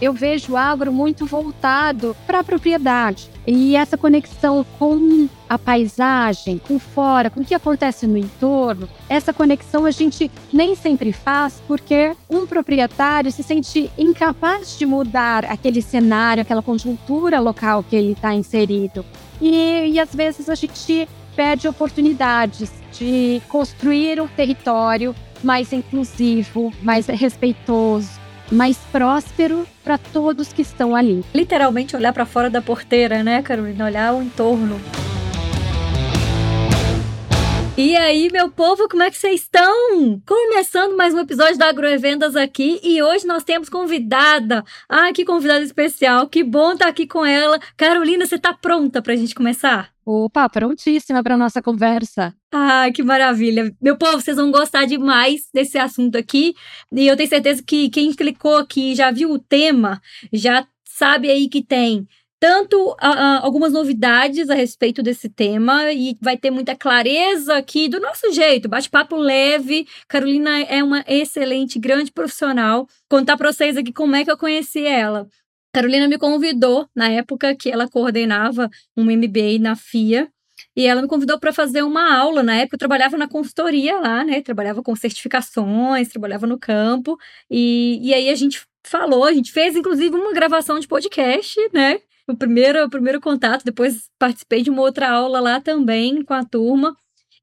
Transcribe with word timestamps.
eu 0.00 0.12
vejo 0.12 0.52
o 0.52 0.56
agro 0.56 0.92
muito 0.92 1.26
voltado 1.26 2.16
para 2.26 2.40
a 2.40 2.44
propriedade. 2.44 3.30
E 3.46 3.76
essa 3.76 3.98
conexão 3.98 4.64
com 4.78 5.28
a 5.48 5.58
paisagem, 5.58 6.58
com 6.58 6.78
fora, 6.78 7.28
com 7.28 7.40
o 7.40 7.44
que 7.44 7.54
acontece 7.54 8.06
no 8.06 8.16
entorno, 8.16 8.88
essa 9.08 9.32
conexão 9.32 9.84
a 9.84 9.90
gente 9.90 10.30
nem 10.52 10.74
sempre 10.74 11.12
faz 11.12 11.62
porque 11.66 12.16
um 12.28 12.46
proprietário 12.46 13.30
se 13.30 13.42
sente 13.42 13.90
incapaz 13.98 14.78
de 14.78 14.86
mudar 14.86 15.44
aquele 15.44 15.82
cenário, 15.82 16.40
aquela 16.40 16.62
conjuntura 16.62 17.38
local 17.38 17.82
que 17.82 17.94
ele 17.94 18.12
está 18.12 18.34
inserido. 18.34 19.04
E, 19.40 19.90
e 19.92 20.00
às 20.00 20.14
vezes 20.14 20.48
a 20.48 20.54
gente 20.54 21.06
perde 21.36 21.68
oportunidades 21.68 22.72
de 22.92 23.42
construir 23.48 24.20
um 24.20 24.28
território 24.28 25.14
mais 25.42 25.72
inclusivo, 25.72 26.72
mais 26.82 27.06
respeitoso, 27.06 28.23
mais 28.50 28.76
próspero 28.92 29.66
para 29.82 29.98
todos 29.98 30.52
que 30.52 30.62
estão 30.62 30.94
ali. 30.94 31.24
Literalmente 31.34 31.96
olhar 31.96 32.12
para 32.12 32.26
fora 32.26 32.50
da 32.50 32.62
porteira, 32.62 33.22
né, 33.22 33.42
Carolina? 33.42 33.84
Olhar 33.84 34.14
o 34.14 34.22
entorno. 34.22 34.80
E 37.76 37.96
aí, 37.96 38.30
meu 38.30 38.48
povo, 38.48 38.88
como 38.88 39.02
é 39.02 39.10
que 39.10 39.18
vocês 39.18 39.40
estão? 39.40 40.22
Começando 40.24 40.96
mais 40.96 41.12
um 41.12 41.18
episódio 41.18 41.58
da 41.58 41.70
Agroevendas 41.70 42.36
aqui 42.36 42.78
e 42.84 43.02
hoje 43.02 43.26
nós 43.26 43.42
temos 43.42 43.68
convidada. 43.68 44.62
Ah, 44.88 45.12
que 45.12 45.24
convidada 45.24 45.64
especial, 45.64 46.28
que 46.28 46.44
bom 46.44 46.74
estar 46.74 46.86
aqui 46.86 47.04
com 47.04 47.26
ela. 47.26 47.58
Carolina, 47.76 48.26
você 48.26 48.36
está 48.36 48.52
pronta 48.52 49.02
para 49.02 49.12
a 49.12 49.16
gente 49.16 49.34
começar? 49.34 49.90
Opa, 50.06 50.48
prontíssima 50.48 51.20
para 51.20 51.36
nossa 51.36 51.60
conversa. 51.60 52.32
Ah, 52.52 52.86
que 52.94 53.02
maravilha. 53.02 53.74
Meu 53.82 53.98
povo, 53.98 54.20
vocês 54.20 54.36
vão 54.36 54.52
gostar 54.52 54.84
demais 54.84 55.48
desse 55.52 55.76
assunto 55.76 56.16
aqui. 56.16 56.54
E 56.92 57.08
eu 57.08 57.16
tenho 57.16 57.28
certeza 57.28 57.60
que 57.60 57.90
quem 57.90 58.12
clicou 58.12 58.56
aqui 58.56 58.94
já 58.94 59.10
viu 59.10 59.32
o 59.32 59.38
tema, 59.38 60.00
já 60.32 60.64
sabe 60.84 61.28
aí 61.28 61.48
que 61.48 61.60
tem 61.60 62.06
tanto 62.40 62.76
uh, 62.76 62.92
uh, 62.92 63.40
algumas 63.42 63.72
novidades 63.72 64.50
a 64.50 64.54
respeito 64.54 65.02
desse 65.02 65.28
tema 65.28 65.92
e 65.92 66.16
vai 66.20 66.36
ter 66.36 66.50
muita 66.50 66.76
clareza 66.76 67.56
aqui 67.56 67.88
do 67.88 68.00
nosso 68.00 68.30
jeito, 68.32 68.68
bate-papo 68.68 69.16
leve. 69.16 69.86
Carolina 70.08 70.60
é 70.62 70.82
uma 70.82 71.04
excelente, 71.06 71.78
grande 71.78 72.12
profissional. 72.12 72.86
Contar 73.08 73.36
para 73.36 73.52
vocês 73.52 73.76
aqui 73.76 73.92
como 73.92 74.16
é 74.16 74.24
que 74.24 74.30
eu 74.30 74.36
conheci 74.36 74.84
ela. 74.84 75.26
Carolina 75.72 76.06
me 76.06 76.18
convidou 76.18 76.88
na 76.94 77.08
época 77.08 77.54
que 77.56 77.70
ela 77.70 77.88
coordenava 77.88 78.70
um 78.96 79.04
MBA 79.04 79.58
na 79.60 79.74
FIA. 79.74 80.28
E 80.76 80.86
ela 80.86 81.02
me 81.02 81.08
convidou 81.08 81.38
para 81.38 81.52
fazer 81.52 81.82
uma 81.82 82.16
aula. 82.16 82.42
Na 82.42 82.56
época, 82.56 82.74
eu 82.74 82.78
trabalhava 82.78 83.16
na 83.16 83.28
consultoria 83.28 83.98
lá, 83.98 84.24
né? 84.24 84.40
Trabalhava 84.40 84.82
com 84.82 84.94
certificações, 84.94 86.08
trabalhava 86.08 86.46
no 86.46 86.58
campo. 86.58 87.16
E, 87.50 87.98
e 88.02 88.14
aí 88.14 88.28
a 88.28 88.34
gente 88.34 88.62
falou, 88.84 89.24
a 89.24 89.32
gente 89.32 89.50
fez 89.52 89.76
inclusive 89.76 90.14
uma 90.14 90.32
gravação 90.32 90.78
de 90.78 90.86
podcast, 90.86 91.58
né? 91.72 92.00
O 92.26 92.36
primeiro, 92.36 92.84
o 92.84 92.90
primeiro 92.90 93.20
contato, 93.20 93.64
depois 93.64 94.08
participei 94.18 94.62
de 94.62 94.70
uma 94.70 94.82
outra 94.82 95.10
aula 95.10 95.40
lá 95.40 95.60
também 95.60 96.22
com 96.22 96.34
a 96.34 96.44
turma. 96.44 96.96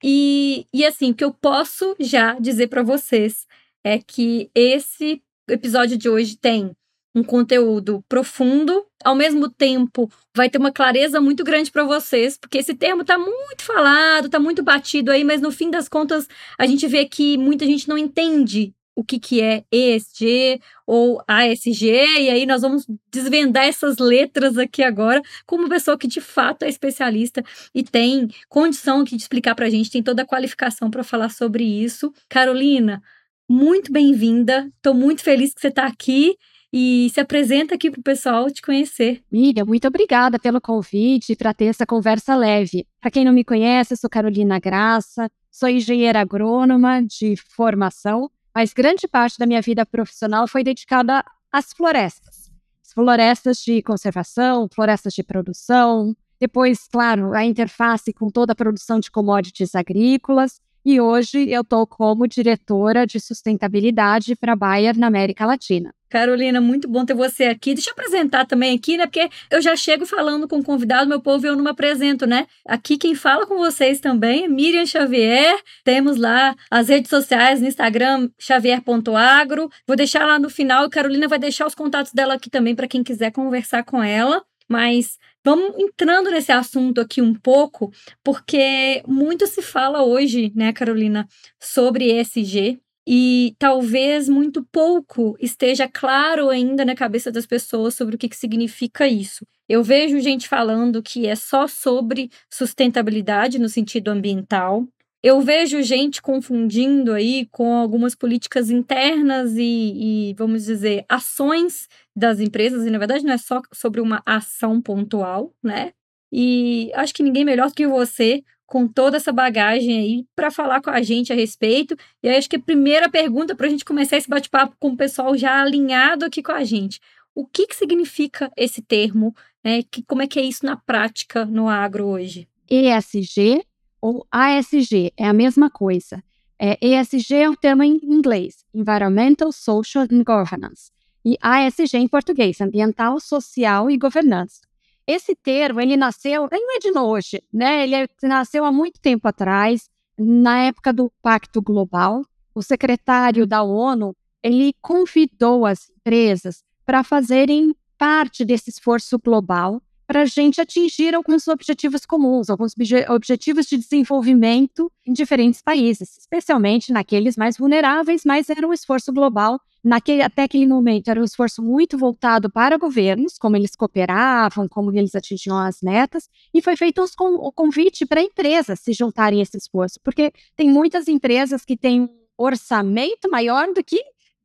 E, 0.04 0.66
e 0.74 0.86
assim, 0.86 1.12
o 1.12 1.16
que 1.16 1.24
eu 1.24 1.34
posso 1.34 1.96
já 2.00 2.34
dizer 2.40 2.68
para 2.68 2.82
vocês 2.84 3.46
é 3.84 4.00
que 4.00 4.50
esse 4.56 5.22
episódio 5.48 5.98
de 5.98 6.10
hoje 6.10 6.38
tem 6.38 6.72
um 7.14 7.24
conteúdo 7.24 8.04
profundo, 8.08 8.86
ao 9.04 9.14
mesmo 9.14 9.50
tempo 9.50 10.10
vai 10.36 10.50
ter 10.50 10.58
uma 10.58 10.72
clareza 10.72 11.20
muito 11.20 11.44
grande 11.44 11.70
para 11.70 11.84
vocês, 11.84 12.38
porque 12.38 12.60
esse 12.60 12.74
termo 12.74 13.02
está 13.02 13.18
muito 13.18 13.64
falado, 13.64 14.28
está 14.28 14.40
muito 14.40 14.64
batido 14.64 15.12
aí, 15.12 15.24
mas 15.24 15.42
no 15.42 15.52
fim 15.52 15.70
das 15.70 15.90
contas 15.90 16.28
a 16.58 16.66
gente 16.66 16.88
vê 16.88 17.06
que 17.06 17.38
muita 17.38 17.66
gente 17.66 17.90
não 17.90 17.98
entende 17.98 18.74
o 19.02 19.04
que, 19.04 19.20
que 19.20 19.42
é 19.42 19.64
ESG 19.72 20.62
ou 20.86 21.22
ASG, 21.28 21.88
e 21.88 22.30
aí 22.30 22.46
nós 22.46 22.62
vamos 22.62 22.86
desvendar 23.12 23.66
essas 23.66 23.98
letras 23.98 24.58
aqui 24.58 24.84
agora 24.84 25.22
com 25.46 25.56
uma 25.56 25.70
pessoa 25.70 25.98
que 25.98 26.08
de 26.08 26.22
fato 26.22 26.64
é 26.64 26.70
especialista 26.70 27.44
e 27.74 27.84
tem 27.84 28.30
condição 28.48 29.02
aqui 29.02 29.16
de 29.16 29.24
explicar 29.24 29.56
para 29.56 29.66
a 29.66 29.70
gente, 29.70 29.90
tem 29.90 30.04
toda 30.04 30.22
a 30.22 30.26
qualificação 30.26 30.90
para 30.92 31.04
falar 31.04 31.30
sobre 31.30 31.64
isso. 31.64 32.14
Carolina, 32.30 33.02
muito 33.50 33.92
bem-vinda, 33.92 34.72
estou 34.78 34.94
muito 34.94 35.24
feliz 35.24 35.54
que 35.54 35.62
você 35.62 35.70
está 35.70 35.88
aqui 35.88 36.38
e 36.72 37.10
se 37.14 37.20
apresenta 37.20 37.76
aqui 37.76 37.90
para 37.90 38.00
o 38.00 38.04
pessoal 38.04 38.50
te 38.50 38.62
conhecer. 38.62 39.22
Miriam, 39.32 39.66
muito 39.66 39.88
obrigada 39.88 40.38
pelo 40.40 40.62
convite 40.62 41.36
para 41.36 41.54
ter 41.54 41.66
essa 41.66 41.86
conversa 41.86 42.36
leve. 42.36 42.86
Para 43.02 43.12
quem 43.12 43.26
não 43.26 43.34
me 43.34 43.44
conhece, 43.44 43.94
eu 43.94 43.98
sou 43.98 44.10
Carolina 44.10 44.60
Graça, 44.60 45.30
sou 45.50 45.68
engenheira 45.68 46.22
agrônoma 46.22 47.02
de 47.02 47.36
formação 47.36 48.30
mas 48.54 48.74
grande 48.74 49.08
parte 49.08 49.38
da 49.38 49.46
minha 49.46 49.62
vida 49.62 49.86
profissional 49.86 50.48
foi 50.48 50.64
dedicada 50.64 51.24
às 51.52 51.74
florestas. 51.74 52.52
Florestas 52.94 53.58
de 53.60 53.82
conservação, 53.82 54.68
florestas 54.74 55.14
de 55.14 55.24
produção, 55.24 56.16
depois, 56.40 56.88
claro, 56.88 57.34
a 57.34 57.46
interface 57.46 58.12
com 58.12 58.30
toda 58.30 58.54
a 58.54 58.56
produção 58.56 59.00
de 59.00 59.12
commodities 59.12 59.76
agrícolas 59.76 60.60
e 60.84 61.00
hoje 61.00 61.48
eu 61.50 61.62
estou 61.62 61.86
como 61.86 62.28
diretora 62.28 63.06
de 63.06 63.20
sustentabilidade 63.20 64.36
para 64.36 64.54
a 64.54 64.56
Bayer 64.56 64.98
na 64.98 65.06
América 65.08 65.46
Latina. 65.46 65.94
Carolina, 66.12 66.60
muito 66.60 66.90
bom 66.90 67.06
ter 67.06 67.14
você 67.14 67.46
aqui. 67.46 67.74
Deixa 67.74 67.90
eu 67.90 67.94
apresentar 67.94 68.46
também 68.46 68.76
aqui, 68.76 68.98
né? 68.98 69.06
Porque 69.06 69.30
eu 69.50 69.62
já 69.62 69.78
chego 69.78 70.06
falando 70.06 70.46
com 70.46 70.58
o 70.58 70.64
convidado, 70.64 71.08
meu 71.08 71.22
povo, 71.22 71.48
eu 71.48 71.56
não 71.56 71.64
me 71.64 71.70
apresento, 71.70 72.28
né? 72.28 72.48
Aqui 72.68 72.98
quem 72.98 73.16
fala 73.16 73.48
com 73.48 73.58
vocês 73.58 74.02
também 74.02 74.44
é 74.44 74.48
Miriam 74.50 74.86
Xavier. 74.86 75.58
Temos 75.86 76.18
lá 76.18 76.54
as 76.70 76.90
redes 76.90 77.10
sociais 77.10 77.62
no 77.62 77.68
Instagram, 77.68 78.30
xavier.agro. 78.38 79.70
Vou 79.88 79.96
deixar 79.96 80.26
lá 80.26 80.38
no 80.38 80.50
final 80.50 80.86
e 80.86 80.90
Carolina 80.90 81.30
vai 81.30 81.40
deixar 81.40 81.66
os 81.66 81.74
contatos 81.74 82.12
dela 82.12 82.34
aqui 82.34 82.50
também 82.50 82.76
para 82.76 82.90
quem 82.90 83.04
quiser 83.04 83.32
conversar 83.32 83.86
com 83.86 84.04
ela. 84.04 84.44
Mas 84.68 85.18
Vamos 85.44 85.74
entrando 85.80 86.30
nesse 86.30 86.52
assunto 86.52 87.02
aqui 87.02 87.20
um 87.20 87.34
pouco, 87.34 87.92
porque 88.24 89.02
muito 89.08 89.48
se 89.48 89.60
fala 89.60 90.04
hoje, 90.04 90.52
né, 90.56 90.72
Carolina, 90.72 91.28
sobre 91.60 92.12
ESG, 92.20 92.80
e 93.08 93.56
talvez 93.58 94.30
muito 94.30 94.64
pouco 94.72 95.36
esteja 95.40 95.88
claro 95.88 96.50
ainda 96.50 96.86
na 96.86 96.96
cabeça 96.96 97.32
das 97.32 97.46
pessoas 97.46 97.96
sobre 97.96 98.16
o 98.16 98.18
que, 98.18 98.30
que 98.30 98.38
significa 98.38 99.08
isso. 99.08 99.46
Eu 99.68 99.84
vejo 99.84 100.20
gente 100.20 100.48
falando 100.48 101.02
que 101.02 101.26
é 101.26 101.36
só 101.36 101.68
sobre 101.68 102.30
sustentabilidade 102.50 103.58
no 103.58 103.70
sentido 103.70 104.10
ambiental, 104.10 104.88
eu 105.24 105.40
vejo 105.40 105.84
gente 105.84 106.20
confundindo 106.20 107.14
aí 107.14 107.46
com 107.52 107.76
algumas 107.76 108.16
políticas 108.16 108.72
internas 108.72 109.56
e, 109.56 110.32
e, 110.32 110.34
vamos 110.36 110.66
dizer, 110.66 111.06
ações 111.08 111.88
das 112.16 112.40
empresas, 112.40 112.86
e 112.88 112.90
na 112.90 112.98
verdade 112.98 113.24
não 113.24 113.34
é 113.34 113.38
só 113.38 113.62
sobre 113.72 114.02
uma 114.02 114.24
ação 114.26 114.82
pontual, 114.82 115.54
né? 115.62 115.94
E 116.32 116.92
acho 116.96 117.14
que 117.14 117.22
ninguém 117.22 117.46
melhor 117.46 117.70
do 117.70 117.76
que 117.76 117.86
você, 117.86 118.44
com 118.72 118.88
toda 118.88 119.18
essa 119.18 119.34
bagagem 119.34 120.00
aí, 120.00 120.26
para 120.34 120.50
falar 120.50 120.82
com 120.82 120.90
a 120.90 121.02
gente 121.02 121.34
a 121.34 121.36
respeito. 121.36 121.94
E 122.24 122.30
aí 122.30 122.38
acho 122.38 122.50
que 122.50 122.56
a 122.56 122.60
primeira 122.60 123.10
pergunta 123.10 123.54
para 123.54 123.68
a 123.68 123.70
gente 123.70 123.84
começar 123.84 124.16
esse 124.16 124.30
bate-papo 124.30 124.78
com 124.80 124.92
o 124.92 124.96
pessoal 124.96 125.36
já 125.36 125.62
alinhado 125.62 126.24
aqui 126.24 126.42
com 126.42 126.54
a 126.54 126.64
gente. 126.64 127.02
O 127.36 127.46
que, 127.46 127.68
que 127.68 127.76
significa 127.76 128.50
esse 128.56 128.82
termo? 128.82 129.36
Né? 129.62 129.84
Que, 129.92 130.02
como 130.02 130.22
é 130.22 130.28
que 130.28 130.40
é 130.40 130.44
isso 130.44 130.66
na 130.66 130.78
prática 130.78 131.46
no 131.46 131.68
agro 131.68 132.06
hoje? 132.06 132.48
ESG 132.70 133.62
ou 134.00 134.26
ASG, 134.32 135.12
é 135.18 135.28
a 135.28 135.34
mesma 135.34 135.70
coisa. 135.70 136.24
É, 136.58 136.78
ESG 136.82 137.36
é 137.36 137.50
o 137.50 137.58
termo 137.58 137.84
em 137.84 138.00
inglês, 138.02 138.64
Environmental, 138.74 139.52
Social 139.52 140.06
and 140.10 140.24
Governance, 140.24 140.92
e 141.26 141.38
ASG 141.42 141.98
em 141.98 142.08
português, 142.08 142.62
Ambiental, 142.62 143.20
Social 143.20 143.92
e 143.92 143.98
Governança. 143.98 144.62
Esse 145.06 145.36
termo, 145.36 145.82
ele 145.82 145.98
nasceu, 145.98 146.48
ele 146.52 146.66
não 146.66 146.76
é 146.76 146.80
de 146.80 146.98
hoje, 146.98 147.44
né? 147.52 147.84
Ele 147.84 147.96
é, 147.96 148.08
nasceu 148.24 148.64
há 148.64 148.72
muito 148.72 149.00
tempo 149.00 149.28
atrás, 149.28 149.90
na 150.18 150.60
época 150.64 150.94
do 150.94 151.12
Pacto 151.22 151.62
Global. 151.62 152.22
O 152.54 152.62
secretário 152.62 153.48
da 153.48 153.64
ONU, 153.64 154.16
ele 154.44 154.74
convidou 154.82 155.66
as 155.66 155.90
empresas 155.90 156.64
para 156.86 157.04
fazerem 157.04 157.76
parte 157.98 158.44
desse 158.44 158.70
esforço 158.70 159.20
global 159.20 159.82
para 160.06 160.24
a 160.24 160.26
gente 160.26 160.60
atingir 160.60 161.16
alguns 161.16 161.48
objetivos 161.48 162.06
comuns, 162.06 162.50
alguns 162.50 162.74
objetivos 163.10 163.66
de 163.66 163.78
desenvolvimento 163.78 164.92
em 165.06 165.14
diferentes 165.14 165.62
países, 165.62 166.18
especialmente 166.18 166.92
naqueles 166.92 167.38
mais 167.38 167.58
vulneráveis, 167.58 168.24
mas 168.26 168.50
era 168.50 168.68
um 168.68 168.74
esforço 168.74 169.14
global. 169.14 169.60
Naquele, 169.84 170.22
até 170.22 170.44
aquele 170.44 170.68
momento 170.68 171.10
era 171.10 171.20
um 171.20 171.24
esforço 171.24 171.64
muito 171.64 171.98
voltado 171.98 172.52
para 172.52 172.78
governos, 172.78 173.38
como 173.40 173.56
eles 173.56 173.76
cooperavam, 173.76 174.68
como 174.68 174.92
eles 174.96 175.16
atingiam 175.16 175.58
as 175.58 175.82
metas, 175.82 176.30
e 176.54 176.62
foi 176.62 176.76
feito 176.76 177.04
o 177.20 177.52
convite 177.52 178.06
para 178.06 178.22
empresas 178.22 178.80
se 178.80 178.94
juntarem 178.94 179.40
a 179.40 179.44
esse 179.44 179.58
esforço, 179.58 180.00
porque 180.04 180.32
tem 180.56 180.70
muitas 180.70 181.08
empresas 181.08 181.66
que 181.66 181.76
têm 181.76 182.02
um 182.02 182.10
orçamento 182.38 183.30
maior 183.30 183.74
do 183.74 183.84
que 183.84 184.04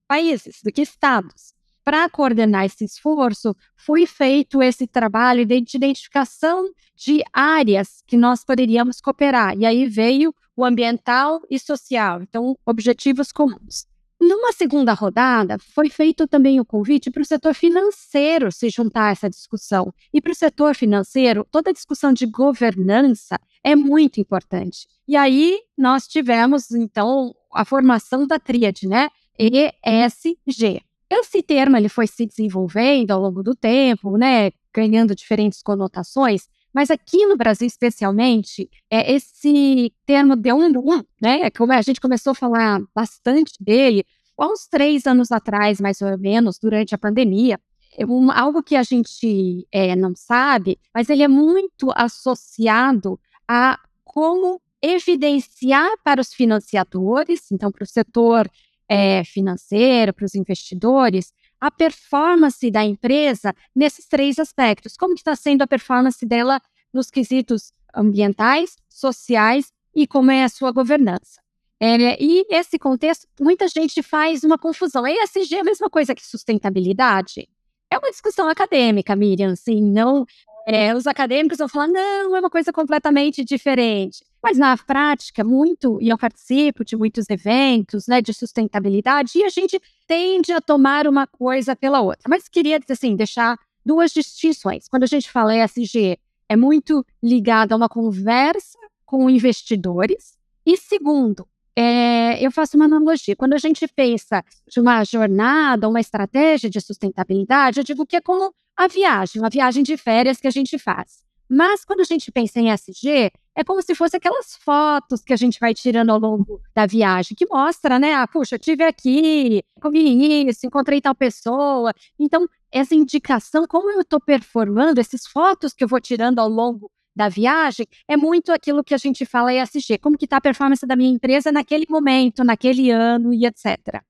países, 0.08 0.60
do 0.64 0.72
que 0.72 0.80
estados 0.82 1.55
para 1.86 2.10
coordenar 2.10 2.64
esse 2.64 2.84
esforço, 2.84 3.54
foi 3.76 4.06
feito 4.06 4.60
esse 4.60 4.88
trabalho 4.88 5.46
de 5.46 5.76
identificação 5.76 6.68
de 6.96 7.22
áreas 7.32 8.02
que 8.08 8.16
nós 8.16 8.42
poderíamos 8.44 9.00
cooperar. 9.00 9.56
E 9.56 9.64
aí 9.64 9.86
veio 9.86 10.34
o 10.56 10.64
ambiental 10.64 11.40
e 11.48 11.60
social, 11.60 12.22
então, 12.22 12.58
objetivos 12.66 13.30
comuns. 13.30 13.86
Numa 14.20 14.52
segunda 14.52 14.94
rodada, 14.94 15.58
foi 15.60 15.88
feito 15.88 16.26
também 16.26 16.58
o 16.58 16.64
convite 16.64 17.08
para 17.08 17.22
o 17.22 17.24
setor 17.24 17.54
financeiro 17.54 18.50
se 18.50 18.68
juntar 18.68 19.04
a 19.04 19.10
essa 19.10 19.30
discussão. 19.30 19.94
E 20.12 20.20
para 20.20 20.32
o 20.32 20.34
setor 20.34 20.74
financeiro, 20.74 21.46
toda 21.52 21.70
a 21.70 21.72
discussão 21.72 22.12
de 22.12 22.26
governança 22.26 23.38
é 23.62 23.76
muito 23.76 24.20
importante. 24.20 24.88
E 25.06 25.14
aí 25.14 25.60
nós 25.78 26.08
tivemos, 26.08 26.72
então, 26.72 27.32
a 27.54 27.64
formação 27.64 28.26
da 28.26 28.40
tríade, 28.40 28.88
né? 28.88 29.08
ESG. 29.38 30.85
Esse 31.10 31.42
termo 31.42 31.76
ele 31.76 31.88
foi 31.88 32.06
se 32.06 32.26
desenvolvendo 32.26 33.12
ao 33.12 33.20
longo 33.20 33.42
do 33.42 33.54
tempo, 33.54 34.16
né? 34.16 34.50
Ganhando 34.74 35.14
diferentes 35.14 35.62
conotações, 35.62 36.48
mas 36.76 36.90
aqui 36.90 37.24
no 37.24 37.38
Brasil, 37.38 37.66
especialmente, 37.66 38.68
é 38.90 39.14
esse 39.14 39.90
termo 40.04 40.36
deu 40.36 40.56
um 40.56 40.70
boom, 40.70 41.02
né? 41.22 41.48
Como 41.50 41.72
a 41.72 41.80
gente 41.80 41.98
começou 41.98 42.32
a 42.32 42.34
falar 42.34 42.80
bastante 42.94 43.54
dele 43.58 44.04
há 44.38 44.46
uns 44.46 44.66
três 44.68 45.06
anos 45.06 45.32
atrás, 45.32 45.80
mais 45.80 46.02
ou 46.02 46.18
menos, 46.18 46.58
durante 46.58 46.94
a 46.94 46.98
pandemia. 46.98 47.58
É 47.96 48.04
um, 48.04 48.30
algo 48.30 48.62
que 48.62 48.76
a 48.76 48.82
gente 48.82 49.66
é, 49.72 49.96
não 49.96 50.14
sabe, 50.14 50.78
mas 50.94 51.08
ele 51.08 51.22
é 51.22 51.28
muito 51.28 51.90
associado 51.94 53.18
a 53.48 53.80
como 54.04 54.60
evidenciar 54.82 55.90
para 56.04 56.20
os 56.20 56.34
financiadores, 56.34 57.50
então 57.50 57.72
para 57.72 57.84
o 57.84 57.86
setor 57.86 58.50
é, 58.88 59.24
financeiro, 59.24 60.12
para 60.12 60.24
os 60.24 60.34
investidores, 60.34 61.32
a 61.60 61.70
performance 61.70 62.70
da 62.70 62.84
empresa 62.84 63.54
nesses 63.74 64.06
três 64.06 64.38
aspectos. 64.38 64.96
Como 64.96 65.14
está 65.14 65.34
sendo 65.34 65.62
a 65.62 65.66
performance 65.66 66.24
dela 66.24 66.60
nos 66.92 67.10
quesitos 67.10 67.72
ambientais, 67.94 68.76
sociais 68.88 69.72
e 69.94 70.06
como 70.06 70.30
é 70.30 70.44
a 70.44 70.48
sua 70.48 70.70
governança. 70.70 71.40
É, 71.78 72.22
e 72.22 72.46
esse 72.50 72.78
contexto, 72.78 73.26
muita 73.40 73.68
gente 73.68 74.02
faz 74.02 74.44
uma 74.44 74.58
confusão. 74.58 75.06
ESG 75.06 75.56
é 75.56 75.60
a 75.60 75.64
mesma 75.64 75.90
coisa 75.90 76.14
que 76.14 76.24
sustentabilidade? 76.24 77.48
É 77.90 77.98
uma 77.98 78.10
discussão 78.10 78.48
acadêmica, 78.48 79.14
Miriam, 79.16 79.52
assim, 79.52 79.80
não... 79.80 80.26
É, 80.68 80.92
os 80.92 81.06
acadêmicos 81.06 81.58
vão 81.58 81.68
falar, 81.68 81.86
não, 81.86 82.34
é 82.34 82.40
uma 82.40 82.50
coisa 82.50 82.72
completamente 82.72 83.44
diferente. 83.44 84.24
Mas 84.42 84.58
na 84.58 84.76
prática, 84.76 85.44
muito, 85.44 85.96
e 86.02 86.08
eu 86.08 86.18
participo 86.18 86.84
de 86.84 86.96
muitos 86.96 87.30
eventos 87.30 88.08
né, 88.08 88.20
de 88.20 88.34
sustentabilidade, 88.34 89.38
e 89.38 89.44
a 89.44 89.48
gente 89.48 89.80
tende 90.08 90.52
a 90.52 90.60
tomar 90.60 91.06
uma 91.06 91.24
coisa 91.24 91.76
pela 91.76 92.00
outra. 92.00 92.22
Mas 92.28 92.48
queria, 92.48 92.80
assim, 92.90 93.14
deixar 93.14 93.56
duas 93.84 94.10
distinções. 94.10 94.88
Quando 94.88 95.04
a 95.04 95.06
gente 95.06 95.30
fala 95.30 95.56
ESG, 95.56 96.18
é 96.48 96.56
muito 96.56 97.06
ligado 97.22 97.72
a 97.72 97.76
uma 97.76 97.88
conversa 97.88 98.78
com 99.04 99.30
investidores. 99.30 100.36
E 100.64 100.76
segundo, 100.76 101.46
é, 101.76 102.44
eu 102.44 102.50
faço 102.50 102.76
uma 102.76 102.86
analogia. 102.86 103.36
Quando 103.36 103.52
a 103.52 103.58
gente 103.58 103.86
pensa 103.86 104.42
de 104.66 104.80
uma 104.80 105.04
jornada, 105.04 105.88
uma 105.88 106.00
estratégia 106.00 106.70
de 106.70 106.80
sustentabilidade, 106.80 107.78
eu 107.78 107.84
digo 107.84 108.06
que 108.06 108.16
é 108.16 108.20
como 108.20 108.54
a 108.76 108.88
viagem, 108.88 109.40
uma 109.40 109.50
viagem 109.50 109.82
de 109.82 109.96
férias 109.96 110.38
que 110.38 110.46
a 110.46 110.50
gente 110.50 110.78
faz. 110.78 111.24
Mas 111.48 111.84
quando 111.84 112.00
a 112.00 112.04
gente 112.04 112.32
pensa 112.32 112.58
em 112.58 112.70
SG, 112.70 113.30
é 113.54 113.64
como 113.64 113.80
se 113.80 113.94
fosse 113.94 114.16
aquelas 114.16 114.56
fotos 114.56 115.22
que 115.22 115.32
a 115.32 115.36
gente 115.36 115.60
vai 115.60 115.72
tirando 115.72 116.10
ao 116.10 116.18
longo 116.18 116.60
da 116.74 116.86
viagem, 116.86 117.36
que 117.36 117.46
mostra, 117.46 117.98
né? 117.98 118.14
Ah, 118.14 118.26
puxa, 118.26 118.56
eu 118.56 118.58
estive 118.58 118.82
aqui, 118.82 119.62
comi 119.80 120.48
isso, 120.48 120.66
encontrei 120.66 121.00
tal 121.00 121.14
pessoa. 121.14 121.92
Então, 122.18 122.48
essa 122.72 122.94
indicação, 122.94 123.64
como 123.68 123.90
eu 123.90 124.00
estou 124.00 124.20
performando, 124.20 125.00
essas 125.00 125.24
fotos 125.26 125.72
que 125.72 125.84
eu 125.84 125.88
vou 125.88 126.00
tirando 126.00 126.40
ao 126.40 126.48
longo 126.48 126.90
da 127.16 127.30
viagem, 127.30 127.86
é 128.06 128.14
muito 128.14 128.52
aquilo 128.52 128.84
que 128.84 128.92
a 128.92 128.98
gente 128.98 129.24
fala 129.24 129.54
ESG, 129.54 129.96
como 129.96 130.18
que 130.18 130.26
está 130.26 130.36
a 130.36 130.40
performance 130.40 130.86
da 130.86 130.94
minha 130.94 131.10
empresa 131.10 131.50
naquele 131.50 131.86
momento, 131.88 132.44
naquele 132.44 132.90
ano 132.90 133.32
e 133.32 133.46
etc. 133.46 134.02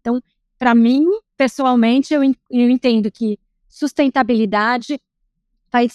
Então, 0.00 0.18
para 0.58 0.74
mim, 0.74 1.04
pessoalmente, 1.36 2.14
eu, 2.14 2.22
eu 2.22 2.70
entendo 2.70 3.10
que 3.10 3.38
sustentabilidade 3.68 4.98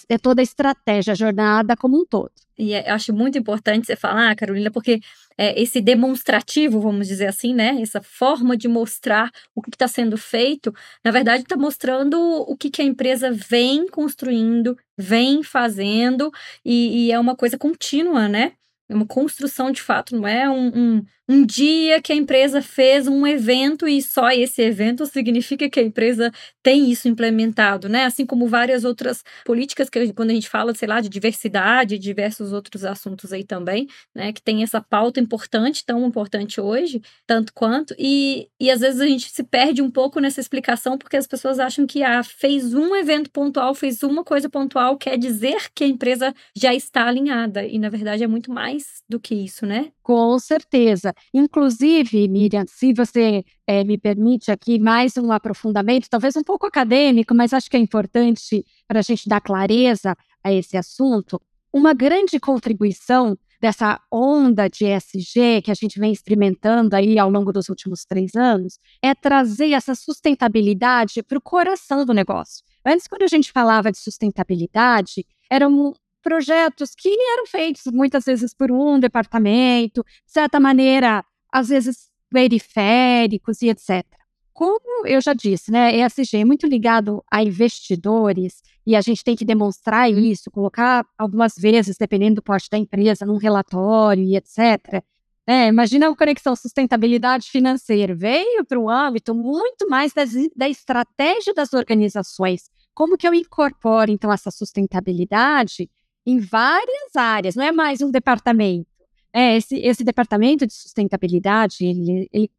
é 0.08 0.18
toda 0.18 0.40
a 0.40 0.44
estratégia, 0.44 1.12
a 1.12 1.16
jornada 1.16 1.76
como 1.76 2.00
um 2.00 2.04
todo. 2.04 2.32
E 2.58 2.74
é, 2.74 2.90
eu 2.90 2.94
acho 2.94 3.12
muito 3.14 3.38
importante 3.38 3.86
você 3.86 3.96
falar, 3.96 4.36
Carolina, 4.36 4.70
porque 4.70 5.00
é, 5.38 5.60
esse 5.60 5.80
demonstrativo, 5.80 6.80
vamos 6.80 7.08
dizer 7.08 7.26
assim, 7.26 7.54
né? 7.54 7.80
Essa 7.80 8.02
forma 8.02 8.56
de 8.56 8.68
mostrar 8.68 9.30
o 9.54 9.62
que 9.62 9.70
está 9.70 9.88
sendo 9.88 10.18
feito, 10.18 10.70
na 11.02 11.10
verdade, 11.10 11.42
está 11.42 11.56
mostrando 11.56 12.20
o 12.20 12.54
que, 12.56 12.70
que 12.70 12.82
a 12.82 12.84
empresa 12.84 13.32
vem 13.32 13.88
construindo, 13.88 14.76
vem 14.98 15.42
fazendo, 15.42 16.30
e, 16.62 17.06
e 17.06 17.12
é 17.12 17.18
uma 17.18 17.34
coisa 17.34 17.56
contínua, 17.56 18.28
né? 18.28 18.52
É 18.90 18.94
uma 18.94 19.06
construção 19.06 19.70
de 19.70 19.80
fato, 19.80 20.14
não 20.16 20.26
é 20.26 20.50
um, 20.50 20.66
um, 20.66 21.04
um, 21.30 21.46
dia 21.46 22.02
que 22.02 22.12
a 22.12 22.16
empresa 22.16 22.60
fez 22.60 23.06
um 23.06 23.26
evento 23.26 23.86
e 23.86 24.02
só 24.02 24.30
esse 24.30 24.60
evento 24.62 25.06
significa 25.06 25.70
que 25.70 25.78
a 25.78 25.82
empresa 25.82 26.32
tem 26.62 26.90
isso 26.90 27.08
implementado, 27.08 27.88
né? 27.88 28.04
Assim 28.04 28.26
como 28.26 28.48
várias 28.48 28.84
outras 28.84 29.22
políticas 29.44 29.88
que 29.88 30.12
quando 30.12 30.30
a 30.30 30.34
gente 30.34 30.48
fala, 30.48 30.74
sei 30.74 30.88
lá, 30.88 31.00
de 31.00 31.08
diversidade, 31.08 31.98
diversos 31.98 32.52
outros 32.52 32.84
assuntos 32.84 33.32
aí 33.32 33.44
também, 33.44 33.86
né? 34.14 34.32
Que 34.32 34.42
tem 34.42 34.62
essa 34.62 34.80
pauta 34.80 35.20
importante, 35.20 35.84
tão 35.84 36.04
importante 36.06 36.60
hoje, 36.60 37.00
tanto 37.26 37.52
quanto, 37.54 37.94
e, 37.98 38.48
e 38.58 38.70
às 38.70 38.80
vezes 38.80 39.00
a 39.00 39.06
gente 39.06 39.30
se 39.30 39.44
perde 39.44 39.80
um 39.80 39.90
pouco 39.90 40.20
nessa 40.20 40.40
explicação 40.40 40.98
porque 40.98 41.16
as 41.16 41.26
pessoas 41.26 41.58
acham 41.58 41.86
que 41.86 42.02
ah, 42.02 42.22
fez 42.24 42.74
um 42.74 42.96
evento 42.96 43.30
pontual, 43.30 43.74
fez 43.74 44.02
uma 44.02 44.24
coisa 44.24 44.48
pontual, 44.48 44.96
quer 44.96 45.16
dizer 45.16 45.70
que 45.74 45.84
a 45.84 45.86
empresa 45.86 46.34
já 46.56 46.74
está 46.74 47.06
alinhada, 47.06 47.64
e 47.64 47.78
na 47.78 47.88
verdade 47.88 48.24
é 48.24 48.26
muito 48.26 48.50
mais 48.52 49.02
do 49.08 49.20
que 49.20 49.34
isso, 49.34 49.64
né? 49.64 49.92
Com 50.02 50.38
certeza. 50.40 51.14
Inclusive, 51.32 52.28
Miriam, 52.28 52.64
se 52.66 52.92
você 52.92 53.44
é, 53.66 53.84
me 53.84 53.98
permite 53.98 54.50
aqui 54.50 54.78
mais 54.78 55.16
um 55.16 55.30
aprofundamento, 55.32 56.08
talvez 56.08 56.36
um 56.36 56.42
pouco 56.42 56.66
acadêmico, 56.66 57.34
mas 57.34 57.52
acho 57.52 57.70
que 57.70 57.76
é 57.76 57.80
importante 57.80 58.64
para 58.86 59.00
a 59.00 59.02
gente 59.02 59.28
dar 59.28 59.40
clareza 59.40 60.16
a 60.42 60.52
esse 60.52 60.76
assunto. 60.76 61.40
Uma 61.72 61.94
grande 61.94 62.40
contribuição 62.40 63.36
dessa 63.60 64.00
onda 64.10 64.68
de 64.68 64.86
ESG 64.86 65.62
que 65.62 65.70
a 65.70 65.74
gente 65.74 66.00
vem 66.00 66.12
experimentando 66.12 66.96
aí 66.96 67.18
ao 67.18 67.30
longo 67.30 67.52
dos 67.52 67.68
últimos 67.68 68.04
três 68.04 68.34
anos 68.34 68.78
é 69.02 69.14
trazer 69.14 69.72
essa 69.72 69.94
sustentabilidade 69.94 71.22
para 71.22 71.36
o 71.36 71.42
coração 71.42 72.06
do 72.06 72.14
negócio. 72.14 72.64
Antes, 72.84 73.06
quando 73.06 73.22
a 73.22 73.26
gente 73.26 73.52
falava 73.52 73.92
de 73.92 73.98
sustentabilidade, 73.98 75.26
era 75.50 75.68
um, 75.68 75.92
projetos 76.22 76.94
que 76.94 77.08
eram 77.08 77.46
feitos 77.46 77.82
muitas 77.86 78.24
vezes 78.24 78.54
por 78.54 78.70
um 78.70 78.98
departamento, 78.98 80.04
de 80.26 80.32
certa 80.32 80.60
maneira, 80.60 81.24
às 81.52 81.68
vezes 81.68 82.10
periféricos 82.30 83.62
e 83.62 83.68
etc. 83.68 84.04
Como 84.52 85.06
eu 85.06 85.20
já 85.20 85.32
disse, 85.32 85.70
né, 85.70 85.96
ESG 85.96 86.38
é 86.38 86.44
muito 86.44 86.66
ligado 86.66 87.24
a 87.30 87.42
investidores 87.42 88.62
e 88.86 88.94
a 88.94 89.00
gente 89.00 89.24
tem 89.24 89.34
que 89.34 89.44
demonstrar 89.44 90.10
isso, 90.10 90.50
colocar 90.50 91.06
algumas 91.16 91.54
vezes, 91.56 91.96
dependendo 91.96 92.36
do 92.36 92.42
porte 92.42 92.68
da 92.70 92.76
empresa, 92.76 93.24
num 93.24 93.36
relatório 93.36 94.22
e 94.22 94.36
etc. 94.36 95.02
É, 95.46 95.68
imagina 95.68 96.08
a 96.08 96.14
conexão 96.14 96.54
sustentabilidade 96.54 97.48
financeira. 97.50 98.14
Veio 98.14 98.64
para 98.64 98.78
um 98.78 98.88
âmbito 98.88 99.34
muito 99.34 99.88
mais 99.88 100.12
das, 100.12 100.30
da 100.54 100.68
estratégia 100.68 101.54
das 101.54 101.72
organizações. 101.72 102.70
Como 102.94 103.16
que 103.16 103.26
eu 103.26 103.32
incorporo, 103.32 104.10
então, 104.10 104.32
essa 104.32 104.50
sustentabilidade 104.50 105.90
em 106.30 106.38
várias 106.38 107.16
áreas, 107.16 107.56
não 107.56 107.64
é 107.64 107.72
mais 107.72 108.00
um 108.00 108.10
departamento. 108.10 108.88
É, 109.32 109.56
esse, 109.56 109.76
esse 109.76 110.04
departamento 110.04 110.66
de 110.66 110.72
sustentabilidade, 110.72 111.84
ele, 111.84 112.28
ele, 112.32 112.50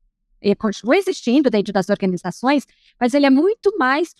ele 0.42 0.56
continua 0.56 0.98
existindo 0.98 1.50
dentro 1.50 1.72
das 1.72 1.90
organizações, 1.90 2.66
mas 3.00 3.14
ele 3.14 3.26
é 3.26 3.30
muito 3.30 3.78
mais 3.78 4.14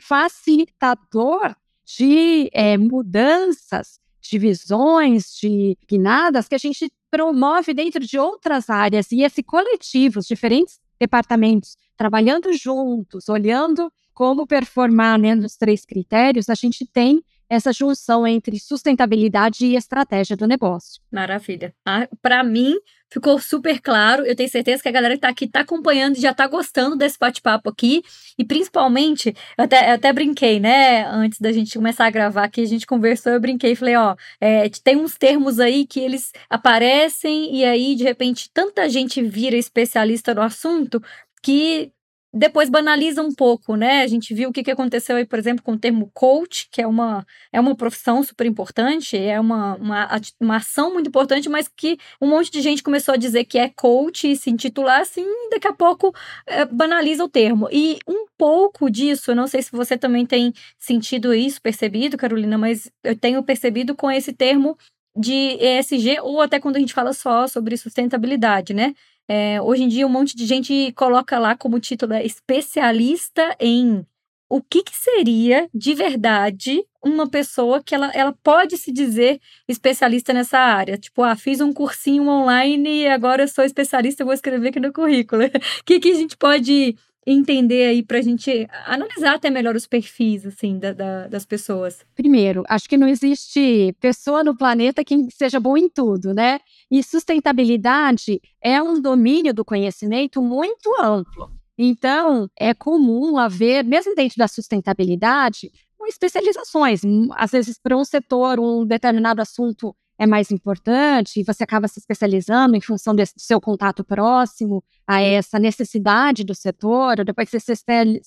facilitador 0.00 1.54
de 1.84 2.50
é, 2.52 2.76
mudanças, 2.76 3.98
de 4.20 4.38
visões, 4.38 5.34
de 5.34 5.76
guinadas 5.88 6.48
que 6.48 6.54
a 6.54 6.58
gente 6.58 6.90
promove 7.10 7.72
dentro 7.72 8.04
de 8.04 8.18
outras 8.18 8.68
áreas. 8.68 9.10
E 9.10 9.22
esse 9.22 9.42
coletivo, 9.42 10.18
os 10.18 10.26
diferentes 10.26 10.78
departamentos 11.00 11.76
trabalhando 11.96 12.52
juntos, 12.52 13.28
olhando 13.28 13.90
como 14.12 14.46
performar 14.46 15.18
né, 15.18 15.34
nos 15.34 15.56
três 15.56 15.84
critérios, 15.86 16.48
a 16.48 16.54
gente 16.54 16.86
tem 16.86 17.22
essa 17.48 17.72
junção 17.72 18.26
entre 18.26 18.58
sustentabilidade 18.58 19.64
e 19.66 19.76
estratégia 19.76 20.36
do 20.36 20.46
negócio. 20.46 21.00
Maravilha. 21.10 21.74
Ah, 21.86 22.08
Para 22.20 22.44
mim, 22.44 22.74
ficou 23.10 23.38
super 23.38 23.80
claro. 23.80 24.24
Eu 24.24 24.36
tenho 24.36 24.48
certeza 24.48 24.82
que 24.82 24.88
a 24.88 24.92
galera 24.92 25.14
que 25.14 25.18
está 25.18 25.28
aqui 25.28 25.44
está 25.46 25.60
acompanhando 25.60 26.16
e 26.16 26.20
já 26.20 26.30
está 26.30 26.46
gostando 26.46 26.96
desse 26.96 27.18
bate-papo 27.18 27.70
aqui. 27.70 28.02
E 28.38 28.44
principalmente, 28.44 29.34
eu 29.56 29.64
até, 29.64 29.90
eu 29.90 29.94
até 29.94 30.12
brinquei, 30.12 30.60
né? 30.60 31.06
Antes 31.06 31.40
da 31.40 31.52
gente 31.52 31.76
começar 31.76 32.06
a 32.06 32.10
gravar 32.10 32.44
aqui, 32.44 32.60
a 32.60 32.66
gente 32.66 32.86
conversou, 32.86 33.32
eu 33.32 33.40
brinquei 33.40 33.72
e 33.72 33.76
falei: 33.76 33.96
ó, 33.96 34.14
é, 34.40 34.68
tem 34.82 34.96
uns 34.96 35.16
termos 35.16 35.58
aí 35.58 35.86
que 35.86 36.00
eles 36.00 36.32
aparecem 36.48 37.54
e 37.54 37.64
aí, 37.64 37.94
de 37.94 38.04
repente, 38.04 38.50
tanta 38.52 38.88
gente 38.88 39.22
vira 39.22 39.56
especialista 39.56 40.34
no 40.34 40.42
assunto 40.42 41.02
que 41.42 41.92
depois 42.32 42.68
banaliza 42.68 43.22
um 43.22 43.32
pouco, 43.32 43.74
né? 43.74 44.02
A 44.02 44.06
gente 44.06 44.34
viu 44.34 44.50
o 44.50 44.52
que, 44.52 44.70
aconteceu 44.70 45.16
aí, 45.16 45.24
por 45.24 45.38
exemplo, 45.38 45.64
com 45.64 45.72
o 45.72 45.78
termo 45.78 46.10
coach, 46.12 46.68
que 46.70 46.82
é 46.82 46.86
uma, 46.86 47.26
é 47.52 47.58
uma 47.58 47.74
profissão 47.74 48.22
super 48.22 48.46
importante, 48.46 49.16
é 49.16 49.40
uma, 49.40 49.76
uma, 49.76 50.20
uma 50.38 50.56
ação 50.56 50.92
muito 50.92 51.08
importante, 51.08 51.48
mas 51.48 51.68
que 51.68 51.98
um 52.20 52.28
monte 52.28 52.50
de 52.50 52.60
gente 52.60 52.82
começou 52.82 53.14
a 53.14 53.16
dizer 53.16 53.44
que 53.44 53.58
é 53.58 53.70
coach 53.70 54.30
e 54.30 54.36
se 54.36 54.50
intitular 54.50 55.00
assim, 55.00 55.26
daqui 55.50 55.66
a 55.66 55.72
pouco 55.72 56.14
é, 56.46 56.66
banaliza 56.66 57.24
o 57.24 57.28
termo. 57.28 57.68
E 57.72 57.98
um 58.06 58.26
pouco 58.36 58.90
disso, 58.90 59.30
eu 59.30 59.36
não 59.36 59.46
sei 59.46 59.62
se 59.62 59.72
você 59.72 59.96
também 59.96 60.26
tem 60.26 60.52
sentido 60.78 61.32
isso, 61.32 61.62
percebido, 61.62 62.18
Carolina, 62.18 62.58
mas 62.58 62.90
eu 63.02 63.16
tenho 63.16 63.42
percebido 63.42 63.94
com 63.94 64.10
esse 64.10 64.32
termo 64.32 64.76
de 65.16 65.58
ESG, 65.60 66.20
ou 66.22 66.40
até 66.40 66.60
quando 66.60 66.76
a 66.76 66.78
gente 66.78 66.94
fala 66.94 67.12
só 67.12 67.48
sobre 67.48 67.76
sustentabilidade, 67.76 68.72
né? 68.72 68.94
É, 69.28 69.60
hoje 69.60 69.82
em 69.82 69.88
dia, 69.88 70.06
um 70.06 70.10
monte 70.10 70.34
de 70.34 70.46
gente 70.46 70.92
coloca 70.92 71.38
lá 71.38 71.54
como 71.54 71.78
título 71.78 72.14
é 72.14 72.24
especialista 72.24 73.54
em 73.60 74.06
o 74.50 74.62
que, 74.62 74.82
que, 74.82 74.96
seria 74.96 75.68
de 75.74 75.92
verdade 75.94 76.82
uma 77.04 77.28
pessoa 77.28 77.82
que 77.82 77.94
ela, 77.94 78.10
ela 78.14 78.34
pode 78.42 78.78
se 78.78 78.90
dizer 78.90 79.38
especialista 79.68 80.32
nessa 80.32 80.58
área. 80.58 80.96
Tipo, 80.96 81.22
ah, 81.22 81.36
fiz 81.36 81.60
um 81.60 81.72
cursinho 81.72 82.26
online 82.26 83.02
e 83.02 83.08
agora 83.08 83.42
eu 83.42 83.48
sou 83.48 83.64
especialista, 83.64 84.22
eu 84.22 84.26
vou 84.26 84.32
escrever 84.32 84.68
aqui 84.68 84.80
no 84.80 84.92
currículo. 84.92 85.44
O 85.44 85.50
que, 85.84 86.00
que 86.00 86.10
a 86.10 86.14
gente 86.14 86.34
pode 86.36 86.96
entender 87.32 87.88
aí 87.88 88.02
para 88.02 88.18
a 88.18 88.22
gente 88.22 88.66
analisar 88.86 89.34
até 89.34 89.50
melhor 89.50 89.76
os 89.76 89.86
perfis 89.86 90.46
assim 90.46 90.78
da, 90.78 90.92
da, 90.92 91.28
das 91.28 91.44
pessoas? 91.44 92.04
Primeiro, 92.14 92.64
acho 92.68 92.88
que 92.88 92.96
não 92.96 93.08
existe 93.08 93.94
pessoa 94.00 94.42
no 94.42 94.56
planeta 94.56 95.04
que 95.04 95.26
seja 95.30 95.60
bom 95.60 95.76
em 95.76 95.88
tudo, 95.88 96.32
né? 96.32 96.58
E 96.90 97.02
sustentabilidade 97.02 98.40
é 98.62 98.82
um 98.82 99.00
domínio 99.00 99.52
do 99.52 99.64
conhecimento 99.64 100.42
muito 100.42 100.90
amplo. 101.00 101.50
Então, 101.76 102.48
é 102.58 102.74
comum 102.74 103.38
haver, 103.38 103.84
mesmo 103.84 104.14
dentro 104.14 104.36
da 104.36 104.48
sustentabilidade, 104.48 105.70
especializações. 106.08 107.02
Às 107.36 107.50
vezes, 107.52 107.78
para 107.78 107.96
um 107.96 108.04
setor, 108.04 108.58
um 108.58 108.84
determinado 108.84 109.40
assunto 109.40 109.94
é 110.18 110.26
mais 110.26 110.50
importante 110.50 111.40
e 111.40 111.44
você 111.44 111.62
acaba 111.62 111.86
se 111.86 112.00
especializando 112.00 112.76
em 112.76 112.80
função 112.80 113.14
desse, 113.14 113.34
do 113.36 113.40
seu 113.40 113.60
contato 113.60 114.02
próximo 114.02 114.82
a 115.06 115.22
essa 115.22 115.58
necessidade 115.58 116.44
do 116.44 116.54
setor, 116.54 117.20
ou 117.20 117.24
depois 117.24 117.48
você 117.48 117.60
se, 117.60 117.74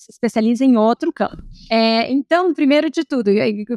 especializa 0.10 0.64
em 0.64 0.78
outro 0.78 1.12
campo. 1.12 1.44
É, 1.70 2.10
então, 2.12 2.54
primeiro 2.54 2.90
de 2.90 3.04
tudo, 3.04 3.30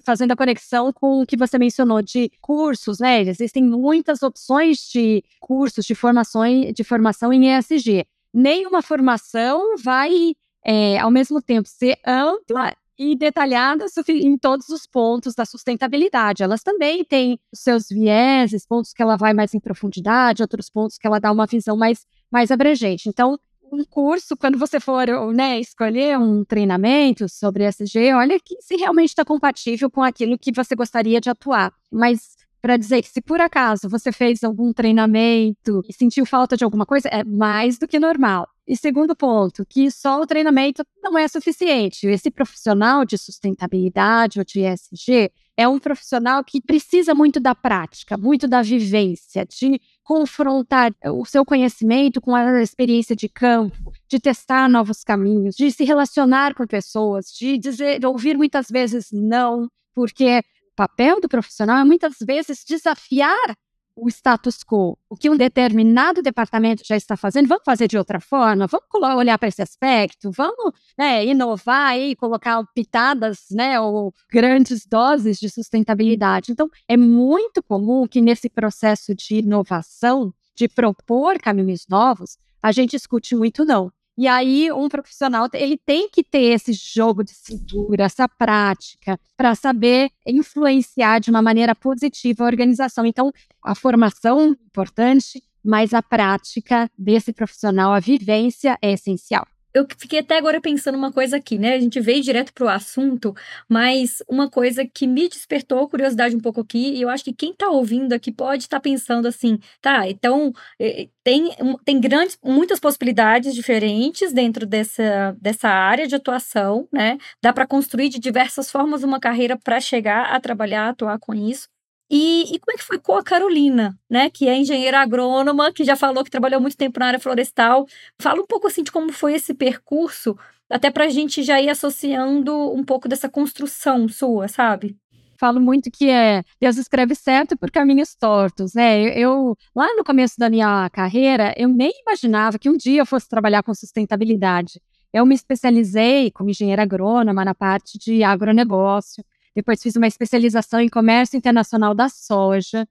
fazendo 0.03 0.33
a 0.33 0.37
conexão 0.37 0.93
com 0.93 1.23
o 1.23 1.27
que 1.27 1.37
você 1.37 1.59
mencionou 1.59 2.01
de 2.01 2.31
cursos, 2.41 3.01
né? 3.01 3.21
Existem 3.23 3.65
muitas 3.65 4.23
opções 4.23 4.79
de 4.93 5.23
cursos 5.41 5.85
de 5.85 5.95
formação, 5.95 6.43
de 6.73 6.85
formação 6.85 7.33
em 7.33 7.57
ESG. 7.57 8.07
Nenhuma 8.33 8.81
formação 8.81 9.77
vai, 9.83 10.35
é, 10.65 10.99
ao 10.99 11.11
mesmo 11.11 11.43
tempo, 11.43 11.69
ser 11.69 11.99
ampla 12.07 12.75
e 12.99 13.17
detalhadas 13.17 13.93
em 14.09 14.37
todos 14.39 14.69
os 14.69 14.87
pontos 14.87 15.35
da 15.35 15.45
sustentabilidade. 15.45 16.43
Elas 16.43 16.63
também 16.63 17.05
têm 17.05 17.39
os 17.53 17.61
seus 17.61 17.89
vieses, 17.89 18.67
pontos 18.67 18.93
que 18.93 19.03
ela 19.03 19.17
vai 19.17 19.35
mais 19.35 19.55
em 19.55 19.61
profundidade, 19.61 20.43
outros 20.43 20.71
pontos 20.71 20.97
que 20.97 21.07
ela 21.07 21.19
dá 21.19 21.33
uma 21.33 21.47
visão 21.47 21.77
mais, 21.77 22.07
mais 22.31 22.51
abrangente. 22.51 23.09
Então, 23.09 23.39
um 23.73 23.85
curso, 23.85 24.37
quando 24.37 24.59
você 24.59 24.79
for 24.79 25.07
né, 25.35 25.59
escolher 25.59 26.19
um 26.19 26.45
treinamento 26.45 27.29
sobre 27.29 27.65
SG, 27.65 28.13
olha 28.15 28.39
que 28.39 28.57
se 28.61 28.77
realmente 28.77 29.09
está 29.09 29.25
compatível 29.25 29.91
com 29.91 30.03
aquilo 30.03 30.39
que 30.39 30.53
você 30.53 30.77
gostaria 30.77 31.21
de 31.21 31.29
atuar. 31.29 31.73
Mas 31.91 32.37
para 32.63 32.77
dizer 32.77 33.03
que 33.03 33.09
se 33.09 33.21
por 33.21 33.41
acaso 33.41 33.89
você 33.89 34.11
fez 34.11 34.43
algum 34.43 34.73
treinamento 34.73 35.83
e 35.89 35.93
sentiu 35.93 36.25
falta 36.25 36.57
de 36.57 36.65
alguma 36.65 36.87
coisa, 36.87 37.09
é 37.09 37.23
mais 37.25 37.79
do 37.79 37.87
que 37.87 37.99
normal. 37.99 38.49
E 38.67 38.77
segundo 38.77 39.15
ponto, 39.15 39.65
que 39.67 39.91
só 39.91 40.21
o 40.21 40.27
treinamento 40.27 40.83
não 41.03 41.19
é 41.19 41.29
suficiente. 41.29 42.07
Esse 42.07 42.31
profissional 42.31 43.05
de 43.05 43.19
sustentabilidade 43.19 44.39
ou 44.39 44.45
de 44.45 44.61
ESG 44.61 45.31
é 45.57 45.69
um 45.69 45.79
profissional 45.79 46.43
que 46.43 46.61
precisa 46.61 47.15
muito 47.15 47.39
da 47.39 47.55
prática, 47.55 48.17
muito 48.17 48.49
da 48.49 48.63
vivência, 48.63 49.45
de 49.45 49.81
confrontar 50.03 50.93
o 51.05 51.25
seu 51.25 51.45
conhecimento 51.45 52.21
com 52.21 52.35
a 52.35 52.63
experiência 52.63 53.15
de 53.15 53.29
campo, 53.29 53.93
de 54.09 54.19
testar 54.19 54.69
novos 54.69 55.05
caminhos, 55.05 55.55
de 55.55 55.71
se 55.71 55.85
relacionar 55.85 56.55
com 56.55 56.67
pessoas, 56.67 57.27
de 57.27 57.59
dizer, 57.59 58.01
de 58.01 58.07
ouvir 58.07 58.37
muitas 58.37 58.69
vezes 58.69 59.09
não, 59.13 59.69
porque 59.95 60.43
papel 60.75 61.21
do 61.21 61.29
profissional 61.29 61.79
é 61.79 61.85
muitas 61.85 62.17
vezes 62.21 62.65
desafiar 62.67 63.57
o 63.97 64.09
status 64.09 64.65
quo, 64.65 64.99
o 65.09 65.17
que 65.17 65.31
um 65.31 65.37
determinado 65.37 66.21
departamento 66.23 66.83
já 66.85 66.97
está 66.97 67.17
fazendo, 67.17 67.47
vamos 67.47 67.65
fazer 67.65 67.87
de 67.87 67.97
outra 67.97 68.21
forma, 68.21 68.67
vamos 68.67 68.87
olhar 69.17 69.39
para 69.39 69.49
esse 69.49 69.63
aspecto, 69.63 70.31
vamos 70.31 70.73
né, 70.99 71.25
inovar 71.25 71.99
e 71.99 72.17
colocar 72.17 72.63
pitadas, 72.75 73.47
né, 73.51 73.79
ou 73.81 74.13
grandes 74.31 74.85
doses 74.87 75.39
de 75.39 75.49
sustentabilidade. 75.49 76.53
Então, 76.53 76.69
é 76.89 76.97
muito 76.97 77.63
comum 77.63 78.07
que 78.07 78.21
nesse 78.21 78.49
processo 78.49 79.15
de 79.15 79.37
inovação, 79.37 80.33
de 80.57 80.69
propor 80.69 81.39
caminhos 81.39 81.87
novos, 81.89 82.37
a 82.63 82.73
gente 82.73 82.97
escute 82.97 83.37
muito 83.37 83.65
não. 83.65 83.93
E 84.17 84.29
aí, 84.29 84.71
um 84.71 84.89
profissional, 84.89 85.49
ele 85.53 85.77
tem 85.77 86.09
que 86.09 86.23
ter 86.23 86.53
esse 86.53 86.73
jogo 86.73 87.25
de 87.25 87.33
cintura, 87.33 88.05
essa 88.05 88.29
prática, 88.29 89.19
para 89.37 89.55
saber 89.57 90.11
influenciar 90.25 91.19
de 91.19 91.31
uma 91.31 91.43
maneira 91.43 91.75
positiva 91.75 92.45
a 92.45 92.47
organização. 92.47 93.05
Então, 93.05 93.33
a 93.63 93.75
formação 93.75 94.41
é 94.41 94.47
importante, 94.47 95.43
mas 95.65 95.93
a 95.93 96.01
prática 96.03 96.89
desse 96.97 97.33
profissional, 97.33 97.93
a 97.93 97.99
vivência 97.99 98.79
é 98.81 98.93
essencial 98.93 99.47
eu 99.75 99.87
fiquei 99.99 100.21
até 100.21 100.39
agora 100.39 100.61
pensando 100.61 100.97
uma 100.97 101.13
coisa 101.13 101.37
aqui, 101.37 101.59
né? 101.59 101.75
A 101.75 101.81
gente 101.81 102.01
veio 102.01 102.23
direto 102.23 102.53
pro 102.55 102.69
assunto, 102.69 103.35
mas 103.69 104.23
uma 104.29 104.49
coisa 104.49 104.87
que 104.87 105.07
me 105.07 105.29
despertou 105.29 105.89
curiosidade 105.89 106.37
um 106.37 106.41
pouco 106.41 106.61
aqui, 106.61 106.95
e 106.95 107.03
eu 107.03 107.09
acho 107.09 107.25
que 107.25 107.33
quem 107.33 107.53
tá 107.53 107.69
ouvindo 107.69 108.13
aqui 108.13 108.31
pode 108.33 108.65
estar 108.65 108.77
tá 108.79 108.81
pensando 108.81 109.27
assim, 109.27 109.59
tá, 109.83 110.09
então 110.09 110.53
eh, 110.81 111.09
tem, 111.25 111.51
tem 111.85 112.01
grandes, 112.01 112.39
muitas 112.43 112.79
possibilidades 112.79 113.55
diferentes 113.55 114.33
dentro 114.33 114.65
dessa, 114.67 115.37
dessa 115.41 115.69
área 115.69 116.07
de 116.07 116.15
atuação, 116.15 116.89
né? 116.93 117.19
Dá 117.43 117.53
para 117.53 117.67
construir 117.67 118.09
de 118.09 118.21
diversas 118.21 118.71
formas 118.71 119.03
uma 119.03 119.19
carreira 119.19 119.59
para 119.59 119.81
chegar 119.81 120.27
a 120.35 120.41
trabalhar, 120.41 120.91
atuar 120.91 121.19
com 121.19 121.35
isso. 121.35 121.74
E, 122.17 122.55
e, 122.55 122.61
como 122.61 122.73
é 122.73 122.77
que 122.77 122.85
foi 122.85 122.97
com 122.97 123.17
a 123.17 123.25
Carolina, 123.25 123.99
né? 124.09 124.31
Que 124.31 124.49
é 124.49 124.57
engenheira 124.57 125.01
agrônoma, 125.01 125.73
que 125.73 125.83
já 125.83 125.97
falou 125.97 126.23
que 126.23 126.31
trabalhou 126.31 126.61
muito 126.61 126.77
tempo 126.77 127.01
na 127.01 127.07
área 127.07 127.19
florestal. 127.19 127.87
Fala 128.23 128.41
um 128.41 128.47
pouco 128.47 128.69
assim 128.69 128.85
de 128.85 128.93
como 128.93 129.13
foi 129.13 129.35
esse 129.35 129.53
percurso, 129.53 130.39
até 130.71 130.93
para 130.93 131.07
a 131.07 131.09
gente 131.09 131.43
já 131.43 131.61
ir 131.61 131.69
associando 131.69 132.73
um 132.73 132.85
pouco 132.85 133.09
dessa 133.09 133.29
construção 133.29 134.09
sua, 134.09 134.47
sabe? 134.47 134.97
Falo 135.37 135.61
muito 135.61 135.91
que 135.91 136.09
é 136.09 136.45
Deus 136.61 136.77
escreve 136.77 137.17
certo 137.17 137.59
por 137.59 137.69
caminhos 137.69 138.15
tortos, 138.15 138.75
né? 138.75 139.03
Eu, 139.03 139.09
eu 139.09 139.59
lá 139.75 139.93
no 139.97 140.05
começo 140.05 140.39
da 140.39 140.49
minha 140.49 140.89
carreira, 140.91 141.53
eu 141.57 141.69
nem 141.69 141.91
imaginava 142.07 142.61
que 142.61 142.71
um 142.71 142.77
dia 142.77 143.01
eu 143.01 143.07
fosse 143.07 143.29
trabalhar 143.29 143.65
com 143.65 143.75
sustentabilidade. 143.75 144.81
Eu 145.13 145.27
me 145.27 145.35
especializei 145.35 146.31
como 146.31 146.51
engenheira 146.51 146.83
agrônoma 146.83 147.45
na 147.45 147.57
parte 147.57 147.99
de 147.99 148.23
agronegócio 148.23 149.25
depois 149.55 149.83
fiz 149.83 149.97
uma 149.97 150.07
especialização 150.07 150.81
em 150.81 150.89
comércio 150.89 151.37
internacional 151.37 151.95
da 151.95 152.09
soja. 152.09 152.87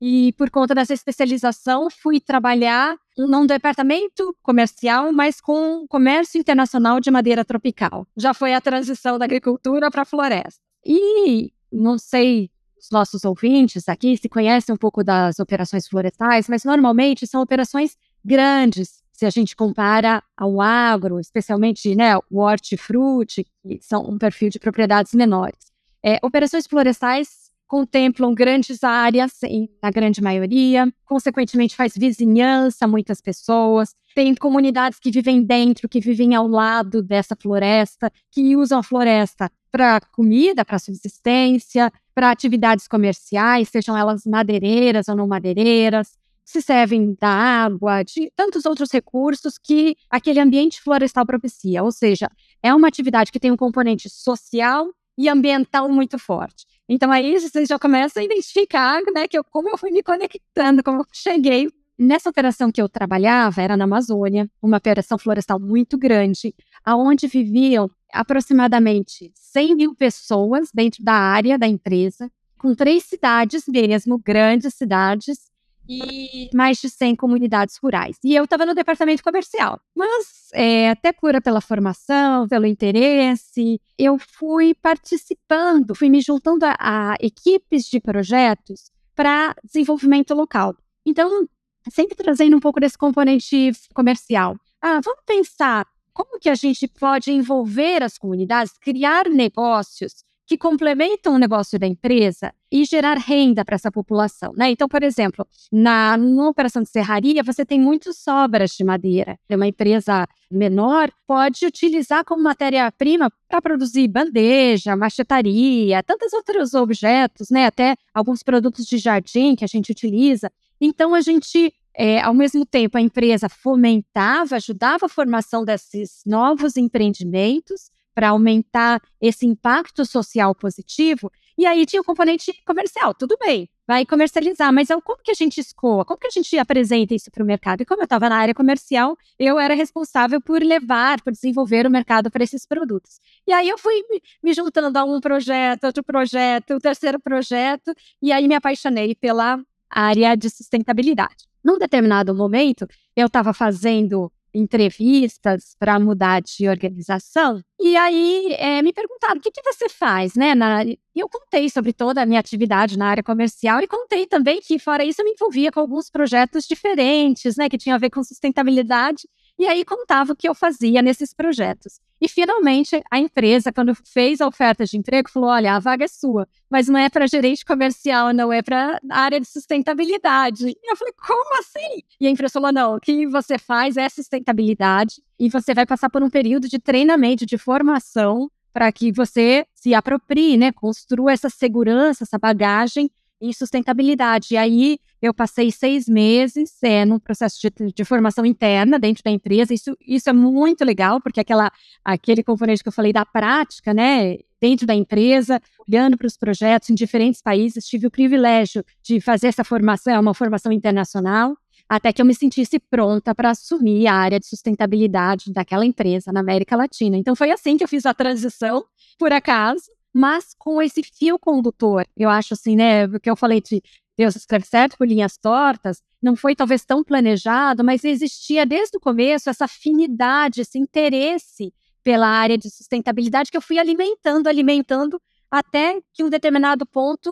E 0.00 0.32
por 0.34 0.50
conta 0.50 0.74
dessa 0.74 0.92
especialização, 0.92 1.88
fui 1.90 2.20
trabalhar 2.20 2.96
num 3.16 3.46
departamento 3.46 4.36
comercial, 4.42 5.10
mas 5.12 5.40
com 5.40 5.86
comércio 5.88 6.38
internacional 6.38 7.00
de 7.00 7.10
madeira 7.10 7.44
tropical. 7.44 8.06
Já 8.16 8.34
foi 8.34 8.52
a 8.52 8.60
transição 8.60 9.18
da 9.18 9.24
agricultura 9.24 9.90
para 9.90 10.02
a 10.02 10.06
floresta. 10.06 10.60
E 10.84 11.52
não 11.72 11.98
sei 11.98 12.50
os 12.78 12.90
nossos 12.90 13.24
ouvintes 13.24 13.88
aqui 13.88 14.16
se 14.16 14.28
conhecem 14.28 14.74
um 14.74 14.78
pouco 14.78 15.02
das 15.02 15.38
operações 15.38 15.88
florestais, 15.88 16.48
mas 16.48 16.64
normalmente 16.64 17.26
são 17.26 17.42
operações 17.42 17.96
grandes, 18.24 19.02
se 19.12 19.24
a 19.24 19.30
gente 19.30 19.56
compara 19.56 20.22
ao 20.36 20.60
agro, 20.60 21.18
especialmente 21.18 21.94
né, 21.94 22.16
o 22.30 22.40
hortifruti, 22.40 23.46
que 23.62 23.80
são 23.80 24.04
um 24.08 24.18
perfil 24.18 24.50
de 24.50 24.58
propriedades 24.58 25.14
menores. 25.14 25.75
É, 26.08 26.20
operações 26.22 26.68
florestais 26.68 27.50
contemplam 27.66 28.32
grandes 28.32 28.84
áreas, 28.84 29.40
na 29.82 29.90
grande 29.90 30.22
maioria, 30.22 30.86
consequentemente 31.04 31.74
faz 31.74 31.94
vizinhança, 31.96 32.86
muitas 32.86 33.20
pessoas, 33.20 33.92
tem 34.14 34.32
comunidades 34.36 35.00
que 35.00 35.10
vivem 35.10 35.42
dentro, 35.42 35.88
que 35.88 35.98
vivem 35.98 36.36
ao 36.36 36.46
lado 36.46 37.02
dessa 37.02 37.34
floresta, 37.34 38.08
que 38.30 38.54
usam 38.54 38.78
a 38.78 38.82
floresta 38.84 39.50
para 39.72 40.00
comida, 40.12 40.64
para 40.64 40.78
subsistência, 40.78 41.92
para 42.14 42.30
atividades 42.30 42.86
comerciais, 42.86 43.68
sejam 43.68 43.96
elas 43.96 44.24
madeireiras 44.24 45.08
ou 45.08 45.16
não 45.16 45.26
madeireiras, 45.26 46.16
se 46.44 46.62
servem 46.62 47.16
da 47.20 47.28
água, 47.28 48.04
de 48.04 48.30
tantos 48.36 48.64
outros 48.64 48.92
recursos 48.92 49.58
que 49.58 49.96
aquele 50.08 50.38
ambiente 50.38 50.80
florestal 50.80 51.26
propicia. 51.26 51.82
Ou 51.82 51.90
seja, 51.90 52.28
é 52.62 52.72
uma 52.72 52.86
atividade 52.86 53.32
que 53.32 53.40
tem 53.40 53.50
um 53.50 53.56
componente 53.56 54.08
social 54.08 54.88
e 55.16 55.28
ambiental 55.28 55.88
muito 55.88 56.18
forte. 56.18 56.66
Então 56.88 57.10
aí 57.10 57.38
você 57.38 57.66
já 57.66 57.78
começa 57.78 58.20
a 58.20 58.24
identificar, 58.24 59.00
né, 59.14 59.26
que 59.26 59.36
eu, 59.36 59.44
como 59.44 59.68
eu 59.68 59.78
fui 59.78 59.90
me 59.90 60.02
conectando, 60.02 60.82
como 60.82 61.00
eu 61.00 61.06
cheguei 61.12 61.68
nessa 61.98 62.28
operação 62.28 62.70
que 62.70 62.80
eu 62.80 62.88
trabalhava, 62.88 63.62
era 63.62 63.76
na 63.76 63.84
Amazônia, 63.84 64.48
uma 64.62 64.76
operação 64.76 65.18
florestal 65.18 65.58
muito 65.58 65.96
grande, 65.96 66.54
aonde 66.84 67.26
viviam 67.26 67.90
aproximadamente 68.12 69.32
100 69.34 69.74
mil 69.74 69.94
pessoas 69.94 70.70
dentro 70.72 71.02
da 71.02 71.14
área 71.14 71.58
da 71.58 71.66
empresa, 71.66 72.30
com 72.58 72.74
três 72.74 73.04
cidades 73.04 73.64
mesmo, 73.66 74.18
grandes 74.18 74.74
cidades, 74.74 75.50
e 75.88 76.50
mais 76.54 76.78
de 76.78 76.88
100 76.88 77.16
comunidades 77.16 77.76
rurais. 77.82 78.16
E 78.24 78.34
eu 78.34 78.44
estava 78.44 78.66
no 78.66 78.74
departamento 78.74 79.22
comercial. 79.22 79.80
Mas, 79.94 80.48
é, 80.52 80.90
até 80.90 81.12
pura 81.12 81.40
pela 81.40 81.60
formação, 81.60 82.48
pelo 82.48 82.66
interesse, 82.66 83.80
eu 83.98 84.18
fui 84.18 84.74
participando, 84.74 85.94
fui 85.94 86.08
me 86.08 86.20
juntando 86.20 86.64
a, 86.66 86.76
a 86.78 87.16
equipes 87.20 87.84
de 87.84 88.00
projetos 88.00 88.90
para 89.14 89.54
desenvolvimento 89.64 90.34
local. 90.34 90.74
Então, 91.04 91.48
sempre 91.90 92.16
trazendo 92.16 92.56
um 92.56 92.60
pouco 92.60 92.80
desse 92.80 92.98
componente 92.98 93.72
comercial. 93.94 94.56
Ah, 94.80 95.00
vamos 95.02 95.22
pensar 95.24 95.86
como 96.12 96.38
que 96.38 96.48
a 96.48 96.54
gente 96.54 96.88
pode 96.88 97.30
envolver 97.30 98.02
as 98.02 98.16
comunidades, 98.16 98.72
criar 98.78 99.28
negócios 99.28 100.24
que 100.46 100.56
complementam 100.56 101.34
o 101.34 101.38
negócio 101.38 101.78
da 101.78 101.86
empresa 101.86 102.54
e 102.70 102.84
gerar 102.84 103.18
renda 103.18 103.64
para 103.64 103.74
essa 103.74 103.90
população, 103.90 104.52
né? 104.56 104.70
Então, 104.70 104.88
por 104.88 105.02
exemplo, 105.02 105.46
na 105.72 106.16
numa 106.16 106.48
operação 106.48 106.82
de 106.82 106.88
serraria, 106.88 107.42
você 107.42 107.64
tem 107.64 107.80
muitas 107.80 108.18
sobras 108.18 108.70
de 108.70 108.84
madeira. 108.84 109.38
Uma 109.50 109.66
empresa 109.66 110.26
menor 110.50 111.10
pode 111.26 111.66
utilizar 111.66 112.24
como 112.24 112.42
matéria-prima 112.42 113.30
para 113.48 113.60
produzir 113.60 114.06
bandeja, 114.06 114.94
machetaria, 114.94 116.02
tantos 116.02 116.32
outros 116.32 116.74
objetos, 116.74 117.50
né? 117.50 117.66
Até 117.66 117.96
alguns 118.14 118.42
produtos 118.42 118.86
de 118.86 118.98
jardim 118.98 119.56
que 119.56 119.64
a 119.64 119.68
gente 119.68 119.90
utiliza. 119.90 120.50
Então, 120.80 121.14
a 121.14 121.20
gente 121.20 121.74
é, 121.98 122.20
ao 122.20 122.34
mesmo 122.34 122.66
tempo, 122.66 122.98
a 122.98 123.00
empresa 123.00 123.48
fomentava, 123.48 124.56
ajudava 124.56 125.06
a 125.06 125.08
formação 125.08 125.64
desses 125.64 126.20
novos 126.26 126.76
empreendimentos, 126.76 127.90
para 128.16 128.30
aumentar 128.30 129.02
esse 129.20 129.44
impacto 129.44 130.06
social 130.06 130.54
positivo. 130.54 131.30
E 131.58 131.66
aí 131.66 131.84
tinha 131.84 132.00
o 132.00 132.04
componente 132.04 132.50
comercial, 132.64 133.12
tudo 133.14 133.36
bem, 133.38 133.68
vai 133.86 134.06
comercializar, 134.06 134.72
mas 134.72 134.88
é 134.88 134.98
como 135.00 135.22
que 135.22 135.30
a 135.30 135.34
gente 135.34 135.60
escoa, 135.60 136.02
como 136.04 136.18
que 136.18 136.26
a 136.26 136.30
gente 136.30 136.58
apresenta 136.58 137.14
isso 137.14 137.30
para 137.30 137.42
o 137.42 137.46
mercado? 137.46 137.82
E 137.82 137.84
como 137.84 138.00
eu 138.00 138.04
estava 138.04 138.28
na 138.30 138.36
área 138.36 138.54
comercial, 138.54 139.16
eu 139.38 139.58
era 139.58 139.74
responsável 139.74 140.40
por 140.40 140.62
levar, 140.62 141.20
por 141.20 141.30
desenvolver 141.30 141.86
o 141.86 141.90
mercado 141.90 142.30
para 142.30 142.42
esses 142.42 142.66
produtos. 142.66 143.20
E 143.46 143.52
aí 143.52 143.68
eu 143.68 143.76
fui 143.76 144.02
me, 144.42 144.54
juntando 144.54 144.98
a 144.98 145.04
um 145.04 145.20
projeto, 145.20 145.84
outro 145.84 146.02
projeto, 146.02 146.74
o 146.74 146.80
terceiro 146.80 147.20
projeto, 147.20 147.94
e 148.22 148.32
aí 148.32 148.48
me 148.48 148.54
apaixonei 148.54 149.14
pela 149.14 149.60
área 149.90 150.34
de 150.36 150.48
sustentabilidade. 150.48 151.44
Num 151.62 151.78
determinado 151.78 152.34
momento, 152.34 152.86
eu 153.14 153.26
estava 153.26 153.52
fazendo 153.52 154.32
entrevistas 154.54 155.76
para 155.78 155.98
mudar 155.98 156.40
de 156.42 156.68
organização. 156.68 157.60
E 157.78 157.96
aí 157.96 158.54
é, 158.58 158.82
me 158.82 158.92
perguntaram: 158.92 159.36
o 159.36 159.40
que, 159.40 159.50
que 159.50 159.62
você 159.62 159.88
faz, 159.88 160.34
né? 160.34 160.54
Na, 160.54 160.84
eu 161.14 161.28
contei 161.28 161.68
sobre 161.68 161.92
toda 161.92 162.22
a 162.22 162.26
minha 162.26 162.40
atividade 162.40 162.98
na 162.98 163.06
área 163.08 163.22
comercial 163.22 163.80
e 163.80 163.86
contei 163.86 164.26
também 164.26 164.60
que, 164.60 164.78
fora 164.78 165.04
isso, 165.04 165.20
eu 165.20 165.24
me 165.24 165.32
envolvia 165.32 165.70
com 165.70 165.80
alguns 165.80 166.10
projetos 166.10 166.64
diferentes, 166.64 167.56
né? 167.56 167.68
Que 167.68 167.78
tinham 167.78 167.96
a 167.96 167.98
ver 167.98 168.10
com 168.10 168.22
sustentabilidade. 168.22 169.28
E 169.58 169.66
aí 169.66 169.84
contava 169.84 170.32
o 170.32 170.36
que 170.36 170.48
eu 170.48 170.54
fazia 170.54 171.00
nesses 171.00 171.32
projetos. 171.32 171.98
E 172.20 172.28
finalmente 172.28 173.02
a 173.10 173.18
empresa, 173.18 173.72
quando 173.72 173.94
fez 173.94 174.40
a 174.40 174.46
oferta 174.46 174.84
de 174.84 174.96
emprego, 174.96 175.30
falou: 175.30 175.50
olha, 175.50 175.74
a 175.74 175.78
vaga 175.78 176.04
é 176.04 176.08
sua, 176.08 176.46
mas 176.70 176.88
não 176.88 176.98
é 176.98 177.08
para 177.08 177.26
gerente 177.26 177.64
comercial, 177.64 178.32
não 178.32 178.52
é 178.52 178.62
para 178.62 179.00
área 179.10 179.40
de 179.40 179.46
sustentabilidade. 179.46 180.68
E 180.68 180.90
eu 180.90 180.96
falei: 180.96 181.14
como 181.14 181.58
assim? 181.58 182.02
E 182.20 182.26
a 182.26 182.30
empresa 182.30 182.52
falou: 182.52 182.72
não, 182.72 182.96
o 182.96 183.00
que 183.00 183.26
você 183.26 183.58
faz 183.58 183.96
é 183.96 184.08
sustentabilidade 184.08 185.22
e 185.38 185.48
você 185.48 185.74
vai 185.74 185.86
passar 185.86 186.10
por 186.10 186.22
um 186.22 186.30
período 186.30 186.68
de 186.68 186.78
treinamento, 186.78 187.44
de 187.44 187.58
formação, 187.58 188.50
para 188.72 188.90
que 188.92 189.10
você 189.10 189.66
se 189.74 189.94
aproprie, 189.94 190.56
né? 190.56 190.72
Construa 190.72 191.32
essa 191.32 191.48
segurança, 191.48 192.24
essa 192.24 192.38
bagagem 192.38 193.10
em 193.40 193.52
sustentabilidade. 193.52 194.48
E 194.52 194.56
aí 194.56 194.98
eu 195.20 195.34
passei 195.34 195.70
seis 195.70 196.08
meses 196.08 196.72
é, 196.82 197.04
processo 197.18 197.58
de, 197.60 197.92
de, 197.92 198.04
formação 198.04 198.44
interna 198.44 198.98
dentro 198.98 199.22
da 199.22 199.30
empresa. 199.30 199.74
Isso, 199.74 199.96
isso 200.06 200.28
é 200.28 200.32
muito 200.32 200.84
legal, 200.84 201.20
porque 201.20 201.40
aquela, 201.40 201.70
aquele 202.04 202.42
componente 202.42 202.82
que 202.82 202.88
eu 202.88 202.92
falei 202.92 203.12
da 203.12 203.24
prática, 203.24 203.92
né? 203.92 204.36
Dentro 204.60 204.86
da 204.86 204.94
empresa, 204.94 205.60
olhando 205.86 206.16
para 206.16 206.26
os 206.26 206.36
projetos 206.36 206.88
em 206.88 206.94
diferentes 206.94 207.42
países, 207.42 207.86
tive 207.86 208.06
o 208.06 208.10
privilégio 208.10 208.82
de 209.02 209.20
fazer 209.20 209.48
essa 209.48 209.62
formação, 209.62 210.14
é 210.14 210.18
uma 210.18 210.32
formação 210.32 210.72
internacional, 210.72 211.56
até 211.88 212.12
que 212.12 212.20
eu 212.20 212.26
me 212.26 212.34
sentisse 212.34 212.78
pronta 212.78 213.34
para 213.34 213.50
assumir 213.50 214.06
a 214.06 214.14
área 214.14 214.40
de 214.40 214.46
sustentabilidade 214.46 215.52
daquela 215.52 215.84
empresa 215.84 216.32
na 216.32 216.40
América 216.40 216.74
Latina. 216.74 217.16
Então 217.16 217.36
foi 217.36 217.50
assim 217.50 217.76
que 217.76 217.84
eu 217.84 217.88
fiz 217.88 218.06
a 218.06 218.14
transição, 218.14 218.84
por 219.18 219.32
acaso, 219.32 219.84
mas 220.16 220.54
com 220.58 220.80
esse 220.80 221.02
fio 221.02 221.38
condutor. 221.38 222.06
Eu 222.16 222.30
acho 222.30 222.54
assim, 222.54 222.74
né, 222.74 223.04
o 223.04 223.20
que 223.20 223.28
eu 223.28 223.36
falei 223.36 223.60
de 223.60 223.82
Deus 224.16 224.34
escreve 224.34 224.64
certo 224.64 224.96
por 224.96 225.06
linhas 225.06 225.36
tortas, 225.36 226.02
não 226.22 226.34
foi 226.34 226.56
talvez 226.56 226.86
tão 226.86 227.04
planejado, 227.04 227.84
mas 227.84 228.02
existia 228.02 228.64
desde 228.64 228.96
o 228.96 229.00
começo 229.00 229.50
essa 229.50 229.66
afinidade, 229.66 230.62
esse 230.62 230.78
interesse 230.78 231.70
pela 232.02 232.26
área 232.26 232.56
de 232.56 232.70
sustentabilidade 232.70 233.50
que 233.50 233.58
eu 233.58 233.60
fui 233.60 233.78
alimentando, 233.78 234.46
alimentando, 234.46 235.20
até 235.50 236.00
que 236.14 236.24
um 236.24 236.30
determinado 236.30 236.86
ponto 236.86 237.30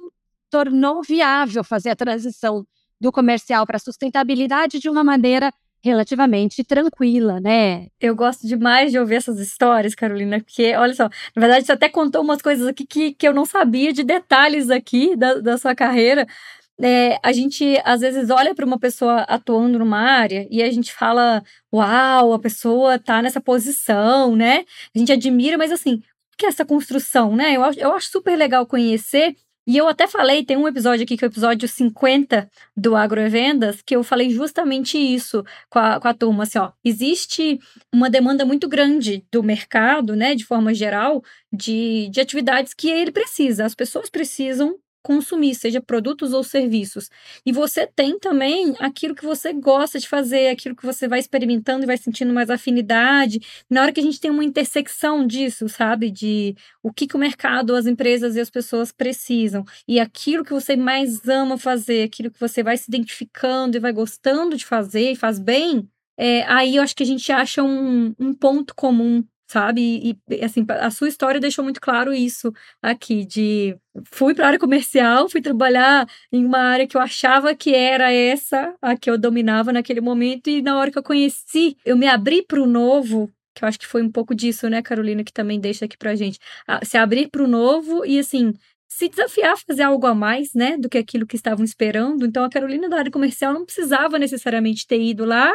tornou 0.50 1.02
viável 1.02 1.64
fazer 1.64 1.88
a 1.88 1.96
transição 1.96 2.66
do 3.00 3.10
comercial 3.10 3.66
para 3.66 3.76
a 3.76 3.80
sustentabilidade 3.80 4.78
de 4.78 4.90
uma 4.90 5.02
maneira 5.02 5.50
relativamente 5.84 6.64
tranquila, 6.64 7.38
né? 7.40 7.88
Eu 8.00 8.16
gosto 8.16 8.46
demais 8.46 8.90
de 8.90 8.98
ouvir 8.98 9.16
essas 9.16 9.38
histórias, 9.38 9.94
Carolina, 9.94 10.40
porque, 10.40 10.74
olha 10.74 10.94
só, 10.94 11.04
na 11.36 11.40
verdade 11.40 11.66
você 11.66 11.72
até 11.72 11.90
contou 11.90 12.22
umas 12.22 12.40
coisas 12.40 12.66
aqui 12.66 12.86
que, 12.86 13.12
que 13.12 13.28
eu 13.28 13.34
não 13.34 13.44
sabia 13.44 13.92
de 13.92 14.02
detalhes 14.02 14.70
aqui 14.70 15.14
da, 15.14 15.34
da 15.34 15.58
sua 15.58 15.74
carreira. 15.74 16.26
É, 16.80 17.18
a 17.22 17.32
gente 17.32 17.78
às 17.84 18.00
vezes 18.00 18.30
olha 18.30 18.54
para 18.54 18.64
uma 18.64 18.78
pessoa 18.78 19.20
atuando 19.28 19.78
numa 19.78 19.98
área 19.98 20.48
e 20.50 20.62
a 20.62 20.70
gente 20.70 20.92
fala, 20.92 21.42
uau, 21.72 22.32
a 22.32 22.38
pessoa 22.38 22.98
tá 22.98 23.20
nessa 23.20 23.40
posição, 23.40 24.34
né? 24.34 24.64
A 24.94 24.98
gente 24.98 25.12
admira, 25.12 25.58
mas 25.58 25.70
assim, 25.70 26.02
que 26.38 26.46
é 26.46 26.48
essa 26.48 26.64
construção, 26.64 27.36
né? 27.36 27.52
Eu, 27.52 27.62
eu 27.76 27.92
acho 27.92 28.08
super 28.10 28.36
legal 28.36 28.66
conhecer 28.66 29.36
e 29.66 29.76
eu 29.76 29.88
até 29.88 30.06
falei, 30.06 30.44
tem 30.44 30.56
um 30.56 30.68
episódio 30.68 31.04
aqui 31.04 31.16
que 31.16 31.24
é 31.24 31.28
o 31.28 31.30
episódio 31.30 31.66
50 31.66 32.50
do 32.76 32.94
Agrovendas, 32.94 33.80
que 33.80 33.96
eu 33.96 34.04
falei 34.04 34.30
justamente 34.30 34.98
isso 34.98 35.44
com 35.70 35.78
a, 35.78 35.98
com 35.98 36.08
a 36.08 36.14
turma, 36.14 36.42
assim, 36.42 36.58
ó, 36.58 36.72
existe 36.84 37.58
uma 37.92 38.10
demanda 38.10 38.44
muito 38.44 38.68
grande 38.68 39.24
do 39.32 39.42
mercado, 39.42 40.14
né, 40.14 40.34
de 40.34 40.44
forma 40.44 40.74
geral, 40.74 41.22
de, 41.52 42.08
de 42.10 42.20
atividades 42.20 42.74
que 42.74 42.90
ele 42.90 43.10
precisa, 43.10 43.64
as 43.64 43.74
pessoas 43.74 44.10
precisam 44.10 44.76
consumir, 45.04 45.54
seja 45.54 45.82
produtos 45.82 46.32
ou 46.32 46.42
serviços. 46.42 47.10
E 47.44 47.52
você 47.52 47.86
tem 47.86 48.18
também 48.18 48.74
aquilo 48.80 49.14
que 49.14 49.24
você 49.24 49.52
gosta 49.52 49.98
de 50.00 50.08
fazer, 50.08 50.48
aquilo 50.48 50.74
que 50.74 50.84
você 50.84 51.06
vai 51.06 51.18
experimentando 51.18 51.84
e 51.84 51.86
vai 51.86 51.98
sentindo 51.98 52.32
mais 52.32 52.48
afinidade. 52.48 53.38
Na 53.70 53.82
hora 53.82 53.92
que 53.92 54.00
a 54.00 54.02
gente 54.02 54.18
tem 54.18 54.30
uma 54.30 54.42
intersecção 54.42 55.26
disso, 55.26 55.68
sabe? 55.68 56.10
De 56.10 56.56
o 56.82 56.90
que, 56.90 57.06
que 57.06 57.16
o 57.16 57.18
mercado, 57.18 57.76
as 57.76 57.86
empresas 57.86 58.34
e 58.34 58.40
as 58.40 58.48
pessoas 58.48 58.90
precisam. 58.90 59.62
E 59.86 60.00
aquilo 60.00 60.42
que 60.42 60.52
você 60.52 60.74
mais 60.74 61.28
ama 61.28 61.58
fazer, 61.58 62.04
aquilo 62.04 62.30
que 62.30 62.40
você 62.40 62.62
vai 62.62 62.76
se 62.78 62.86
identificando 62.88 63.76
e 63.76 63.80
vai 63.80 63.92
gostando 63.92 64.56
de 64.56 64.64
fazer 64.64 65.12
e 65.12 65.16
faz 65.16 65.38
bem, 65.38 65.86
é, 66.16 66.42
aí 66.44 66.76
eu 66.76 66.82
acho 66.82 66.96
que 66.96 67.02
a 67.02 67.06
gente 67.06 67.30
acha 67.30 67.62
um, 67.62 68.14
um 68.18 68.32
ponto 68.32 68.74
comum 68.74 69.22
sabe? 69.46 70.16
E, 70.30 70.44
assim, 70.44 70.64
a 70.68 70.90
sua 70.90 71.08
história 71.08 71.40
deixou 71.40 71.62
muito 71.62 71.80
claro 71.80 72.12
isso 72.12 72.52
aqui, 72.82 73.24
de 73.24 73.76
fui 74.12 74.34
para 74.34 74.44
a 74.44 74.48
área 74.48 74.58
comercial, 74.58 75.28
fui 75.28 75.40
trabalhar 75.40 76.06
em 76.32 76.44
uma 76.44 76.58
área 76.58 76.86
que 76.86 76.96
eu 76.96 77.00
achava 77.00 77.54
que 77.54 77.74
era 77.74 78.12
essa, 78.12 78.74
a 78.82 78.96
que 78.96 79.08
eu 79.08 79.16
dominava 79.18 79.72
naquele 79.72 80.00
momento, 80.00 80.48
e 80.48 80.62
na 80.62 80.76
hora 80.76 80.90
que 80.90 80.98
eu 80.98 81.02
conheci, 81.02 81.76
eu 81.84 81.96
me 81.96 82.08
abri 82.08 82.42
para 82.42 82.60
o 82.60 82.66
novo, 82.66 83.30
que 83.54 83.64
eu 83.64 83.68
acho 83.68 83.78
que 83.78 83.86
foi 83.86 84.02
um 84.02 84.10
pouco 84.10 84.34
disso, 84.34 84.68
né, 84.68 84.82
Carolina, 84.82 85.22
que 85.22 85.32
também 85.32 85.60
deixa 85.60 85.84
aqui 85.84 85.96
pra 85.96 86.16
gente. 86.16 86.38
Se 86.82 86.96
abrir 86.96 87.28
para 87.28 87.44
o 87.44 87.48
novo 87.48 88.04
e, 88.04 88.18
assim, 88.18 88.52
se 88.88 89.08
desafiar 89.08 89.52
a 89.52 89.56
fazer 89.56 89.82
algo 89.82 90.06
a 90.06 90.14
mais, 90.14 90.54
né, 90.54 90.76
do 90.76 90.88
que 90.88 90.98
aquilo 90.98 91.26
que 91.26 91.36
estavam 91.36 91.64
esperando. 91.64 92.26
Então, 92.26 92.44
a 92.44 92.50
Carolina 92.50 92.88
da 92.88 92.98
área 92.98 93.10
comercial 93.10 93.52
não 93.52 93.64
precisava 93.64 94.18
necessariamente 94.18 94.86
ter 94.86 95.00
ido 95.00 95.24
lá 95.24 95.52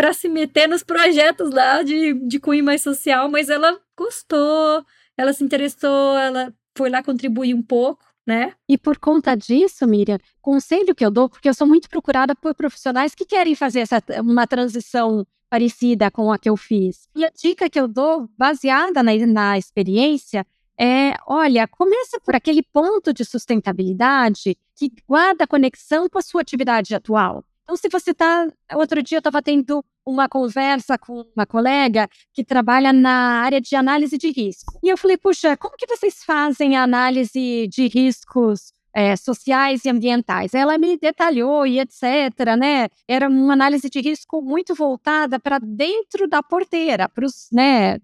para 0.00 0.14
se 0.14 0.30
meter 0.30 0.66
nos 0.66 0.82
projetos 0.82 1.50
lá 1.50 1.82
de, 1.82 2.14
de 2.26 2.40
cunho 2.40 2.64
mais 2.64 2.80
social, 2.80 3.30
mas 3.30 3.50
ela 3.50 3.78
gostou, 3.94 4.82
ela 5.14 5.30
se 5.34 5.44
interessou, 5.44 6.16
ela 6.16 6.54
foi 6.74 6.88
lá 6.88 7.02
contribuir 7.02 7.52
um 7.52 7.60
pouco. 7.60 8.02
Né? 8.26 8.54
E 8.66 8.78
por 8.78 8.96
conta 8.96 9.34
disso, 9.34 9.86
Miriam, 9.86 10.18
conselho 10.40 10.94
que 10.94 11.04
eu 11.04 11.10
dou, 11.10 11.28
porque 11.28 11.46
eu 11.46 11.52
sou 11.52 11.66
muito 11.66 11.86
procurada 11.90 12.34
por 12.34 12.54
profissionais 12.54 13.14
que 13.14 13.26
querem 13.26 13.54
fazer 13.54 13.80
essa, 13.80 14.02
uma 14.22 14.46
transição 14.46 15.26
parecida 15.50 16.10
com 16.10 16.32
a 16.32 16.38
que 16.38 16.48
eu 16.48 16.56
fiz. 16.56 17.06
E 17.14 17.22
a 17.22 17.30
dica 17.30 17.68
que 17.68 17.78
eu 17.78 17.86
dou, 17.86 18.26
baseada 18.38 19.02
na, 19.02 19.12
na 19.26 19.58
experiência, 19.58 20.46
é: 20.78 21.12
olha, 21.26 21.68
começa 21.68 22.18
por 22.20 22.34
aquele 22.34 22.62
ponto 22.62 23.12
de 23.12 23.22
sustentabilidade 23.22 24.56
que 24.74 24.90
guarda 25.06 25.46
conexão 25.46 26.08
com 26.08 26.18
a 26.18 26.22
sua 26.22 26.40
atividade 26.40 26.94
atual. 26.94 27.44
Então, 27.70 27.76
se 27.76 27.88
você 27.88 28.10
está. 28.10 28.48
Outro 28.74 29.00
dia 29.00 29.18
eu 29.18 29.20
estava 29.20 29.40
tendo 29.40 29.84
uma 30.04 30.28
conversa 30.28 30.98
com 30.98 31.24
uma 31.36 31.46
colega 31.46 32.08
que 32.32 32.42
trabalha 32.42 32.92
na 32.92 33.42
área 33.42 33.60
de 33.60 33.76
análise 33.76 34.18
de 34.18 34.32
risco. 34.32 34.80
E 34.82 34.88
eu 34.88 34.98
falei, 34.98 35.16
puxa, 35.16 35.56
como 35.56 35.76
que 35.76 35.86
vocês 35.86 36.24
fazem 36.24 36.76
a 36.76 36.82
análise 36.82 37.68
de 37.68 37.86
riscos 37.86 38.72
é, 38.92 39.14
sociais 39.14 39.84
e 39.84 39.88
ambientais. 39.88 40.52
Ela 40.52 40.76
me 40.78 40.96
detalhou 40.96 41.64
e 41.64 41.78
etc, 41.78 42.56
né? 42.58 42.88
Era 43.06 43.28
uma 43.28 43.52
análise 43.52 43.88
de 43.88 44.00
risco 44.00 44.42
muito 44.42 44.74
voltada 44.74 45.38
para 45.38 45.60
dentro 45.60 46.26
da 46.26 46.42
porteira, 46.42 47.08
para 47.08 47.24
os 47.24 47.46
né, 47.52 48.00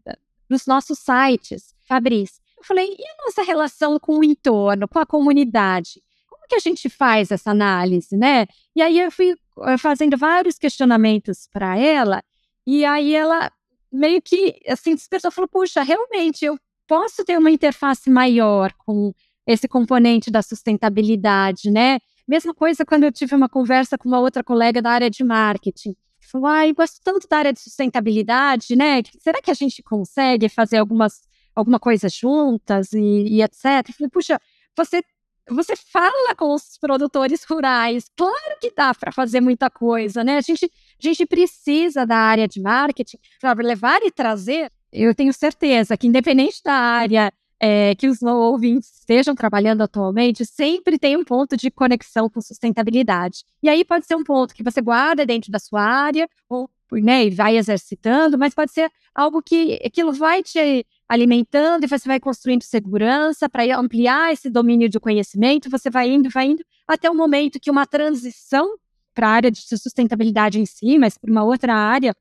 nossos 0.64 1.00
sites. 1.00 1.74
Fabrício, 1.88 2.40
eu 2.56 2.62
falei, 2.62 2.86
e 2.96 3.02
a 3.02 3.24
nossa 3.24 3.42
relação 3.42 3.98
com 3.98 4.20
o 4.20 4.24
entorno, 4.24 4.86
com 4.86 5.00
a 5.00 5.06
comunidade? 5.06 6.00
Como 6.30 6.46
que 6.48 6.54
a 6.54 6.60
gente 6.60 6.88
faz 6.88 7.32
essa 7.32 7.50
análise, 7.50 8.16
né? 8.16 8.46
E 8.72 8.80
aí 8.80 9.00
eu 9.00 9.10
fui 9.10 9.34
fazendo 9.78 10.16
vários 10.16 10.58
questionamentos 10.58 11.48
para 11.52 11.78
ela, 11.78 12.22
e 12.66 12.84
aí 12.84 13.14
ela 13.14 13.50
meio 13.92 14.20
que 14.20 14.60
assim 14.68 14.94
despertou, 14.94 15.30
falou, 15.30 15.48
puxa, 15.48 15.82
realmente 15.82 16.44
eu 16.44 16.58
posso 16.86 17.24
ter 17.24 17.38
uma 17.38 17.50
interface 17.50 18.10
maior 18.10 18.72
com 18.84 19.12
esse 19.46 19.68
componente 19.68 20.30
da 20.30 20.42
sustentabilidade, 20.42 21.70
né? 21.70 21.98
Mesma 22.26 22.52
coisa 22.52 22.84
quando 22.84 23.04
eu 23.04 23.12
tive 23.12 23.34
uma 23.34 23.48
conversa 23.48 23.96
com 23.96 24.08
uma 24.08 24.18
outra 24.18 24.42
colega 24.42 24.82
da 24.82 24.90
área 24.90 25.08
de 25.08 25.22
marketing. 25.22 25.94
Falou, 26.20 26.48
ai, 26.48 26.72
gosto 26.72 27.00
tanto 27.04 27.28
da 27.28 27.38
área 27.38 27.52
de 27.52 27.60
sustentabilidade, 27.60 28.74
né? 28.74 29.00
Será 29.20 29.40
que 29.40 29.50
a 29.50 29.54
gente 29.54 29.82
consegue 29.82 30.48
fazer 30.48 30.78
algumas, 30.78 31.20
alguma 31.54 31.78
coisa 31.78 32.08
juntas 32.08 32.92
e, 32.92 32.98
e 32.98 33.42
etc? 33.42 33.88
Eu 33.88 33.94
falei, 33.94 34.10
puxa, 34.10 34.40
você 34.76 35.02
você 35.48 35.74
fala 35.76 36.34
com 36.34 36.54
os 36.54 36.76
produtores 36.78 37.44
rurais, 37.44 38.10
claro 38.16 38.56
que 38.60 38.72
dá 38.74 38.92
para 38.94 39.12
fazer 39.12 39.40
muita 39.40 39.70
coisa, 39.70 40.24
né? 40.24 40.38
A 40.38 40.40
gente, 40.40 40.64
a 40.64 41.06
gente 41.06 41.26
precisa 41.26 42.04
da 42.04 42.16
área 42.16 42.48
de 42.48 42.60
marketing 42.60 43.18
para 43.40 43.54
levar 43.62 44.02
e 44.02 44.10
trazer. 44.10 44.70
Eu 44.92 45.14
tenho 45.14 45.32
certeza 45.32 45.96
que, 45.96 46.06
independente 46.06 46.60
da 46.64 46.72
área 46.72 47.32
é, 47.58 47.94
que 47.94 48.08
os 48.08 48.22
ouvintes 48.22 48.98
estejam 48.98 49.34
trabalhando 49.34 49.82
atualmente, 49.82 50.44
sempre 50.44 50.98
tem 50.98 51.16
um 51.16 51.24
ponto 51.24 51.56
de 51.56 51.70
conexão 51.70 52.28
com 52.28 52.40
sustentabilidade. 52.40 53.44
E 53.62 53.68
aí 53.68 53.84
pode 53.84 54.06
ser 54.06 54.14
um 54.14 54.24
ponto 54.24 54.54
que 54.54 54.62
você 54.62 54.80
guarda 54.80 55.24
dentro 55.24 55.50
da 55.50 55.58
sua 55.58 55.82
área, 55.82 56.28
ou 56.48 56.68
né, 56.92 57.28
vai 57.30 57.56
exercitando, 57.56 58.38
mas 58.38 58.54
pode 58.54 58.72
ser 58.72 58.90
algo 59.14 59.42
que 59.42 59.80
aquilo 59.84 60.12
vai 60.12 60.42
te 60.42 60.86
alimentando 61.08 61.84
e 61.84 61.88
você 61.88 62.08
vai 62.08 62.18
construindo 62.18 62.62
segurança 62.62 63.48
para 63.48 63.78
ampliar 63.78 64.32
esse 64.32 64.50
domínio 64.50 64.88
de 64.88 64.98
conhecimento, 64.98 65.70
você 65.70 65.88
vai 65.88 66.10
indo, 66.10 66.28
vai 66.30 66.46
indo, 66.46 66.64
até 66.86 67.10
o 67.10 67.14
momento 67.14 67.60
que 67.60 67.70
uma 67.70 67.86
transição 67.86 68.76
para 69.14 69.28
a 69.28 69.30
área 69.30 69.50
de 69.50 69.60
sustentabilidade 69.60 70.60
em 70.60 70.66
si, 70.66 70.98
mas 70.98 71.16
para 71.16 71.30
uma 71.30 71.44
outra 71.44 71.74
área, 71.74 72.14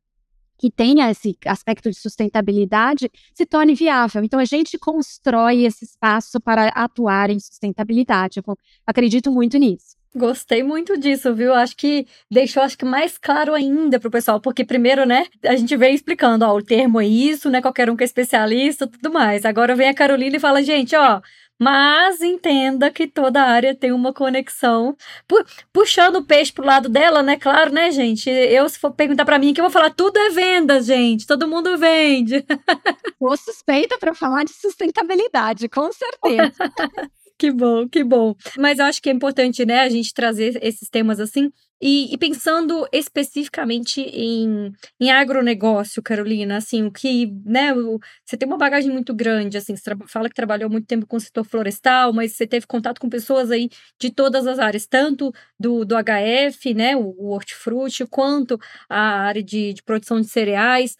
que 0.57 0.71
tenha 0.71 1.11
esse 1.11 1.37
aspecto 1.45 1.89
de 1.89 1.97
sustentabilidade 1.97 3.11
se 3.33 3.45
torne 3.45 3.75
viável. 3.75 4.23
Então, 4.23 4.39
a 4.39 4.45
gente 4.45 4.77
constrói 4.77 5.65
esse 5.65 5.83
espaço 5.83 6.39
para 6.39 6.69
atuar 6.69 7.29
em 7.29 7.39
sustentabilidade. 7.39 8.39
Eu 8.45 8.57
acredito 8.85 9.31
muito 9.31 9.57
nisso. 9.57 9.94
Gostei 10.17 10.63
muito 10.63 10.97
disso, 10.97 11.35
viu? 11.35 11.53
Acho 11.53 11.75
que 11.75 12.07
deixou 12.31 12.63
acho 12.63 12.77
que 12.77 12.85
mais 12.85 13.17
claro 13.17 13.53
ainda 13.53 13.99
para 13.99 14.07
o 14.07 14.11
pessoal, 14.11 14.39
porque 14.39 14.63
primeiro, 14.63 15.05
né, 15.05 15.25
a 15.43 15.57
gente 15.57 15.75
vem 15.75 15.93
explicando, 15.93 16.45
ó, 16.45 16.55
o 16.55 16.63
termo 16.63 17.01
é 17.01 17.05
isso, 17.05 17.49
né, 17.49 17.61
qualquer 17.61 17.89
um 17.89 17.97
que 17.97 18.03
é 18.03 18.05
especialista, 18.05 18.87
tudo 18.87 19.11
mais. 19.11 19.43
Agora 19.43 19.75
vem 19.75 19.89
a 19.89 19.93
Carolina 19.93 20.37
e 20.37 20.39
fala, 20.39 20.63
gente, 20.63 20.95
ó, 20.95 21.19
mas 21.59 22.21
entenda 22.21 22.89
que 22.89 23.07
toda 23.07 23.41
área 23.41 23.75
tem 23.75 23.91
uma 23.91 24.13
conexão. 24.13 24.95
Pu 25.27 25.43
puxando 25.73 26.17
o 26.17 26.25
peixe 26.25 26.51
pro 26.53 26.65
lado 26.65 26.87
dela, 26.87 27.21
né? 27.21 27.37
Claro, 27.37 27.71
né, 27.73 27.91
gente? 27.91 28.29
Eu, 28.29 28.69
se 28.69 28.79
for 28.79 28.91
perguntar 28.91 29.25
para 29.25 29.39
mim, 29.39 29.53
que 29.53 29.59
eu 29.59 29.65
vou 29.65 29.71
falar, 29.71 29.89
tudo 29.89 30.17
é 30.17 30.29
venda, 30.29 30.81
gente. 30.81 31.27
Todo 31.27 31.47
mundo 31.47 31.77
vende. 31.77 32.45
Vou 33.19 33.35
suspeita 33.37 33.97
para 33.97 34.13
falar 34.13 34.43
de 34.43 34.53
sustentabilidade, 34.53 35.67
com 35.69 35.89
certeza. 35.91 36.53
que 37.37 37.51
bom, 37.51 37.87
que 37.87 38.03
bom. 38.03 38.33
Mas 38.57 38.79
eu 38.79 38.85
acho 38.85 39.01
que 39.01 39.09
é 39.09 39.13
importante, 39.13 39.65
né, 39.65 39.81
a 39.81 39.89
gente 39.89 40.13
trazer 40.13 40.57
esses 40.61 40.89
temas 40.89 41.19
assim. 41.19 41.51
E, 41.81 42.13
e, 42.13 42.17
pensando 42.17 42.87
especificamente 42.91 43.99
em, 44.01 44.71
em 44.99 45.11
agronegócio, 45.11 46.01
Carolina, 46.01 46.55
assim, 46.57 46.83
o 46.85 46.91
que, 46.91 47.27
né, 47.45 47.73
o, 47.73 47.99
você 48.25 48.37
tem 48.37 48.47
uma 48.47 48.57
bagagem 48.57 48.89
muito 48.89 49.13
grande, 49.13 49.57
assim, 49.57 49.75
você 49.75 49.91
fala 50.07 50.29
que 50.29 50.35
trabalhou 50.35 50.69
muito 50.69 50.87
tempo 50.87 51.05
com 51.05 51.17
o 51.17 51.19
setor 51.19 51.43
florestal, 51.43 52.13
mas 52.13 52.31
você 52.31 52.47
teve 52.47 52.65
contato 52.65 52.99
com 52.99 53.09
pessoas 53.09 53.51
aí 53.51 53.69
de 53.99 54.09
todas 54.09 54.47
as 54.47 54.57
áreas, 54.57 54.87
tanto 54.87 55.33
do, 55.59 55.83
do 55.83 55.95
HF, 55.95 56.73
né, 56.73 56.95
o, 56.95 57.13
o 57.17 57.31
hortifruti, 57.31 58.05
quanto 58.07 58.57
a 58.89 59.19
área 59.19 59.43
de, 59.43 59.73
de 59.73 59.83
produção 59.83 60.21
de 60.21 60.27
cereais. 60.27 60.95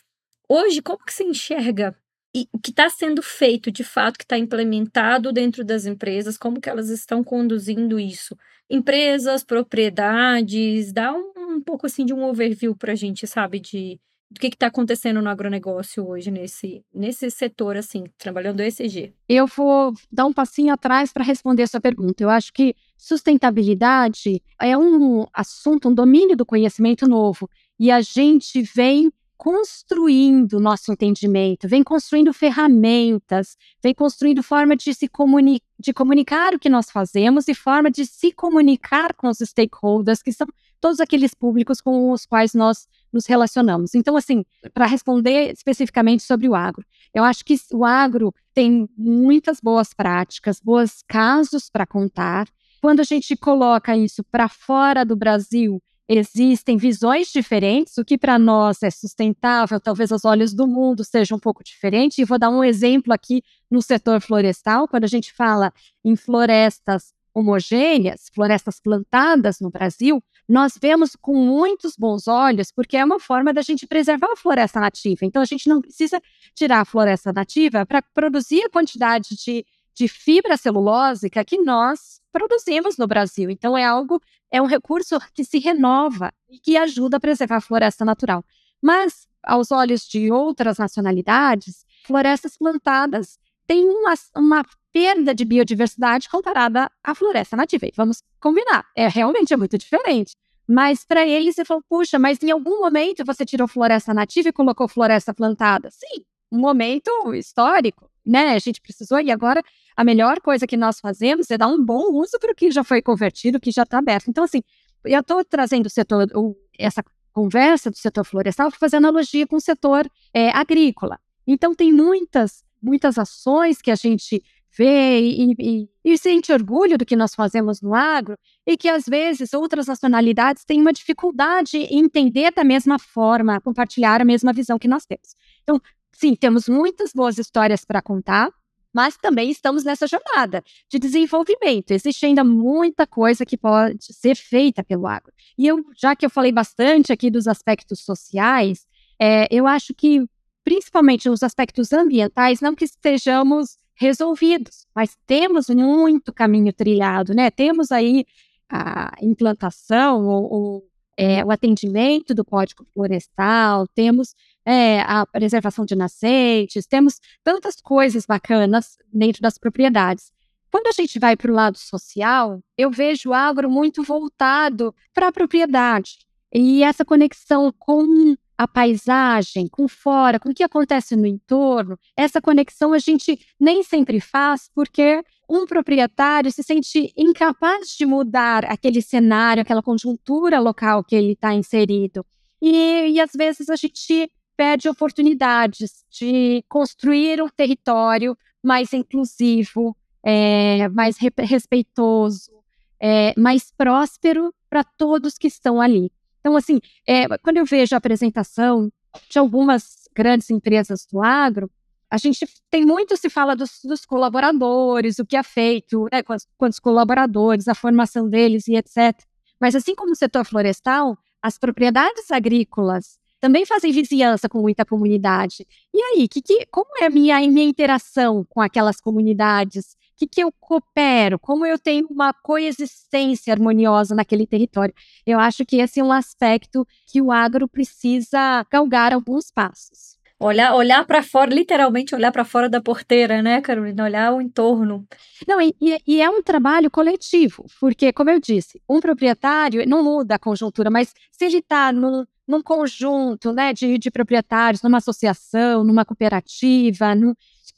Hoje, 0.50 0.82
como 0.82 1.00
que 1.06 1.14
você 1.14 1.24
enxerga 1.24 1.96
e 2.36 2.50
o 2.52 2.60
que 2.60 2.72
está 2.72 2.90
sendo 2.90 3.24
feito 3.24 3.72
de 3.72 3.82
fato, 3.82 4.18
que 4.18 4.26
está 4.26 4.38
implementado 4.38 5.32
dentro 5.32 5.64
das 5.64 5.86
empresas, 5.86 6.38
como 6.38 6.60
que 6.60 6.70
elas 6.70 6.90
estão 6.90 7.24
conduzindo 7.24 7.98
isso? 7.98 8.38
Empresas, 8.70 9.42
propriedades, 9.42 10.92
dá 10.92 11.14
um, 11.14 11.32
um 11.38 11.62
pouco 11.62 11.86
assim 11.86 12.04
de 12.04 12.14
um 12.14 12.26
overview 12.26 12.76
para 12.76 12.92
a 12.92 12.96
gente, 12.96 13.26
sabe, 13.26 13.62
de 13.62 13.98
do 14.30 14.40
que 14.40 14.48
está 14.48 14.68
acontecendo 14.68 15.22
no 15.22 15.30
agronegócio 15.30 16.06
hoje 16.06 16.30
nesse, 16.30 16.84
nesse 16.94 17.30
setor, 17.30 17.78
assim, 17.78 18.04
trabalhando 18.18 18.60
ESG? 18.60 19.14
Eu 19.30 19.48
vou 19.48 19.94
dar 20.12 20.26
um 20.26 20.34
passinho 20.34 20.74
atrás 20.74 21.14
para 21.14 21.24
responder 21.24 21.64
essa 21.64 21.80
pergunta. 21.80 22.22
Eu 22.22 22.30
acho 22.30 22.52
que 22.52 22.76
sustentabilidade 22.98 24.42
é 24.60 24.78
um 24.78 25.26
assunto, 25.32 25.88
um 25.88 25.94
domínio 25.94 26.36
do 26.36 26.46
conhecimento 26.46 27.08
novo. 27.08 27.48
E 27.80 27.92
a 27.92 28.02
gente 28.02 28.62
vem 28.62 29.12
construindo 29.38 30.60
nosso 30.60 30.92
entendimento, 30.92 31.68
vem 31.68 31.84
construindo 31.84 32.34
ferramentas, 32.34 33.58
vem 33.84 33.94
construindo 33.94 34.42
forma 34.42 34.76
de 34.76 34.94
se 34.94 35.08
comuni 35.08 35.62
de 35.78 35.94
comunicar 35.94 36.54
o 36.54 36.60
que 36.60 36.70
nós 36.70 36.90
fazemos 36.90 37.48
e 37.50 37.54
forma 37.54 37.92
de 37.92 38.06
se 38.06 38.32
comunicar 38.32 39.14
com 39.14 39.28
os 39.28 39.40
stakeholders, 39.40 40.24
que 40.24 40.32
são 40.32 40.48
todos 40.80 41.00
aqueles 41.00 41.34
públicos 41.34 41.82
com 41.82 42.12
os 42.12 42.26
quais 42.26 42.54
nós 42.54 42.88
nos 43.12 43.26
relacionamos. 43.26 43.94
Então, 43.94 44.16
assim, 44.16 44.46
para 44.74 44.86
responder 44.86 45.52
especificamente 45.52 46.24
sobre 46.24 46.48
o 46.48 46.56
agro, 46.56 46.86
eu 47.14 47.24
acho 47.24 47.44
que 47.44 47.56
o 47.74 47.84
agro 47.84 48.34
tem 48.54 48.88
muitas 48.98 49.60
boas 49.60 49.94
práticas, 49.94 50.62
bons 50.62 51.04
casos 51.08 51.70
para 51.70 51.86
contar. 51.86 52.48
Quando 52.82 53.00
a 53.00 53.04
gente 53.04 53.36
coloca 53.36 53.98
isso 53.98 54.24
para 54.24 54.48
fora 54.48 55.04
do 55.04 55.16
Brasil, 55.16 55.82
existem 56.08 56.78
visões 56.78 57.32
diferentes, 57.32 57.98
o 57.98 58.06
que 58.06 58.18
para 58.18 58.38
nós 58.38 58.84
é 58.84 58.90
sustentável, 58.90 59.80
talvez 59.80 60.12
aos 60.12 60.24
olhos 60.24 60.54
do 60.54 60.68
mundo 60.68 61.04
seja 61.04 61.36
um 61.36 61.40
pouco 61.40 61.64
diferente. 61.64 62.22
E 62.22 62.26
vou 62.26 62.38
dar 62.38 62.50
um 62.50 62.64
exemplo 62.64 63.14
aqui 63.14 63.44
no 63.70 63.82
setor 63.82 64.22
florestal, 64.22 64.88
quando 64.88 65.04
a 65.04 65.08
gente 65.08 65.34
fala 65.34 65.74
em 66.04 66.16
florestas 66.16 67.14
homogêneas, 67.34 68.30
florestas 68.34 68.80
plantadas 68.80 69.60
no 69.60 69.70
Brasil, 69.70 70.24
nós 70.48 70.78
vemos 70.82 71.18
com 71.20 71.36
muitos 71.36 71.96
bons 71.98 72.28
olhos, 72.30 72.72
porque 72.72 72.96
é 72.96 73.04
uma 73.04 73.20
forma 73.20 73.52
da 73.52 73.62
gente 73.62 73.86
preservar 73.86 74.32
a 74.32 74.38
floresta 74.38 74.80
nativa. 74.80 75.26
Então, 75.26 75.42
a 75.42 75.46
gente 75.46 75.68
não 75.68 75.82
precisa 75.82 76.22
tirar 76.56 76.80
a 76.80 76.86
floresta 76.86 77.34
nativa 77.34 77.86
para 77.86 78.02
produzir 78.02 78.64
a 78.64 78.70
quantidade 78.70 79.36
de 79.36 79.66
de 79.96 80.08
fibra 80.08 80.58
celulósica 80.58 81.44
que 81.46 81.58
nós 81.58 82.22
produzimos 82.32 82.98
no 82.98 83.08
Brasil. 83.08 83.50
Então, 83.50 83.78
é 83.78 83.84
algo, 83.84 84.22
é 84.52 84.62
um 84.62 84.66
recurso 84.66 85.18
que 85.34 85.44
se 85.44 85.58
renova 85.58 86.32
e 86.50 86.60
que 86.60 86.76
ajuda 86.76 87.18
a 87.18 87.20
preservar 87.20 87.58
a 87.58 87.62
floresta 87.62 88.04
natural. 88.04 88.44
Mas, 88.82 89.28
aos 89.42 89.72
olhos 89.72 90.08
de 90.08 90.32
outras 90.32 90.78
nacionalidades, 90.78 91.86
florestas 92.06 92.58
plantadas 92.58 93.40
têm 93.66 93.86
uma, 93.86 94.14
uma 94.36 94.66
perda 94.92 95.34
de 95.34 95.46
biodiversidade 95.46 96.30
comparada 96.30 96.92
à 97.04 97.16
floresta 97.16 97.56
nativa. 97.56 97.86
E 97.86 97.94
vamos 97.96 98.22
combinar, 98.40 98.86
é 98.96 99.08
realmente 99.08 99.54
é 99.54 99.58
muito 99.58 99.78
diferente. 99.78 100.36
Mas 100.68 101.06
para 101.06 101.26
eles, 101.26 101.56
você 101.56 101.64
falou, 101.64 101.84
puxa, 101.88 102.18
mas 102.18 102.42
em 102.42 102.52
algum 102.52 102.80
momento 102.80 103.24
você 103.24 103.46
tirou 103.46 103.68
floresta 103.68 104.14
nativa 104.14 104.50
e 104.50 104.54
colocou 104.54 104.88
floresta 104.88 105.34
plantada? 105.34 105.90
Sim, 105.92 106.24
um 106.52 106.60
momento 106.60 107.34
histórico, 107.34 108.10
né? 108.26 108.54
A 108.54 108.60
gente 108.60 108.82
precisou 108.82 109.20
e 109.20 109.32
agora 109.32 109.62
a 109.96 110.04
melhor 110.04 110.42
coisa 110.42 110.68
que 110.68 110.76
nós 110.76 111.00
fazemos 111.00 111.50
é 111.50 111.58
dar 111.58 111.68
um 111.68 111.84
bom 111.84 112.12
uso 112.14 112.38
para 112.40 112.52
o 112.52 112.56
que 112.56 112.70
já 112.72 112.84
foi 112.84 113.02
convertido, 113.02 113.60
que 113.60 113.72
já 113.72 113.84
está 113.84 114.00
aberto. 114.00 114.30
Então, 114.30 114.44
assim, 114.44 114.62
eu 115.06 115.22
estou 115.22 115.44
trazendo 115.46 115.86
o 115.86 115.90
setor, 115.90 116.28
o, 116.36 116.56
essa 116.78 117.04
conversa 117.32 117.90
do 117.90 117.98
setor 117.98 118.26
florestal, 118.26 118.72
fazendo 118.72 119.06
analogia 119.06 119.48
com 119.48 119.56
o 119.56 119.62
setor 119.62 120.10
é, 120.34 120.50
agrícola. 120.50 121.20
Então, 121.48 121.74
tem 121.74 121.94
muitas, 121.94 122.64
muitas 122.82 123.18
ações 123.18 123.82
que 123.82 123.92
a 123.92 123.96
gente 123.96 124.44
vê 124.78 125.22
e, 125.22 125.56
e, 125.58 125.90
e 126.04 126.18
sente 126.18 126.52
orgulho 126.52 126.98
do 126.98 127.06
que 127.06 127.16
nós 127.16 127.34
fazemos 127.34 127.82
no 127.82 127.94
agro 127.94 128.38
e 128.68 128.76
que, 128.76 128.90
às 128.90 129.06
vezes, 129.06 129.54
outras 129.54 129.88
nacionalidades 129.88 130.66
têm 130.66 130.82
uma 130.82 130.92
dificuldade 130.92 131.78
em 131.78 132.00
entender 132.00 132.52
da 132.52 132.64
mesma 132.64 133.00
forma, 133.00 133.62
compartilhar 133.62 134.22
a 134.22 134.26
mesma 134.26 134.52
visão 134.52 134.78
que 134.78 134.88
nós 134.88 135.06
temos. 135.06 135.36
Então, 135.64 135.80
sim, 136.12 136.36
temos 136.36 136.68
muitas 136.68 137.14
boas 137.14 137.38
histórias 137.38 137.86
para 137.86 138.02
contar, 138.02 138.52
mas 138.96 139.18
também 139.18 139.52
estamos 139.52 139.84
nessa 139.84 140.08
jornada 140.08 140.64
de 140.90 140.98
desenvolvimento. 140.98 141.92
Existe 141.92 142.26
ainda 142.26 142.46
muita 142.46 143.06
coisa 143.06 143.46
que 143.46 143.58
pode 143.58 144.06
ser 144.14 144.36
feita 144.36 144.82
pelo 144.86 145.06
agro. 145.06 145.34
E 145.58 145.68
eu, 145.68 145.84
já 145.98 146.16
que 146.16 146.26
eu 146.26 146.30
falei 146.30 146.54
bastante 146.54 147.12
aqui 147.12 147.30
dos 147.30 147.46
aspectos 147.46 148.00
sociais, 148.00 148.88
é, 149.20 149.48
eu 149.52 149.68
acho 149.68 149.94
que, 149.94 150.26
principalmente 150.64 151.28
nos 151.28 151.44
aspectos 151.44 151.92
ambientais, 151.92 152.62
não 152.62 152.74
que 152.74 152.86
estejamos 152.86 153.78
resolvidos, 153.96 154.88
mas 154.96 155.18
temos 155.28 155.68
muito 155.70 156.32
caminho 156.32 156.72
trilhado, 156.72 157.34
né? 157.34 157.52
Temos 157.52 157.92
aí 157.92 158.26
a 158.70 159.12
implantação 159.22 160.26
ou 160.26 160.88
é, 161.18 161.44
o 161.44 161.52
atendimento 161.52 162.34
do 162.34 162.46
Código 162.46 162.86
Florestal, 162.94 163.88
temos 163.94 164.34
é, 164.66 165.02
a 165.02 165.26
preservação 165.26 165.86
de 165.86 165.96
nascentes, 165.96 166.88
temos 166.88 167.20
tantas 167.44 167.76
coisas 167.76 168.26
bacanas 168.26 168.98
dentro 169.14 169.42
das 169.42 169.58
propriedades. 169.58 170.32
Quando 170.72 170.88
a 170.88 170.92
gente 170.92 171.20
vai 171.20 171.38
para 171.38 171.52
o 171.52 171.56
lado 171.56 171.78
social, 171.78 172.62
eu 172.78 172.92
vejo 172.92 173.30
o 173.30 173.34
agro 173.34 173.70
muito 173.70 174.04
voltado 174.04 174.94
para 175.14 175.28
a 175.28 175.32
propriedade. 175.32 176.18
E 176.54 176.84
essa 176.84 177.06
conexão 177.06 177.74
com 177.78 178.36
a 178.58 178.68
paisagem, 178.68 179.68
com 179.68 179.88
fora, 179.88 180.40
com 180.40 180.50
o 180.50 180.54
que 180.54 180.64
acontece 180.64 181.16
no 181.16 181.26
entorno, 181.26 182.00
essa 182.16 182.42
conexão 182.42 182.94
a 182.94 183.00
gente 183.00 183.40
nem 183.60 183.84
sempre 183.84 184.20
faz, 184.20 184.70
porque 184.74 185.24
um 185.50 185.66
proprietário 185.66 186.52
se 186.52 186.64
sente 186.64 187.14
incapaz 187.16 187.90
de 187.90 188.06
mudar 188.06 188.66
aquele 188.66 189.02
cenário, 189.02 189.62
aquela 189.62 189.84
conjuntura 189.84 190.60
local 190.60 191.04
que 191.04 191.16
ele 191.16 191.34
está 191.34 191.54
inserido. 191.54 192.26
E, 192.62 193.12
e 193.12 193.20
às 193.20 193.32
vezes 193.34 193.70
a 193.70 193.76
gente 193.76 194.30
perde 194.56 194.90
oportunidades 194.90 196.06
de 196.10 196.64
construir 196.68 197.42
um 197.42 197.50
território 197.50 198.38
mais 198.64 198.94
inclusivo, 198.94 199.96
é, 200.24 200.88
mais 200.90 201.18
re 201.18 201.32
respeitoso, 201.38 202.52
é, 203.00 203.40
mais 203.40 203.72
próspero 203.72 204.54
para 204.70 204.84
todos 204.84 205.38
que 205.38 205.48
estão 205.48 205.80
ali. 205.80 206.12
Então, 206.40 206.56
assim, 206.56 206.80
é, 207.08 207.28
quando 207.40 207.58
eu 207.58 207.66
vejo 207.66 207.96
a 207.96 207.98
apresentação 207.98 208.92
de 209.30 209.40
algumas 209.40 210.08
grandes 210.16 210.50
empresas 210.50 211.06
do 211.12 211.22
agro, 211.24 211.70
a 212.10 212.18
gente 212.18 212.48
tem 212.70 212.86
muito 212.86 213.18
se 213.18 213.30
fala 213.30 213.56
dos, 213.56 213.80
dos 213.84 214.06
colaboradores, 214.06 215.20
o 215.20 215.26
que 215.26 215.36
é 215.36 215.44
feito, 215.44 216.08
né, 216.12 216.24
com, 216.24 216.36
os 216.66 216.80
colaboradores, 216.80 217.68
a 217.68 217.76
formação 217.76 218.30
deles 218.30 218.68
e 218.68 218.76
etc. 218.76 219.20
Mas 219.60 219.76
assim 219.76 219.96
como 219.96 220.12
o 220.12 220.16
setor 220.16 220.46
florestal, 220.46 221.18
as 221.42 221.58
propriedades 221.58 222.32
agrícolas 222.32 223.20
também 223.46 223.64
fazem 223.64 223.92
vizinhança 223.92 224.50
com 224.50 224.60
muita 224.60 224.84
comunidade. 224.84 225.68
E 225.94 226.02
aí, 226.02 226.28
que, 226.28 226.42
que, 226.42 226.66
como 226.72 226.90
é 227.00 227.06
a 227.06 227.10
minha, 227.12 227.38
a 227.38 227.42
minha 227.42 227.64
interação 227.64 228.44
com 228.50 228.60
aquelas 228.60 229.00
comunidades? 229.00 229.94
O 229.94 230.18
que, 230.18 230.26
que 230.26 230.42
eu 230.42 230.52
coopero? 230.60 231.38
Como 231.38 231.64
eu 231.64 231.78
tenho 231.78 232.08
uma 232.10 232.34
coexistência 232.34 233.54
harmoniosa 233.54 234.16
naquele 234.16 234.48
território? 234.48 234.96
Eu 235.28 235.40
acho 235.40 235.64
que 235.64 235.76
esse 235.76 236.00
é 236.00 236.04
um 236.04 236.12
aspecto 236.12 236.88
que 237.06 237.22
o 237.22 237.32
agro 237.32 237.68
precisa 237.68 238.66
galgar 238.72 239.14
alguns 239.14 239.52
passos. 239.52 240.16
Olhar, 240.40 240.74
olhar 240.74 241.06
para 241.06 241.22
fora, 241.22 241.54
literalmente 241.54 242.16
olhar 242.16 242.32
para 242.32 242.44
fora 242.44 242.68
da 242.68 242.82
porteira, 242.82 243.44
né, 243.44 243.62
Carolina? 243.62 244.06
Olhar 244.06 244.34
o 244.34 244.42
entorno. 244.42 245.08
Não, 245.48 245.62
e, 245.62 245.76
e, 245.80 246.20
é 246.20 246.28
um 246.28 246.42
trabalho 246.42 246.90
coletivo, 246.90 247.64
porque, 247.80 248.12
como 248.12 248.32
eu 248.32 248.40
disse, 248.40 248.82
um 248.90 249.00
proprietário 249.00 249.88
não 249.88 250.04
muda 250.04 250.34
a 250.34 250.40
conjuntura, 250.40 250.90
mas 250.90 251.14
se 251.32 251.46
ele 251.46 251.60
está 251.60 251.92
num, 251.92 252.26
num 252.48 252.62
conjunto 252.62 253.52
né, 253.52 253.74
de, 253.74 253.98
de 253.98 254.12
proprietários, 254.12 254.82
numa 254.82 254.98
associação, 254.98 255.84
numa 255.84 256.06
cooperativa, 256.06 257.14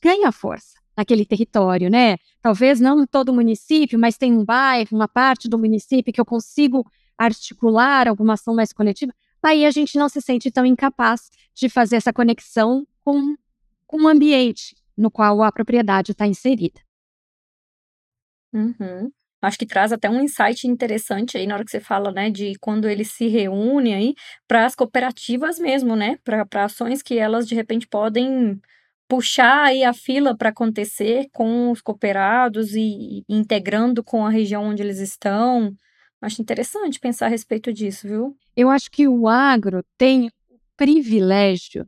ganha 0.01 0.32
força 0.32 0.77
naquele 0.95 1.25
território, 1.25 1.89
né? 1.89 2.17
Talvez 2.41 2.80
não 2.80 3.06
todo 3.06 3.30
o 3.30 3.34
município, 3.34 3.99
mas 3.99 4.17
tem 4.17 4.34
um 4.34 4.43
bairro, 4.43 4.89
uma 4.91 5.08
parte 5.08 5.47
do 5.47 5.58
município 5.58 6.12
que 6.12 6.19
eu 6.19 6.25
consigo 6.25 6.86
articular 7.17 8.08
alguma 8.08 8.34
ação 8.34 8.56
mais 8.56 8.73
coletiva, 8.73 9.13
aí 9.41 9.65
a 9.65 9.71
gente 9.71 9.97
não 9.97 10.10
se 10.10 10.21
sente 10.21 10.51
tão 10.51 10.65
incapaz 10.65 11.30
de 11.53 11.69
fazer 11.69 11.95
essa 11.95 12.12
conexão 12.12 12.86
com, 13.03 13.36
com 13.86 14.03
o 14.03 14.08
ambiente 14.08 14.75
no 14.97 15.12
qual 15.12 15.41
a 15.43 15.51
propriedade 15.51 16.12
está 16.12 16.27
inserida. 16.27 16.82
Uhum. 18.53 19.12
Acho 19.41 19.58
que 19.58 19.65
traz 19.65 19.91
até 19.91 20.10
um 20.10 20.21
insight 20.21 20.67
interessante 20.67 21.38
aí 21.38 21.45
na 21.45 21.56
hora 21.56 21.63
que 21.65 21.69
você 21.69 21.80
fala, 21.80 22.12
né, 22.12 22.30
de 22.30 22.54
quando 22.60 22.89
eles 22.89 23.12
se 23.12 23.28
reúnem 23.28 23.93
aí 23.93 24.15
para 24.47 24.65
as 24.65 24.73
cooperativas 24.73 25.60
mesmo, 25.60 25.95
né, 25.95 26.17
para 26.23 26.65
ações 26.65 27.04
que 27.04 27.17
elas 27.19 27.47
de 27.47 27.54
repente 27.54 27.88
podem 27.88 28.60
puxar 29.08 29.65
aí 29.65 29.84
a 29.84 29.93
fila 29.93 30.36
para 30.36 30.50
acontecer 30.50 31.28
com 31.32 31.71
os 31.71 31.82
cooperados 31.82 32.76
e, 32.76 33.23
e 33.30 33.36
integrando 33.36 34.04
com 34.04 34.26
a 34.26 34.30
região 34.30 34.65
onde 34.65 34.82
eles 34.82 35.00
estão. 35.00 35.71
Acho 36.21 36.41
interessante 36.41 37.00
pensar 37.00 37.28
a 37.28 37.30
respeito 37.30 37.71
disso, 37.71 38.08
viu? 38.08 38.36
Eu 38.56 38.69
acho 38.69 38.89
que 38.89 39.08
o 39.08 39.28
agro 39.28 39.84
tem 39.97 40.28
o 40.50 40.60
privilégio 40.76 41.88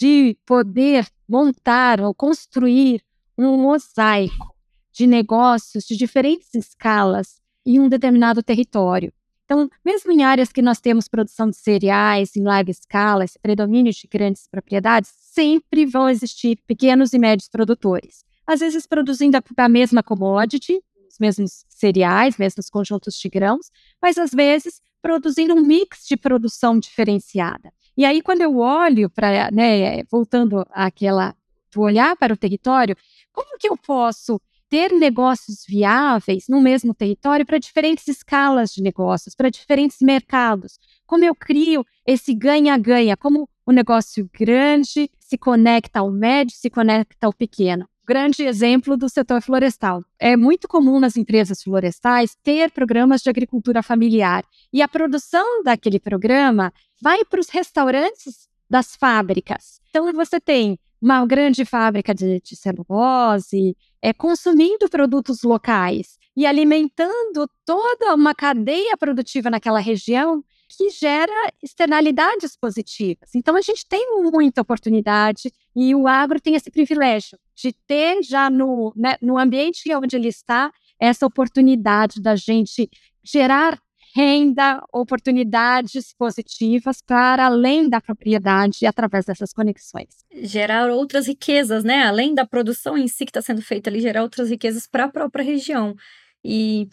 de 0.00 0.38
poder 0.46 1.06
montar 1.28 2.00
ou 2.00 2.14
construir 2.14 3.02
um 3.36 3.58
mosaico 3.58 4.53
de 4.94 5.06
negócios 5.06 5.84
de 5.84 5.96
diferentes 5.96 6.54
escalas 6.54 7.40
em 7.66 7.80
um 7.80 7.88
determinado 7.88 8.42
território. 8.42 9.12
Então, 9.44 9.68
mesmo 9.84 10.12
em 10.12 10.22
áreas 10.22 10.52
que 10.52 10.62
nós 10.62 10.80
temos 10.80 11.08
produção 11.08 11.50
de 11.50 11.56
cereais 11.56 12.34
em 12.36 12.42
larga 12.42 12.70
escala, 12.70 13.24
esse 13.24 13.38
predomínio 13.38 13.92
de 13.92 14.08
grandes 14.10 14.48
propriedades, 14.48 15.10
sempre 15.14 15.84
vão 15.84 16.08
existir 16.08 16.58
pequenos 16.66 17.12
e 17.12 17.18
médios 17.18 17.48
produtores. 17.48 18.24
Às 18.46 18.60
vezes 18.60 18.86
produzindo 18.86 19.36
a 19.56 19.68
mesma 19.68 20.02
commodity, 20.02 20.80
os 21.08 21.18
mesmos 21.18 21.64
cereais, 21.68 22.38
mesmos 22.38 22.70
conjuntos 22.70 23.18
de 23.18 23.28
grãos, 23.28 23.70
mas 24.00 24.16
às 24.16 24.30
vezes 24.30 24.80
produzindo 25.02 25.54
um 25.54 25.60
mix 25.60 26.06
de 26.06 26.16
produção 26.16 26.78
diferenciada. 26.78 27.72
E 27.96 28.04
aí, 28.04 28.22
quando 28.22 28.40
eu 28.40 28.56
olho 28.58 29.10
para, 29.10 29.50
né, 29.50 30.02
voltando 30.04 30.66
àquela, 30.70 31.34
olhar 31.76 32.16
para 32.16 32.32
o 32.32 32.36
território, 32.36 32.96
como 33.32 33.58
que 33.58 33.68
eu 33.68 33.76
posso 33.76 34.40
ter 34.74 34.90
negócios 34.90 35.64
viáveis 35.68 36.46
no 36.48 36.60
mesmo 36.60 36.92
território 36.92 37.46
para 37.46 37.60
diferentes 37.60 38.08
escalas 38.08 38.72
de 38.72 38.82
negócios, 38.82 39.32
para 39.32 39.48
diferentes 39.48 39.98
mercados. 40.00 40.80
Como 41.06 41.24
eu 41.24 41.32
crio 41.32 41.86
esse 42.04 42.34
ganha-ganha, 42.34 43.16
como 43.16 43.48
o 43.64 43.70
negócio 43.70 44.28
grande 44.36 45.08
se 45.20 45.38
conecta 45.38 46.00
ao 46.00 46.10
médio, 46.10 46.56
se 46.56 46.68
conecta 46.68 47.24
ao 47.24 47.32
pequeno. 47.32 47.88
Grande 48.04 48.42
exemplo 48.42 48.96
do 48.96 49.08
setor 49.08 49.40
florestal. 49.42 50.02
É 50.18 50.36
muito 50.36 50.66
comum 50.66 50.98
nas 50.98 51.16
empresas 51.16 51.62
florestais 51.62 52.36
ter 52.42 52.72
programas 52.72 53.22
de 53.22 53.30
agricultura 53.30 53.80
familiar 53.80 54.44
e 54.72 54.82
a 54.82 54.88
produção 54.88 55.62
daquele 55.62 56.00
programa 56.00 56.72
vai 57.00 57.24
para 57.24 57.38
os 57.38 57.48
restaurantes 57.48 58.48
das 58.68 58.96
fábricas. 58.96 59.80
Então 59.90 60.12
você 60.12 60.40
tem 60.40 60.80
uma 61.04 61.26
grande 61.26 61.66
fábrica 61.66 62.14
de, 62.14 62.40
de 62.40 62.56
celulose, 62.56 63.76
é, 64.00 64.10
consumindo 64.14 64.88
produtos 64.88 65.42
locais 65.42 66.18
e 66.34 66.46
alimentando 66.46 67.46
toda 67.64 68.14
uma 68.14 68.34
cadeia 68.34 68.96
produtiva 68.96 69.50
naquela 69.50 69.80
região 69.80 70.42
que 70.66 70.88
gera 70.88 71.52
externalidades 71.62 72.56
positivas. 72.56 73.34
Então, 73.34 73.54
a 73.54 73.60
gente 73.60 73.86
tem 73.86 74.18
muita 74.32 74.62
oportunidade 74.62 75.52
e 75.76 75.94
o 75.94 76.08
agro 76.08 76.40
tem 76.40 76.54
esse 76.54 76.70
privilégio 76.70 77.38
de 77.54 77.70
ter 77.86 78.22
já 78.22 78.48
no, 78.48 78.90
né, 78.96 79.16
no 79.20 79.38
ambiente 79.38 79.94
onde 79.94 80.16
ele 80.16 80.28
está 80.28 80.72
essa 80.98 81.26
oportunidade 81.26 82.20
da 82.20 82.34
gente 82.34 82.88
gerar 83.22 83.78
renda, 84.14 84.80
oportunidades 84.92 86.14
positivas 86.16 87.02
para 87.02 87.46
além 87.46 87.88
da 87.88 88.00
propriedade 88.00 88.86
através 88.86 89.24
dessas 89.24 89.52
conexões. 89.52 90.24
Gerar 90.32 90.88
outras 90.90 91.26
riquezas, 91.26 91.82
né? 91.82 92.04
Além 92.04 92.32
da 92.32 92.46
produção 92.46 92.96
em 92.96 93.08
si 93.08 93.24
que 93.24 93.30
está 93.30 93.42
sendo 93.42 93.60
feita 93.60 93.90
ali, 93.90 94.00
gerar 94.00 94.22
outras 94.22 94.50
riquezas 94.50 94.86
para 94.86 95.04
a 95.04 95.08
própria 95.08 95.44
região. 95.44 95.96
E 96.44 96.88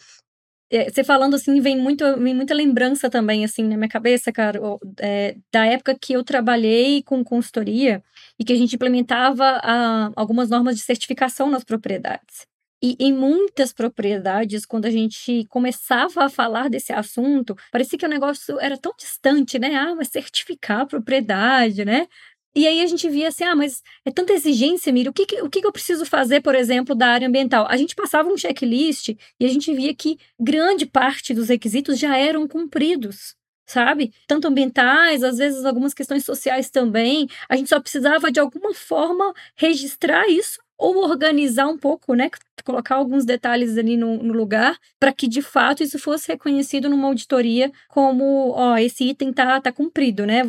é, 0.68 0.90
você 0.90 1.04
falando 1.04 1.34
assim, 1.34 1.60
vem, 1.60 1.78
muito, 1.78 2.04
vem 2.18 2.34
muita 2.34 2.54
lembrança 2.54 3.08
também, 3.08 3.44
assim, 3.44 3.62
na 3.62 3.76
minha 3.76 3.88
cabeça, 3.88 4.32
cara, 4.32 4.58
é, 4.98 5.36
da 5.52 5.66
época 5.66 5.94
que 5.94 6.14
eu 6.14 6.24
trabalhei 6.24 7.02
com 7.02 7.22
consultoria 7.22 8.02
e 8.38 8.44
que 8.44 8.52
a 8.52 8.56
gente 8.56 8.74
implementava 8.74 9.60
ah, 9.62 10.10
algumas 10.16 10.48
normas 10.48 10.74
de 10.76 10.82
certificação 10.82 11.50
nas 11.50 11.62
propriedades. 11.62 12.46
E 12.84 12.96
em 12.98 13.12
muitas 13.12 13.72
propriedades, 13.72 14.66
quando 14.66 14.86
a 14.86 14.90
gente 14.90 15.46
começava 15.48 16.24
a 16.24 16.28
falar 16.28 16.68
desse 16.68 16.92
assunto, 16.92 17.56
parecia 17.70 17.96
que 17.96 18.04
o 18.04 18.08
negócio 18.08 18.58
era 18.58 18.76
tão 18.76 18.92
distante, 18.98 19.56
né? 19.56 19.76
Ah, 19.76 19.94
mas 19.94 20.08
certificar 20.08 20.80
a 20.80 20.86
propriedade, 20.86 21.84
né? 21.84 22.08
E 22.54 22.66
aí 22.66 22.82
a 22.82 22.86
gente 22.86 23.08
via 23.08 23.28
assim, 23.28 23.44
ah, 23.44 23.56
mas 23.56 23.82
é 24.04 24.10
tanta 24.10 24.32
exigência, 24.32 24.92
Mira, 24.92 25.10
o 25.10 25.12
que, 25.12 25.22
o 25.42 25.48
que 25.48 25.64
eu 25.64 25.72
preciso 25.72 26.04
fazer, 26.04 26.42
por 26.42 26.54
exemplo, 26.54 26.94
da 26.94 27.06
área 27.08 27.28
ambiental? 27.28 27.66
A 27.68 27.76
gente 27.76 27.94
passava 27.94 28.28
um 28.28 28.36
checklist 28.36 29.10
e 29.40 29.46
a 29.46 29.48
gente 29.48 29.72
via 29.72 29.94
que 29.94 30.18
grande 30.38 30.84
parte 30.84 31.32
dos 31.32 31.48
requisitos 31.48 31.98
já 31.98 32.16
eram 32.16 32.46
cumpridos, 32.48 33.34
sabe? 33.66 34.12
Tanto 34.26 34.48
ambientais, 34.48 35.22
às 35.22 35.38
vezes 35.38 35.64
algumas 35.64 35.94
questões 35.94 36.24
sociais 36.24 36.68
também. 36.70 37.26
A 37.48 37.56
gente 37.56 37.68
só 37.70 37.80
precisava 37.80 38.30
de 38.30 38.40
alguma 38.40 38.74
forma 38.74 39.32
registrar 39.56 40.28
isso 40.28 40.58
ou 40.82 41.08
organizar 41.08 41.68
um 41.68 41.78
pouco, 41.78 42.14
né? 42.14 42.28
Colocar 42.64 42.96
alguns 42.96 43.24
detalhes 43.24 43.78
ali 43.78 43.96
no, 43.96 44.22
no 44.22 44.34
lugar 44.34 44.76
para 44.98 45.12
que 45.12 45.28
de 45.28 45.40
fato 45.40 45.82
isso 45.82 45.98
fosse 45.98 46.28
reconhecido 46.28 46.88
numa 46.88 47.08
auditoria 47.08 47.70
como, 47.88 48.50
ó, 48.50 48.76
esse 48.76 49.04
item 49.04 49.32
tá, 49.32 49.60
tá 49.60 49.72
cumprido, 49.72 50.26
né? 50.26 50.42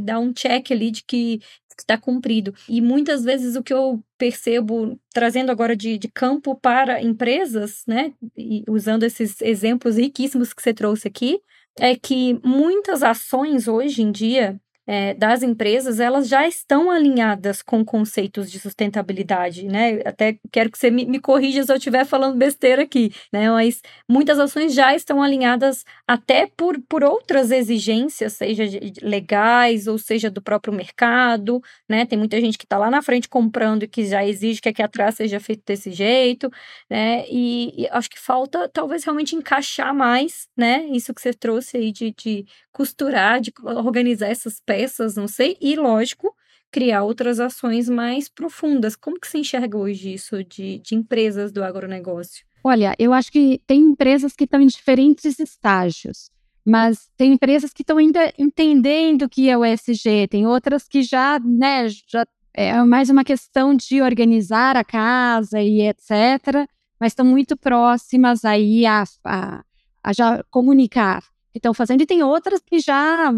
Dar 0.00 0.18
um 0.18 0.32
check 0.32 0.70
ali 0.72 0.90
de 0.90 1.04
que 1.04 1.40
está 1.76 1.98
cumprido. 1.98 2.54
E 2.68 2.80
muitas 2.80 3.24
vezes 3.24 3.56
o 3.56 3.62
que 3.62 3.74
eu 3.74 4.02
percebo, 4.16 4.98
trazendo 5.12 5.50
agora 5.50 5.76
de, 5.76 5.98
de 5.98 6.08
campo 6.08 6.54
para 6.54 7.02
empresas, 7.02 7.82
né, 7.86 8.12
e 8.36 8.62
usando 8.68 9.02
esses 9.02 9.40
exemplos 9.42 9.96
riquíssimos 9.96 10.52
que 10.54 10.62
você 10.62 10.72
trouxe 10.72 11.08
aqui, 11.08 11.40
é 11.78 11.96
que 11.96 12.38
muitas 12.44 13.02
ações 13.02 13.66
hoje 13.66 14.02
em 14.02 14.12
dia 14.12 14.60
é, 14.86 15.14
das 15.14 15.42
empresas, 15.42 15.98
elas 15.98 16.28
já 16.28 16.46
estão 16.46 16.90
alinhadas 16.90 17.62
com 17.62 17.84
conceitos 17.84 18.50
de 18.50 18.60
sustentabilidade, 18.60 19.66
né? 19.66 20.00
Até 20.04 20.38
quero 20.52 20.70
que 20.70 20.78
você 20.78 20.90
me, 20.90 21.06
me 21.06 21.18
corrija 21.18 21.64
se 21.64 21.72
eu 21.72 21.76
estiver 21.76 22.04
falando 22.04 22.36
besteira 22.36 22.82
aqui, 22.82 23.10
né? 23.32 23.50
Mas 23.50 23.80
muitas 24.08 24.38
ações 24.38 24.74
já 24.74 24.94
estão 24.94 25.22
alinhadas 25.22 25.84
até 26.06 26.46
por, 26.56 26.78
por 26.88 27.02
outras 27.02 27.50
exigências, 27.50 28.34
seja 28.34 28.64
legais 29.02 29.86
ou 29.86 29.96
seja 29.98 30.30
do 30.30 30.42
próprio 30.42 30.74
mercado, 30.74 31.62
né? 31.88 32.04
Tem 32.04 32.18
muita 32.18 32.40
gente 32.40 32.58
que 32.58 32.64
está 32.64 32.76
lá 32.76 32.90
na 32.90 33.02
frente 33.02 33.28
comprando 33.28 33.84
e 33.84 33.88
que 33.88 34.04
já 34.06 34.24
exige 34.24 34.60
que 34.60 34.68
aqui 34.68 34.82
atrás 34.82 35.14
seja 35.14 35.40
feito 35.40 35.62
desse 35.66 35.90
jeito, 35.92 36.50
né? 36.90 37.24
E, 37.30 37.84
e 37.84 37.88
acho 37.90 38.10
que 38.10 38.18
falta 38.20 38.68
talvez 38.68 39.04
realmente 39.04 39.34
encaixar 39.34 39.94
mais, 39.94 40.46
né? 40.56 40.86
Isso 40.90 41.14
que 41.14 41.22
você 41.22 41.32
trouxe 41.32 41.76
aí 41.78 41.90
de, 41.90 42.12
de 42.12 42.44
costurar, 42.74 43.40
de 43.40 43.52
organizar 43.64 44.28
essas 44.28 44.60
peças, 44.60 44.73
não 45.16 45.28
sei, 45.28 45.56
e 45.60 45.76
lógico, 45.76 46.34
criar 46.70 47.04
outras 47.04 47.38
ações 47.38 47.88
mais 47.88 48.28
profundas. 48.28 48.96
Como 48.96 49.18
que 49.18 49.28
você 49.28 49.38
enxerga 49.38 49.78
hoje 49.78 50.14
isso 50.14 50.42
de, 50.42 50.78
de 50.78 50.94
empresas 50.94 51.52
do 51.52 51.62
agronegócio? 51.62 52.44
Olha, 52.64 52.94
eu 52.98 53.12
acho 53.12 53.30
que 53.30 53.60
tem 53.66 53.80
empresas 53.80 54.32
que 54.34 54.44
estão 54.44 54.60
em 54.60 54.66
diferentes 54.66 55.38
estágios, 55.38 56.30
mas 56.64 57.10
tem 57.16 57.34
empresas 57.34 57.72
que 57.72 57.82
estão 57.82 57.98
ainda 57.98 58.32
entendendo 58.38 59.22
o 59.22 59.28
que 59.28 59.50
é 59.50 59.56
o 59.56 59.64
ESG, 59.64 60.28
tem 60.30 60.46
outras 60.46 60.88
que 60.88 61.02
já, 61.02 61.38
né, 61.38 61.88
já 62.08 62.26
é 62.54 62.82
mais 62.82 63.10
uma 63.10 63.22
questão 63.22 63.76
de 63.76 64.00
organizar 64.00 64.76
a 64.76 64.84
casa 64.84 65.60
e 65.60 65.82
etc., 65.82 66.66
mas 66.98 67.12
estão 67.12 67.26
muito 67.26 67.56
próximas 67.56 68.44
aí 68.44 68.86
a, 68.86 69.04
a, 69.24 69.62
a 70.02 70.12
já 70.12 70.42
comunicar 70.50 71.22
estão 71.54 71.74
fazendo, 71.74 72.00
e 72.00 72.06
tem 72.06 72.22
outras 72.22 72.60
que 72.60 72.78
já, 72.80 73.32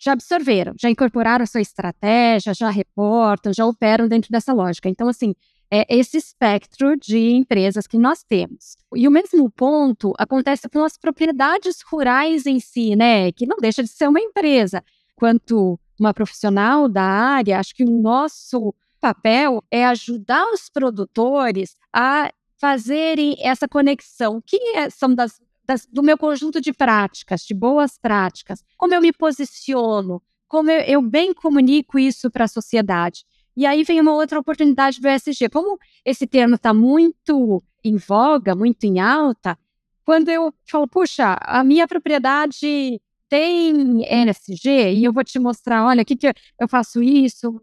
já 0.00 0.12
absorveram, 0.12 0.74
já 0.80 0.88
incorporaram 0.88 1.42
a 1.42 1.46
sua 1.46 1.60
estratégia, 1.60 2.54
já 2.54 2.70
reportam, 2.70 3.52
já 3.52 3.66
operam 3.66 4.08
dentro 4.08 4.30
dessa 4.30 4.52
lógica. 4.52 4.88
Então, 4.88 5.08
assim, 5.08 5.34
é 5.70 5.84
esse 5.94 6.16
espectro 6.16 6.96
de 6.96 7.32
empresas 7.32 7.86
que 7.86 7.98
nós 7.98 8.24
temos. 8.24 8.76
E 8.96 9.06
o 9.06 9.10
mesmo 9.10 9.50
ponto 9.50 10.12
acontece 10.18 10.68
com 10.68 10.82
as 10.82 10.96
propriedades 10.96 11.80
rurais 11.82 12.46
em 12.46 12.58
si, 12.58 12.96
né? 12.96 13.30
Que 13.30 13.46
não 13.46 13.58
deixa 13.58 13.82
de 13.82 13.90
ser 13.90 14.08
uma 14.08 14.20
empresa. 14.20 14.82
Quanto 15.14 15.78
uma 15.98 16.14
profissional 16.14 16.88
da 16.88 17.04
área, 17.04 17.60
acho 17.60 17.74
que 17.74 17.84
o 17.84 17.90
nosso 17.90 18.74
papel 19.00 19.62
é 19.70 19.84
ajudar 19.86 20.50
os 20.50 20.68
produtores 20.70 21.76
a 21.92 22.32
fazerem 22.58 23.36
essa 23.38 23.68
conexão, 23.68 24.42
que 24.44 24.56
é, 24.76 24.90
são 24.90 25.14
das 25.14 25.40
das, 25.70 25.86
do 25.86 26.02
meu 26.02 26.18
conjunto 26.18 26.60
de 26.60 26.72
práticas, 26.72 27.42
de 27.42 27.54
boas 27.54 27.96
práticas, 27.96 28.64
como 28.76 28.92
eu 28.92 29.00
me 29.00 29.12
posiciono, 29.12 30.20
como 30.48 30.68
eu, 30.68 30.80
eu 30.80 31.00
bem 31.00 31.32
comunico 31.32 31.96
isso 31.96 32.28
para 32.28 32.46
a 32.46 32.48
sociedade. 32.48 33.24
E 33.56 33.64
aí 33.64 33.84
vem 33.84 34.00
uma 34.00 34.12
outra 34.12 34.40
oportunidade 34.40 35.00
do 35.00 35.08
ESG. 35.08 35.48
Como 35.48 35.78
esse 36.04 36.26
termo 36.26 36.56
está 36.56 36.74
muito 36.74 37.62
em 37.84 37.96
voga, 37.96 38.52
muito 38.56 38.82
em 38.84 38.98
alta, 38.98 39.56
quando 40.04 40.28
eu 40.28 40.52
falo, 40.68 40.88
puxa, 40.88 41.38
a 41.40 41.62
minha 41.62 41.86
propriedade 41.86 43.00
tem 43.28 44.02
ESG 44.02 44.94
e 44.94 45.04
eu 45.04 45.12
vou 45.12 45.22
te 45.22 45.38
mostrar, 45.38 45.86
olha, 45.86 46.04
que, 46.04 46.16
que 46.16 46.32
eu 46.58 46.68
faço 46.68 47.00
isso 47.00 47.62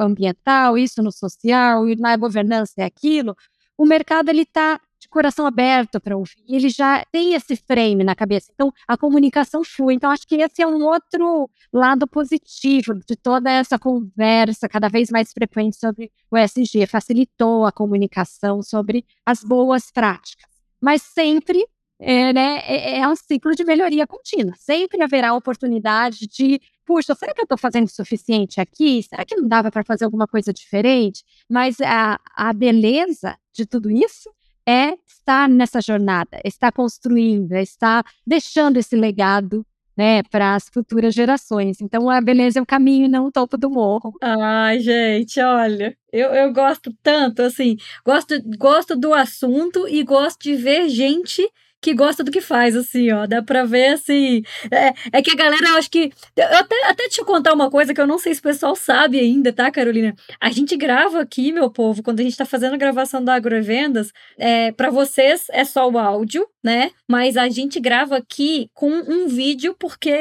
ambiental, 0.00 0.78
isso 0.78 1.02
no 1.02 1.10
social, 1.10 1.88
e 1.88 1.96
na 1.96 2.16
governança 2.16 2.74
é 2.78 2.84
aquilo. 2.84 3.36
O 3.76 3.84
mercado 3.84 4.28
ele 4.28 4.42
está 4.42 4.80
de 4.98 5.08
coração 5.08 5.46
aberto 5.46 6.00
para 6.00 6.16
ouvir. 6.16 6.42
Ele 6.48 6.68
já 6.68 7.04
tem 7.12 7.34
esse 7.34 7.56
frame 7.56 8.02
na 8.02 8.14
cabeça. 8.14 8.50
Então, 8.54 8.72
a 8.86 8.96
comunicação 8.96 9.62
flui. 9.64 9.94
Então, 9.94 10.10
acho 10.10 10.26
que 10.26 10.36
esse 10.36 10.62
é 10.62 10.66
um 10.66 10.84
outro 10.84 11.48
lado 11.72 12.06
positivo 12.06 12.94
de 13.06 13.16
toda 13.16 13.50
essa 13.50 13.78
conversa 13.78 14.68
cada 14.68 14.88
vez 14.88 15.10
mais 15.10 15.32
frequente 15.32 15.76
sobre 15.76 16.10
o 16.30 16.36
SG. 16.36 16.86
Facilitou 16.86 17.64
a 17.64 17.72
comunicação 17.72 18.62
sobre 18.62 19.04
as 19.24 19.44
boas 19.44 19.90
práticas. 19.90 20.48
Mas 20.80 21.02
sempre 21.02 21.64
é, 22.00 22.32
né, 22.32 22.62
é, 22.64 23.00
é 23.00 23.08
um 23.08 23.16
ciclo 23.16 23.54
de 23.54 23.64
melhoria 23.64 24.06
contínua. 24.06 24.54
Sempre 24.56 25.02
haverá 25.02 25.34
oportunidade 25.34 26.26
de 26.26 26.60
puxa, 26.88 27.14
será 27.14 27.34
que 27.34 27.40
eu 27.40 27.44
estou 27.44 27.58
fazendo 27.58 27.86
o 27.86 27.90
suficiente 27.90 28.60
aqui? 28.62 29.02
Será 29.02 29.22
que 29.22 29.36
não 29.36 29.46
dava 29.46 29.70
para 29.70 29.84
fazer 29.84 30.06
alguma 30.06 30.26
coisa 30.26 30.54
diferente? 30.54 31.22
Mas 31.46 31.78
a, 31.82 32.18
a 32.34 32.52
beleza 32.54 33.36
de 33.52 33.66
tudo 33.66 33.90
isso 33.90 34.30
é 34.68 34.94
estar 35.06 35.48
nessa 35.48 35.80
jornada, 35.80 36.38
estar 36.44 36.70
construindo, 36.70 37.52
é 37.52 37.62
estar 37.62 38.04
deixando 38.26 38.76
esse 38.76 38.94
legado 38.94 39.64
né, 39.96 40.22
para 40.30 40.54
as 40.54 40.68
futuras 40.68 41.14
gerações. 41.14 41.80
Então, 41.80 42.08
a 42.08 42.20
beleza 42.20 42.58
é 42.58 42.62
o 42.62 42.66
caminho 42.66 43.06
e 43.06 43.08
não 43.08 43.26
o 43.26 43.32
topo 43.32 43.56
do 43.56 43.70
morro. 43.70 44.12
Ai, 44.20 44.78
gente, 44.78 45.40
olha, 45.40 45.96
eu, 46.12 46.28
eu 46.34 46.52
gosto 46.52 46.94
tanto, 47.02 47.42
assim, 47.42 47.76
gosto, 48.04 48.34
gosto 48.58 48.94
do 48.94 49.12
assunto 49.14 49.88
e 49.88 50.04
gosto 50.04 50.42
de 50.42 50.54
ver 50.54 50.88
gente 50.88 51.42
que 51.80 51.94
gosta 51.94 52.24
do 52.24 52.30
que 52.30 52.40
faz, 52.40 52.74
assim, 52.76 53.10
ó. 53.12 53.26
Dá 53.26 53.42
pra 53.42 53.64
ver, 53.64 53.94
assim. 53.94 54.42
É, 54.70 55.18
é 55.18 55.22
que 55.22 55.30
a 55.30 55.36
galera, 55.36 55.68
eu 55.68 55.76
acho 55.76 55.90
que. 55.90 56.10
Eu 56.36 56.58
até, 56.58 56.86
até 56.86 57.08
te 57.08 57.24
contar 57.24 57.52
uma 57.52 57.70
coisa 57.70 57.94
que 57.94 58.00
eu 58.00 58.06
não 58.06 58.18
sei 58.18 58.34
se 58.34 58.40
o 58.40 58.42
pessoal 58.42 58.74
sabe 58.74 59.18
ainda, 59.18 59.52
tá, 59.52 59.70
Carolina? 59.70 60.14
A 60.40 60.50
gente 60.50 60.76
grava 60.76 61.20
aqui, 61.20 61.52
meu 61.52 61.70
povo, 61.70 62.02
quando 62.02 62.20
a 62.20 62.22
gente 62.22 62.36
tá 62.36 62.44
fazendo 62.44 62.74
a 62.74 62.78
gravação 62.78 63.22
da 63.22 63.34
Agrovendas, 63.34 64.12
é, 64.38 64.72
para 64.72 64.90
vocês 64.90 65.46
é 65.50 65.64
só 65.64 65.88
o 65.88 65.98
áudio, 65.98 66.46
né? 66.62 66.90
Mas 67.08 67.36
a 67.36 67.48
gente 67.48 67.80
grava 67.80 68.16
aqui 68.16 68.68
com 68.74 68.90
um 68.90 69.28
vídeo 69.28 69.74
porque 69.78 70.12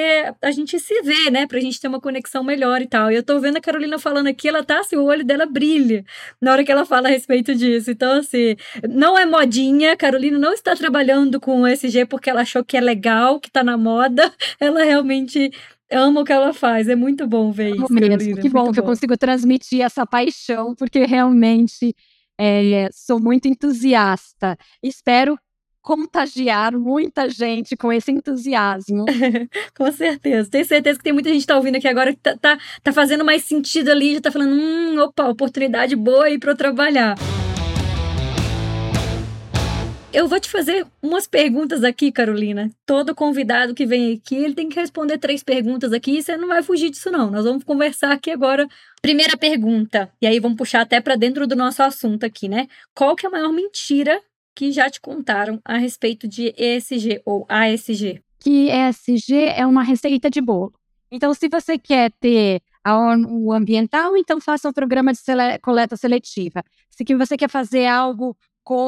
a 0.41 0.51
gente 0.51 0.79
se 0.79 1.01
vê, 1.01 1.31
né? 1.31 1.47
Pra 1.47 1.59
gente 1.59 1.79
ter 1.79 1.87
uma 1.87 1.99
conexão 1.99 2.43
melhor 2.43 2.81
e 2.81 2.87
tal. 2.87 3.11
E 3.11 3.15
eu 3.15 3.23
tô 3.23 3.39
vendo 3.39 3.57
a 3.57 3.61
Carolina 3.61 3.97
falando 3.97 4.27
aqui, 4.27 4.47
ela 4.47 4.63
tá 4.63 4.79
assim, 4.79 4.95
o 4.95 5.05
olho 5.05 5.25
dela 5.25 5.45
brilha 5.45 6.03
na 6.41 6.51
hora 6.51 6.63
que 6.63 6.71
ela 6.71 6.85
fala 6.85 7.07
a 7.07 7.11
respeito 7.11 7.55
disso. 7.55 7.89
Então, 7.91 8.19
assim, 8.19 8.55
não 8.89 9.17
é 9.17 9.25
modinha, 9.25 9.93
a 9.93 9.97
Carolina 9.97 10.37
não 10.37 10.53
está 10.53 10.75
trabalhando 10.75 11.39
com 11.47 11.61
o 11.61 11.67
SG 11.67 12.05
porque 12.05 12.29
ela 12.29 12.41
achou 12.41 12.61
que 12.61 12.75
é 12.75 12.81
legal, 12.81 13.39
que 13.39 13.49
tá 13.49 13.63
na 13.63 13.77
moda. 13.77 14.29
Ela 14.59 14.83
realmente 14.83 15.49
ama 15.89 16.19
o 16.19 16.25
que 16.25 16.33
ela 16.33 16.51
faz. 16.51 16.89
É 16.89 16.95
muito 16.95 17.25
bom 17.25 17.53
ver 17.53 17.73
isso. 17.73 17.93
Mesmo. 17.93 18.35
Que 18.35 18.49
bom, 18.49 18.65
bom 18.65 18.71
que 18.73 18.79
eu 18.81 18.83
consigo 18.83 19.15
transmitir 19.15 19.79
essa 19.79 20.05
paixão, 20.05 20.75
porque 20.75 21.05
realmente 21.05 21.95
é, 22.37 22.89
sou 22.91 23.17
muito 23.17 23.47
entusiasta. 23.47 24.57
Espero 24.83 25.39
contagiar 25.81 26.77
muita 26.77 27.29
gente 27.29 27.77
com 27.77 27.93
esse 27.93 28.11
entusiasmo. 28.11 29.05
com 29.73 29.89
certeza. 29.93 30.49
Tenho 30.49 30.65
certeza 30.65 30.97
que 30.97 31.03
tem 31.05 31.13
muita 31.13 31.29
gente 31.29 31.41
que 31.41 31.47
tá 31.47 31.55
ouvindo 31.55 31.77
aqui 31.77 31.87
agora 31.87 32.11
que 32.13 32.19
tá, 32.19 32.35
tá, 32.35 32.57
tá 32.83 32.91
fazendo 32.91 33.23
mais 33.23 33.45
sentido 33.45 33.89
ali, 33.89 34.15
já 34.15 34.19
tá 34.19 34.31
falando, 34.33 34.53
hum, 34.53 34.99
opa, 34.99 35.29
oportunidade 35.29 35.95
boa 35.95 36.25
aí 36.25 36.37
para 36.37 36.51
eu 36.51 36.57
trabalhar. 36.57 37.15
Eu 40.17 40.27
vou 40.27 40.39
te 40.39 40.49
fazer 40.49 40.83
umas 40.99 41.27
perguntas 41.27 41.83
aqui, 41.83 42.11
Carolina. 42.11 42.71
Todo 42.87 43.13
convidado 43.13 43.75
que 43.75 43.85
vem 43.85 44.15
aqui, 44.15 44.33
ele 44.33 44.55
tem 44.55 44.67
que 44.67 44.79
responder 44.79 45.19
três 45.19 45.43
perguntas 45.43 45.93
aqui 45.93 46.17
e 46.17 46.23
você 46.23 46.35
não 46.35 46.47
vai 46.47 46.63
fugir 46.63 46.89
disso, 46.89 47.11
não. 47.11 47.29
Nós 47.29 47.45
vamos 47.45 47.63
conversar 47.63 48.13
aqui 48.13 48.31
agora. 48.31 48.67
Primeira 48.99 49.37
pergunta, 49.37 50.11
e 50.19 50.25
aí 50.25 50.39
vamos 50.39 50.57
puxar 50.57 50.81
até 50.81 50.99
para 50.99 51.15
dentro 51.15 51.45
do 51.45 51.55
nosso 51.55 51.83
assunto 51.83 52.23
aqui, 52.23 52.49
né? 52.49 52.67
Qual 52.95 53.15
que 53.15 53.27
é 53.27 53.29
a 53.29 53.31
maior 53.31 53.53
mentira 53.53 54.19
que 54.55 54.71
já 54.71 54.89
te 54.89 54.99
contaram 54.99 55.61
a 55.63 55.77
respeito 55.77 56.27
de 56.27 56.51
ESG 56.57 57.21
ou 57.23 57.45
ASG? 57.47 58.19
Que 58.39 58.71
ESG 58.71 59.35
é 59.55 59.67
uma 59.67 59.83
receita 59.83 60.31
de 60.31 60.41
bolo. 60.41 60.73
Então, 61.11 61.31
se 61.35 61.47
você 61.47 61.77
quer 61.77 62.11
ter 62.19 62.59
o 63.29 63.53
ambiental, 63.53 64.17
então 64.17 64.41
faça 64.41 64.67
um 64.67 64.73
programa 64.73 65.11
de 65.11 65.19
sele 65.19 65.59
coleta 65.59 65.95
seletiva. 65.95 66.63
Se 66.89 67.03
você 67.13 67.37
quer 67.37 67.51
fazer 67.51 67.85
algo 67.85 68.35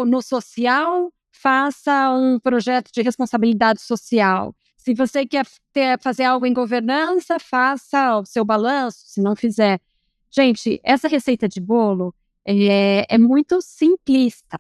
no 0.07 0.23
social, 0.23 1.13
faça 1.41 2.11
um 2.11 2.37
projeto 2.37 2.91
de 2.91 3.01
responsabilidade 3.01 3.81
social. 3.81 4.53
Se 4.75 4.93
você 4.93 5.25
quer 5.25 5.47
ter, 5.71 5.97
fazer 5.99 6.25
algo 6.25 6.45
em 6.45 6.53
governança, 6.53 7.39
faça 7.39 8.17
o 8.19 8.25
seu 8.25 8.43
balanço. 8.43 8.99
Se 9.05 9.21
não 9.21 9.35
fizer. 9.35 9.79
Gente, 10.29 10.81
essa 10.83 11.07
receita 11.07 11.47
de 11.47 11.61
bolo 11.61 12.13
é, 12.45 13.05
é 13.07 13.17
muito 13.17 13.61
simplista 13.61 14.59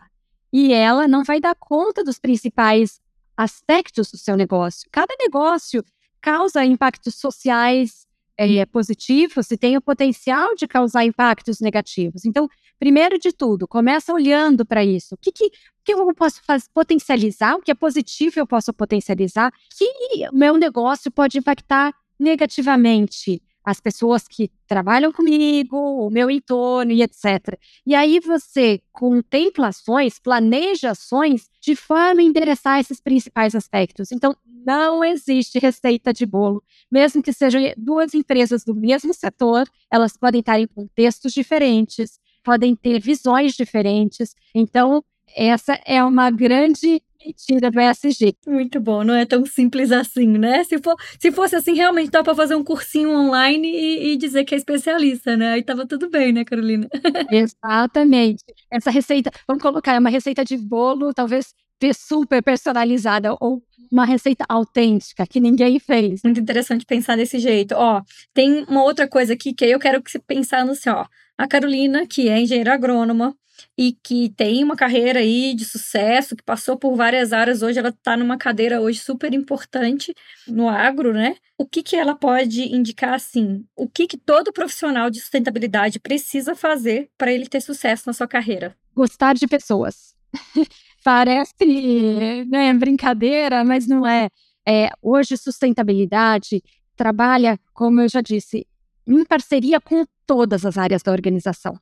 e 0.53 0.71
ela 0.71 1.07
não 1.07 1.23
vai 1.23 1.41
dar 1.41 1.55
conta 1.55 2.03
dos 2.03 2.17
principais 2.17 3.01
aspectos 3.35 4.09
do 4.11 4.17
seu 4.17 4.37
negócio. 4.37 4.87
Cada 4.89 5.13
negócio 5.19 5.83
causa 6.21 6.63
impactos 6.63 7.15
sociais 7.15 8.07
é, 8.39 8.65
positivos 8.65 9.51
e 9.51 9.57
têm 9.57 9.75
o 9.75 9.81
potencial 9.81 10.55
de 10.55 10.67
causar 10.67 11.03
impactos 11.03 11.59
negativos. 11.59 12.23
Então, 12.23 12.47
primeiro 12.79 13.19
de 13.19 13.33
tudo, 13.33 13.67
começa 13.67 14.13
olhando 14.13 14.65
para 14.65 14.83
isso. 14.83 15.15
O 15.15 15.17
que, 15.17 15.31
que, 15.31 15.49
que 15.83 15.93
eu 15.93 16.13
posso 16.15 16.41
fazer, 16.45 16.65
potencializar? 16.73 17.55
O 17.55 17.61
que 17.61 17.71
é 17.71 17.75
positivo 17.75 18.39
eu 18.39 18.47
posso 18.47 18.73
potencializar? 18.73 19.51
Que 19.77 19.85
meu 20.31 20.55
negócio 20.57 21.11
pode 21.11 21.37
impactar 21.37 21.93
negativamente 22.17 23.41
as 23.69 23.79
pessoas 23.79 24.27
que 24.27 24.49
trabalham 24.67 25.11
comigo, 25.11 25.77
o 25.77 26.09
meu 26.09 26.29
entorno 26.29 26.91
e 26.91 27.03
etc. 27.03 27.57
E 27.85 27.93
aí 27.93 28.19
você 28.19 28.81
contempla 28.91 29.67
ações, 29.67 30.19
planeja 30.19 30.91
ações 30.91 31.49
de 31.61 31.75
forma 31.75 32.21
a 32.21 32.23
endereçar 32.23 32.79
esses 32.79 32.99
principais 32.99 33.53
aspectos. 33.53 34.11
Então, 34.11 34.35
não 34.65 35.03
existe 35.03 35.59
receita 35.59 36.11
de 36.11 36.25
bolo. 36.25 36.63
Mesmo 36.91 37.21
que 37.21 37.31
sejam 37.31 37.61
duas 37.77 38.13
empresas 38.13 38.63
do 38.63 38.73
mesmo 38.75 39.13
setor, 39.13 39.67
elas 39.91 40.17
podem 40.17 40.39
estar 40.39 40.59
em 40.59 40.67
contextos 40.67 41.31
diferentes, 41.31 42.19
podem 42.43 42.75
ter 42.75 42.99
visões 42.99 43.53
diferentes. 43.53 44.35
Então, 44.53 45.03
essa 45.35 45.79
é 45.85 46.03
uma 46.03 46.31
grande 46.31 47.01
mentira 47.25 47.69
do 47.69 47.79
ESG. 47.79 48.35
Muito 48.47 48.79
bom, 48.79 49.03
não 49.03 49.13
é 49.13 49.25
tão 49.25 49.45
simples 49.45 49.91
assim, 49.91 50.27
né? 50.27 50.63
Se, 50.63 50.77
for, 50.79 50.95
se 51.19 51.31
fosse 51.31 51.55
assim, 51.55 51.73
realmente 51.73 52.11
dá 52.11 52.23
para 52.23 52.35
fazer 52.35 52.55
um 52.55 52.63
cursinho 52.63 53.09
online 53.09 53.67
e, 53.67 54.13
e, 54.13 54.17
dizer 54.17 54.45
que 54.45 54.55
é 54.55 54.57
especialista, 54.57 55.35
né? 55.35 55.53
Aí 55.53 55.63
tava 55.63 55.85
tudo 55.85 56.09
bem, 56.09 56.31
né, 56.31 56.45
Carolina? 56.45 56.87
Exatamente. 57.31 58.43
Essa 58.71 58.89
receita, 58.89 59.31
vamos 59.47 59.61
colocar, 59.61 59.95
é 59.95 59.99
uma 59.99 60.09
receita 60.09 60.43
de 60.43 60.57
bolo, 60.57 61.13
talvez 61.13 61.53
super 61.95 62.43
personalizada 62.43 63.35
ou 63.39 63.63
uma 63.91 64.05
receita 64.05 64.45
autêntica 64.47 65.25
que 65.25 65.39
ninguém 65.39 65.79
fez. 65.79 66.21
Muito 66.23 66.39
interessante 66.39 66.85
pensar 66.85 67.15
desse 67.15 67.39
jeito. 67.39 67.73
Ó, 67.75 68.01
tem 68.33 68.65
uma 68.67 68.83
outra 68.83 69.07
coisa 69.07 69.33
aqui 69.33 69.53
que 69.53 69.65
eu 69.65 69.79
quero 69.79 70.01
que 70.01 70.11
você 70.11 70.19
pensar 70.19 70.65
no 70.65 70.73
assim, 70.73 70.89
ó. 70.89 71.05
A 71.37 71.47
Carolina, 71.47 72.05
que 72.05 72.27
é 72.27 72.39
engenheira 72.39 72.73
agrônoma, 72.73 73.33
e 73.77 73.93
que 74.03 74.29
tem 74.35 74.63
uma 74.63 74.75
carreira 74.75 75.19
aí 75.19 75.53
de 75.53 75.65
sucesso, 75.65 76.35
que 76.35 76.43
passou 76.43 76.77
por 76.77 76.95
várias 76.95 77.33
áreas, 77.33 77.61
hoje 77.61 77.79
ela 77.79 77.89
está 77.89 78.15
numa 78.15 78.37
cadeira 78.37 78.81
hoje 78.81 78.99
super 78.99 79.33
importante 79.33 80.13
no 80.47 80.69
agro, 80.69 81.13
né? 81.13 81.35
O 81.57 81.65
que, 81.65 81.83
que 81.83 81.95
ela 81.95 82.15
pode 82.15 82.73
indicar 82.73 83.13
assim? 83.13 83.65
O 83.75 83.87
que, 83.87 84.07
que 84.07 84.17
todo 84.17 84.53
profissional 84.53 85.09
de 85.09 85.19
sustentabilidade 85.19 85.99
precisa 85.99 86.55
fazer 86.55 87.09
para 87.17 87.31
ele 87.31 87.47
ter 87.47 87.61
sucesso 87.61 88.03
na 88.07 88.13
sua 88.13 88.27
carreira? 88.27 88.75
Gostar 88.95 89.35
de 89.35 89.47
pessoas. 89.47 90.15
Parece 91.03 92.45
né, 92.47 92.73
brincadeira, 92.73 93.63
mas 93.63 93.87
não 93.87 94.05
é. 94.05 94.29
é. 94.67 94.89
Hoje, 95.01 95.37
sustentabilidade 95.37 96.61
trabalha, 96.95 97.57
como 97.73 98.01
eu 98.01 98.09
já 98.09 98.21
disse, 98.21 98.67
em 99.07 99.23
parceria 99.23 99.79
com 99.79 100.05
todas 100.25 100.65
as 100.65 100.77
áreas 100.77 101.01
da 101.01 101.11
organização. 101.11 101.79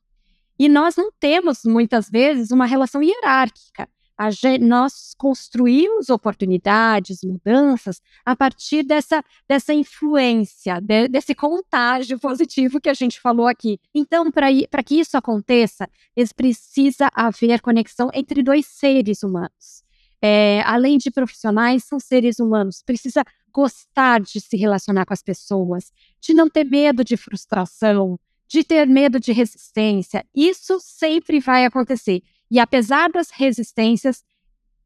E 0.58 0.68
nós 0.68 0.96
não 0.96 1.10
temos, 1.20 1.64
muitas 1.64 2.10
vezes, 2.10 2.50
uma 2.50 2.66
relação 2.66 3.02
hierárquica. 3.02 3.88
Gente, 4.30 4.64
nós 4.64 5.14
construímos 5.16 6.08
oportunidades, 6.08 7.20
mudanças, 7.22 8.02
a 8.24 8.34
partir 8.34 8.82
dessa, 8.82 9.22
dessa 9.48 9.72
influência, 9.72 10.80
de, 10.80 11.06
desse 11.06 11.36
contágio 11.36 12.18
positivo 12.20 12.80
que 12.80 12.88
a 12.88 12.94
gente 12.94 13.20
falou 13.20 13.46
aqui. 13.46 13.78
Então, 13.94 14.28
para 14.32 14.82
que 14.82 14.98
isso 14.98 15.16
aconteça, 15.16 15.88
precisa 16.34 17.08
haver 17.14 17.60
conexão 17.60 18.10
entre 18.12 18.42
dois 18.42 18.66
seres 18.66 19.22
humanos. 19.22 19.84
É, 20.20 20.62
além 20.62 20.98
de 20.98 21.12
profissionais, 21.12 21.84
são 21.84 22.00
seres 22.00 22.40
humanos. 22.40 22.82
Precisa 22.84 23.22
gostar 23.52 24.20
de 24.20 24.40
se 24.40 24.56
relacionar 24.56 25.06
com 25.06 25.14
as 25.14 25.22
pessoas, 25.22 25.92
de 26.20 26.34
não 26.34 26.50
ter 26.50 26.64
medo 26.64 27.04
de 27.04 27.16
frustração, 27.16 28.18
de 28.48 28.64
ter 28.64 28.86
medo 28.86 29.20
de 29.20 29.32
resistência. 29.32 30.24
Isso 30.34 30.78
sempre 30.80 31.38
vai 31.38 31.64
acontecer. 31.64 32.22
E 32.50 32.58
apesar 32.58 33.10
das 33.10 33.30
resistências, 33.30 34.24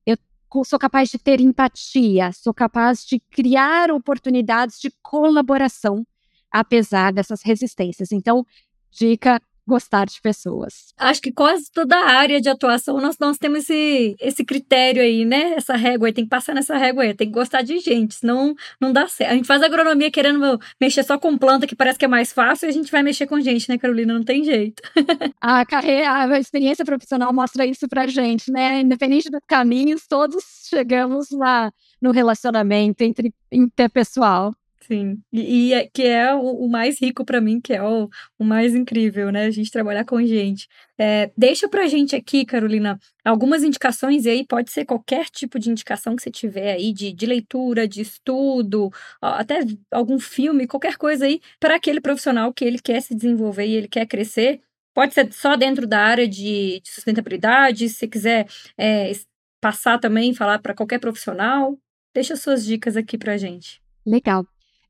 eu 0.05 0.17
sou 0.65 0.79
capaz 0.79 1.09
de 1.09 1.19
ter 1.19 1.41
empatia, 1.41 2.33
sou 2.33 2.53
capaz 2.53 3.05
de 3.05 3.21
criar 3.31 3.91
oportunidades 3.91 4.81
de 4.81 4.91
colaboração, 5.01 6.05
apesar 6.51 7.13
dessas 7.13 7.41
resistências. 7.43 8.11
Então, 8.11 8.45
dica 8.91 9.41
gostar 9.67 10.07
de 10.07 10.21
pessoas. 10.21 10.93
Acho 10.99 11.21
que 11.21 11.33
quase 11.33 11.71
toda 11.73 11.97
a 11.97 12.11
área 12.13 12.41
de 12.41 12.49
atuação 12.49 13.01
nós, 13.01 13.17
nós 13.19 13.39
temos 13.39 13.61
esse, 13.61 14.17
esse 14.21 14.45
critério 14.45 15.03
aí, 15.03 15.25
né? 15.25 15.55
Essa 15.55 15.77
régua 15.77 16.09
aí, 16.09 16.13
tem 16.13 16.25
que 16.25 16.31
passar 16.31 16.55
nessa 16.55 16.77
régua 16.77 17.05
aí, 17.05 17.15
tem 17.15 17.29
que 17.29 17.35
gostar 17.35 17.63
de 17.63 17.79
gente, 17.79 18.15
senão 18.15 18.55
não 18.81 18.93
dá 18.93 19.07
certo. 19.07 19.31
A 19.31 19.35
gente 19.35 19.47
faz 19.47 19.63
agronomia 19.63 20.11
querendo 20.11 20.59
mexer 20.81 21.03
só 21.05 21.19
com 21.19 21.37
planta, 21.39 21.67
que 21.67 21.77
parece 21.77 21.99
que 21.99 22.05
é 22.05 22.09
mais 22.09 22.33
fácil, 22.33 22.67
e 22.67 22.71
a 22.71 22.73
gente 22.73 22.91
vai 22.91 23.03
mexer 23.03 23.27
com 23.27 23.41
gente, 23.41 23.69
né, 23.69 23.79
Carolina? 23.79 24.15
Não 24.15 24.25
tem 24.25 24.45
jeito. 24.45 24.83
a 25.41 25.65
carreira, 25.65 26.13
a 26.13 26.39
experiência 26.39 26.85
profissional 26.85 27.33
mostra 27.33 27.65
isso 27.67 27.89
pra 27.89 28.07
gente, 28.07 28.51
né? 28.51 28.81
Independente 28.81 29.31
dos 29.31 29.41
caminhos, 29.47 30.07
todos 30.07 30.43
chegamos 30.69 31.31
lá 31.31 31.73
no 32.01 32.11
relacionamento 32.11 33.03
entre 33.03 33.33
interpessoal. 33.51 34.53
Sim, 34.87 35.23
e, 35.33 35.69
e 35.69 35.75
é, 35.75 35.87
que 35.87 36.03
é 36.03 36.35
o, 36.35 36.41
o 36.41 36.69
mais 36.69 37.01
rico 37.01 37.25
para 37.25 37.41
mim, 37.41 37.61
que 37.61 37.73
é 37.73 37.81
o, 37.83 38.09
o 38.37 38.45
mais 38.45 38.75
incrível, 38.75 39.31
né? 39.31 39.45
A 39.45 39.51
gente 39.51 39.71
trabalhar 39.71 40.05
com 40.05 40.21
gente. 40.25 40.67
É, 40.99 41.31
deixa 41.37 41.69
pra 41.69 41.87
gente 41.87 42.17
aqui, 42.17 42.45
Carolina, 42.45 42.99
algumas 43.25 43.63
indicações, 43.63 44.25
e 44.25 44.31
aí 44.31 44.45
pode 44.45 44.73
ser 44.73 44.85
qualquer 44.85 45.27
tipo 45.27 45.57
de 45.57 45.71
indicação 45.71 46.17
que 46.17 46.23
você 46.23 46.33
tiver 46.33 46.73
aí, 46.73 46.93
de, 46.93 47.13
de 47.13 47.27
leitura, 47.27 47.87
de 47.87 48.01
estudo, 48.01 48.91
até 49.21 49.61
algum 49.91 50.19
filme, 50.19 50.67
qualquer 50.67 50.97
coisa 50.97 51.27
aí, 51.27 51.41
para 51.61 51.77
aquele 51.77 52.01
profissional 52.01 52.53
que 52.53 52.65
ele 52.65 52.81
quer 52.81 53.01
se 53.01 53.15
desenvolver 53.15 53.67
e 53.67 53.75
ele 53.75 53.89
quer 53.89 54.07
crescer. 54.07 54.61
Pode 54.93 55.15
ser 55.15 55.33
só 55.33 55.57
dentro 55.57 55.87
da 55.87 56.01
área 56.01 56.27
de, 56.27 56.81
de 56.81 56.91
sustentabilidade, 56.91 57.89
se 57.89 58.09
quiser 58.09 58.49
é, 58.77 59.13
passar 59.61 59.99
também, 59.99 60.35
falar 60.35 60.59
para 60.59 60.75
qualquer 60.75 60.99
profissional. 60.99 61.79
Deixa 62.13 62.35
suas 62.35 62.65
dicas 62.65 62.97
aqui 62.97 63.17
pra 63.17 63.37
gente. 63.37 63.81
Legal. 64.05 64.45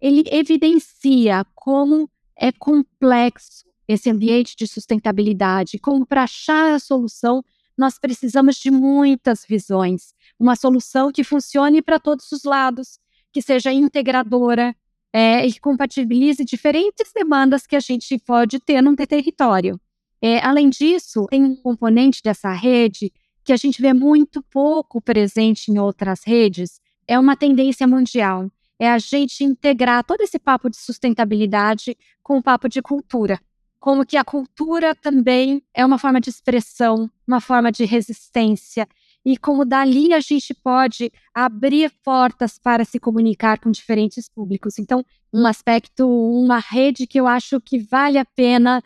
ele 0.00 0.24
evidencia 0.30 1.46
como 1.54 2.10
é 2.36 2.50
complexo 2.50 3.64
esse 3.86 4.10
ambiente 4.10 4.56
de 4.56 4.66
sustentabilidade, 4.66 5.78
como 5.78 6.04
para 6.04 6.24
achar 6.24 6.74
a 6.74 6.80
solução 6.80 7.44
nós 7.76 7.98
precisamos 7.98 8.56
de 8.56 8.70
muitas 8.70 9.44
visões, 9.48 10.14
uma 10.38 10.56
solução 10.56 11.10
que 11.10 11.24
funcione 11.24 11.82
para 11.82 11.98
todos 11.98 12.30
os 12.32 12.44
lados, 12.44 12.98
que 13.32 13.42
seja 13.42 13.72
integradora 13.72 14.74
é, 15.12 15.46
e 15.46 15.52
que 15.52 15.60
compatibilize 15.60 16.44
diferentes 16.44 17.12
demandas 17.14 17.66
que 17.66 17.76
a 17.76 17.80
gente 17.80 18.18
pode 18.18 18.58
ter 18.60 18.80
num 18.80 18.96
território. 18.96 19.80
É, 20.20 20.38
além 20.44 20.70
disso, 20.70 21.26
tem 21.28 21.44
um 21.44 21.54
componente 21.54 22.20
dessa 22.22 22.52
rede 22.52 23.12
que 23.44 23.52
a 23.52 23.56
gente 23.56 23.82
vê 23.82 23.92
muito 23.92 24.42
pouco 24.42 25.00
presente 25.00 25.70
em 25.70 25.78
outras 25.78 26.22
redes, 26.24 26.80
é 27.06 27.18
uma 27.18 27.36
tendência 27.36 27.86
mundial. 27.86 28.50
é 28.76 28.90
a 28.90 28.98
gente 28.98 29.44
integrar 29.44 30.02
todo 30.02 30.22
esse 30.22 30.38
papo 30.38 30.68
de 30.68 30.76
sustentabilidade 30.76 31.96
com 32.22 32.38
o 32.38 32.42
papo 32.42 32.68
de 32.68 32.82
cultura. 32.82 33.40
Como 33.84 34.06
que 34.06 34.16
a 34.16 34.24
cultura 34.24 34.94
também 34.94 35.62
é 35.74 35.84
uma 35.84 35.98
forma 35.98 36.18
de 36.18 36.30
expressão, 36.30 37.10
uma 37.28 37.38
forma 37.38 37.70
de 37.70 37.84
resistência, 37.84 38.88
e 39.22 39.36
como 39.36 39.62
dali 39.62 40.14
a 40.14 40.20
gente 40.20 40.54
pode 40.54 41.12
abrir 41.34 41.92
portas 42.02 42.58
para 42.58 42.82
se 42.86 42.98
comunicar 42.98 43.60
com 43.60 43.70
diferentes 43.70 44.26
públicos. 44.26 44.78
Então, 44.78 45.04
um 45.30 45.46
aspecto, 45.46 46.08
uma 46.08 46.60
rede 46.60 47.06
que 47.06 47.20
eu 47.20 47.26
acho 47.26 47.60
que 47.60 47.78
vale 47.78 48.16
a 48.16 48.24
pena 48.24 48.82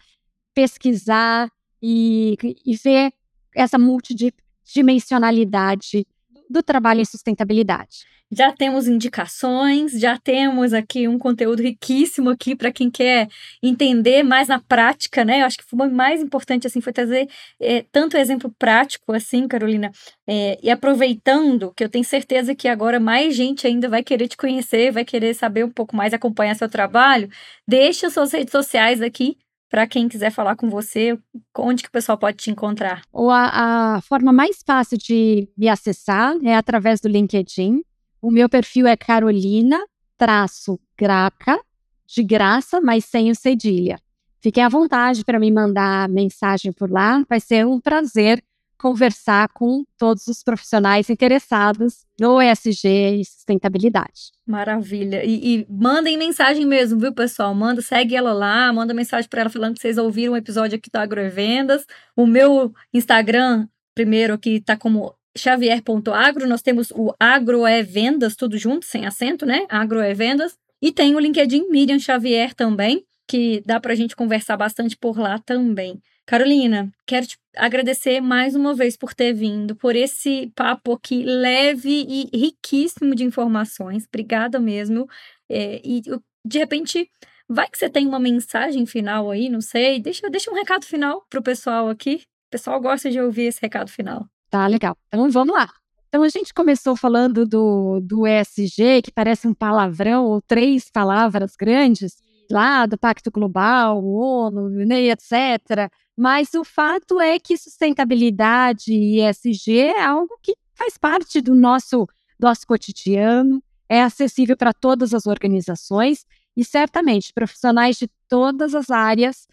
pesquisar 0.53 1.49
e, 1.81 2.37
e 2.67 2.75
ver 2.75 3.13
essa 3.55 3.79
multidimensionalidade 3.79 6.05
do 6.49 6.63
trabalho 6.63 7.01
em 7.01 7.05
sustentabilidade. 7.05 8.07
Já 8.31 8.53
temos 8.53 8.87
indicações, 8.87 9.93
já 9.93 10.19
temos 10.19 10.75
aqui 10.75 11.09
um 11.09 11.19
conteúdo 11.19 11.63
riquíssimo 11.63 12.29
aqui 12.29 12.55
para 12.55 12.71
quem 12.71 12.91
quer 12.91 13.27
entender 13.63 14.23
mais 14.23 14.49
na 14.49 14.61
prática, 14.61 15.25
né? 15.25 15.41
Eu 15.41 15.47
acho 15.47 15.57
que 15.57 15.65
foi 15.65 15.89
mais 15.89 16.21
importante 16.21 16.67
assim 16.67 16.81
foi 16.83 16.93
trazer 16.93 17.27
é, 17.59 17.87
tanto 17.91 18.19
exemplo 18.19 18.55
prático 18.59 19.15
assim, 19.15 19.49
Carolina, 19.49 19.91
é, 20.27 20.59
e 20.63 20.71
aproveitando 20.71 21.73
que 21.75 21.83
eu 21.83 21.89
tenho 21.89 22.05
certeza 22.05 22.55
que 22.55 22.69
agora 22.69 23.01
mais 23.01 23.35
gente 23.35 23.67
ainda 23.67 23.89
vai 23.89 24.03
querer 24.03 24.29
te 24.29 24.37
conhecer, 24.37 24.93
vai 24.93 25.07
querer 25.07 25.33
saber 25.33 25.65
um 25.65 25.71
pouco 25.71 25.97
mais, 25.97 26.13
acompanhar 26.13 26.55
seu 26.55 26.69
trabalho. 26.69 27.31
Deixa 27.67 28.11
suas 28.11 28.33
redes 28.33 28.53
sociais 28.53 29.01
aqui 29.01 29.39
para 29.69 29.87
quem 29.87 30.09
quiser 30.09 30.31
falar 30.31 30.57
com 30.57 30.71
você, 30.71 31.19
onde 31.57 31.83
que 31.83 31.89
o 31.89 31.93
pessoal 31.93 32.17
pode 32.17 32.39
te 32.39 32.51
encontrar? 32.51 33.03
Ou 33.13 33.31
a, 33.31 33.97
a, 33.97 34.01
forma 34.01 34.33
mais 34.33 34.63
fácil 34.67 34.97
de 34.99 35.49
me 35.57 35.69
acessar 35.69 36.35
é 36.43 36.55
através 36.55 37.01
do 37.01 37.09
LinkedIn. 37.09 37.83
O 38.21 38.31
meu 38.31 38.49
perfil 38.49 38.87
é 38.87 38.97
Carolina 38.97 39.79
traço 40.19 40.79
Graca, 40.99 41.59
de 42.05 42.25
graça, 42.25 42.81
mas 42.81 43.05
sem 43.05 43.31
o 43.31 43.35
cedilha. 43.35 44.01
Fiquem 44.41 44.65
à 44.65 44.69
vontade 44.69 45.25
para 45.25 45.39
me 45.39 45.51
mandar 45.51 46.09
mensagem 46.09 46.73
por 46.73 46.91
lá. 46.91 47.25
Vai 47.29 47.39
ser 47.39 47.65
um 47.65 47.81
prazer 47.81 48.43
conversar 48.79 49.49
com 49.49 49.85
todos 49.99 50.27
os 50.29 50.43
profissionais 50.43 51.11
interessados 51.11 52.07
no 52.19 52.41
ESG 52.41 53.21
e 53.21 53.25
sustentabilidade. 53.25 54.33
Maravilha. 54.47 55.25
E, 55.25 55.61
e, 55.61 55.67
mandem 55.69 56.17
mensagem 56.17 56.65
mesmo, 56.65 56.99
viu, 56.99 57.13
pessoal? 57.13 57.55
Manda, 57.55 57.83
segue 57.83 58.15
ela 58.15 58.33
lá, 58.33 58.73
manda 58.73 58.95
mensagem 58.95 59.29
para 59.29 59.43
ela 59.43 59.51
falando 59.51 59.75
que 59.75 59.81
vocês 59.81 59.99
ouviram 59.99 60.33
um 60.33 60.37
episódio 60.37 60.77
aqui 60.77 60.89
do 60.91 60.97
Agroevendas. 60.97 61.85
O 62.17 62.27
meu 62.27 62.73
Instagram, 62.95 63.67
primeiro 63.95 64.35
aqui, 64.35 64.61
tá 64.61 64.77
como 64.77 65.15
xavier.agro. 65.37 66.49
Nós 66.49 66.63
temos 66.63 66.91
o 66.93 67.13
Agroevendas, 67.19 68.37
tudo 68.37 68.57
junto, 68.57 68.87
sem 68.87 69.07
acento, 69.07 69.45
né? 69.45 69.67
Agroevendas. 69.69 70.57
E 70.81 70.93
tem 70.93 71.15
o 71.17 71.19
LinkedIn 71.19 71.69
Miriam 71.71 71.99
Xavier 71.99 72.55
também, 72.55 73.05
que 73.27 73.63
dá 73.67 73.81
para 73.81 73.93
a 73.93 73.97
gente 73.97 74.15
conversar 74.15 74.57
bastante 74.57 74.97
por 74.97 75.19
lá 75.19 75.39
também. 75.39 76.01
Carolina, 76.29 76.93
quero 77.07 77.27
te 77.27 77.39
agradecer 77.57 78.21
mais 78.21 78.55
uma 78.55 78.75
vez 78.75 78.99
por 78.99 79.15
ter 79.15 79.33
vindo, 79.33 79.75
por 79.75 79.97
esse 79.97 80.53
papo 80.55 80.93
aqui 80.93 81.25
leve 81.25 82.05
e 82.07 82.29
riquíssimo 82.37 83.15
de 83.15 83.25
informações. 83.25 84.05
Obrigada 84.07 84.61
mesmo. 84.61 85.09
É, 85.49 85.81
e 85.83 86.03
de 86.45 86.59
repente, 86.59 87.11
vai 87.49 87.67
que 87.67 87.79
você 87.79 87.89
tem 87.89 88.07
uma 88.07 88.21
mensagem 88.21 88.85
final 88.85 89.31
aí, 89.31 89.49
não 89.49 89.63
sei. 89.63 90.01
Deixa, 90.01 90.29
deixa 90.29 90.51
um 90.51 90.55
recado 90.55 90.85
final 90.85 91.25
pro 91.31 91.43
pessoal 91.43 91.89
aqui. 91.89 92.17
O 92.49 92.51
pessoal 92.51 92.79
gosta 92.79 93.11
de 93.11 93.19
ouvir 93.19 93.45
esse 93.45 93.63
recado 93.63 93.91
final. 93.91 94.27
Tá, 94.51 94.67
legal. 94.67 94.99
Então 95.07 95.31
vamos 95.31 95.55
lá. 95.55 95.67
Então 96.09 96.23
a 96.23 96.29
gente 96.29 96.53
começou 96.53 96.95
falando 96.95 97.47
do, 97.47 98.01
do 98.01 98.27
ESG, 98.27 99.01
que 99.03 99.11
parece 99.11 99.49
um 99.49 99.55
palavrão 99.55 100.27
ou 100.27 100.43
três 100.43 100.91
palavras 100.91 101.57
grandes, 101.59 102.17
lá 102.51 102.85
do 102.85 102.99
Pacto 102.99 103.31
Global, 103.31 104.05
ONU, 104.05 104.69
né, 104.69 105.05
etc. 105.05 105.91
Mas 106.19 106.53
o 106.55 106.65
fato 106.65 107.21
é 107.21 107.39
que 107.39 107.57
sustentabilidade 107.57 108.93
e 108.93 109.21
ESG 109.21 109.79
é 109.79 110.03
algo 110.05 110.37
que 110.43 110.57
faz 110.75 110.99
parte 110.99 111.41
do 111.41 111.55
nosso, 111.55 112.09
nosso 112.37 112.67
cotidiano, 112.67 113.63
é 113.89 114.03
acessível 114.03 114.57
para 114.57 114.73
todas 114.73 115.15
as 115.15 115.29
organizações 115.29 116.27
e 116.57 116.65
certamente 116.65 117.33
profissionais 117.33 117.97
de 117.99 118.11
todas 118.29 118.75
as 118.75 118.91
áreas 118.91 119.47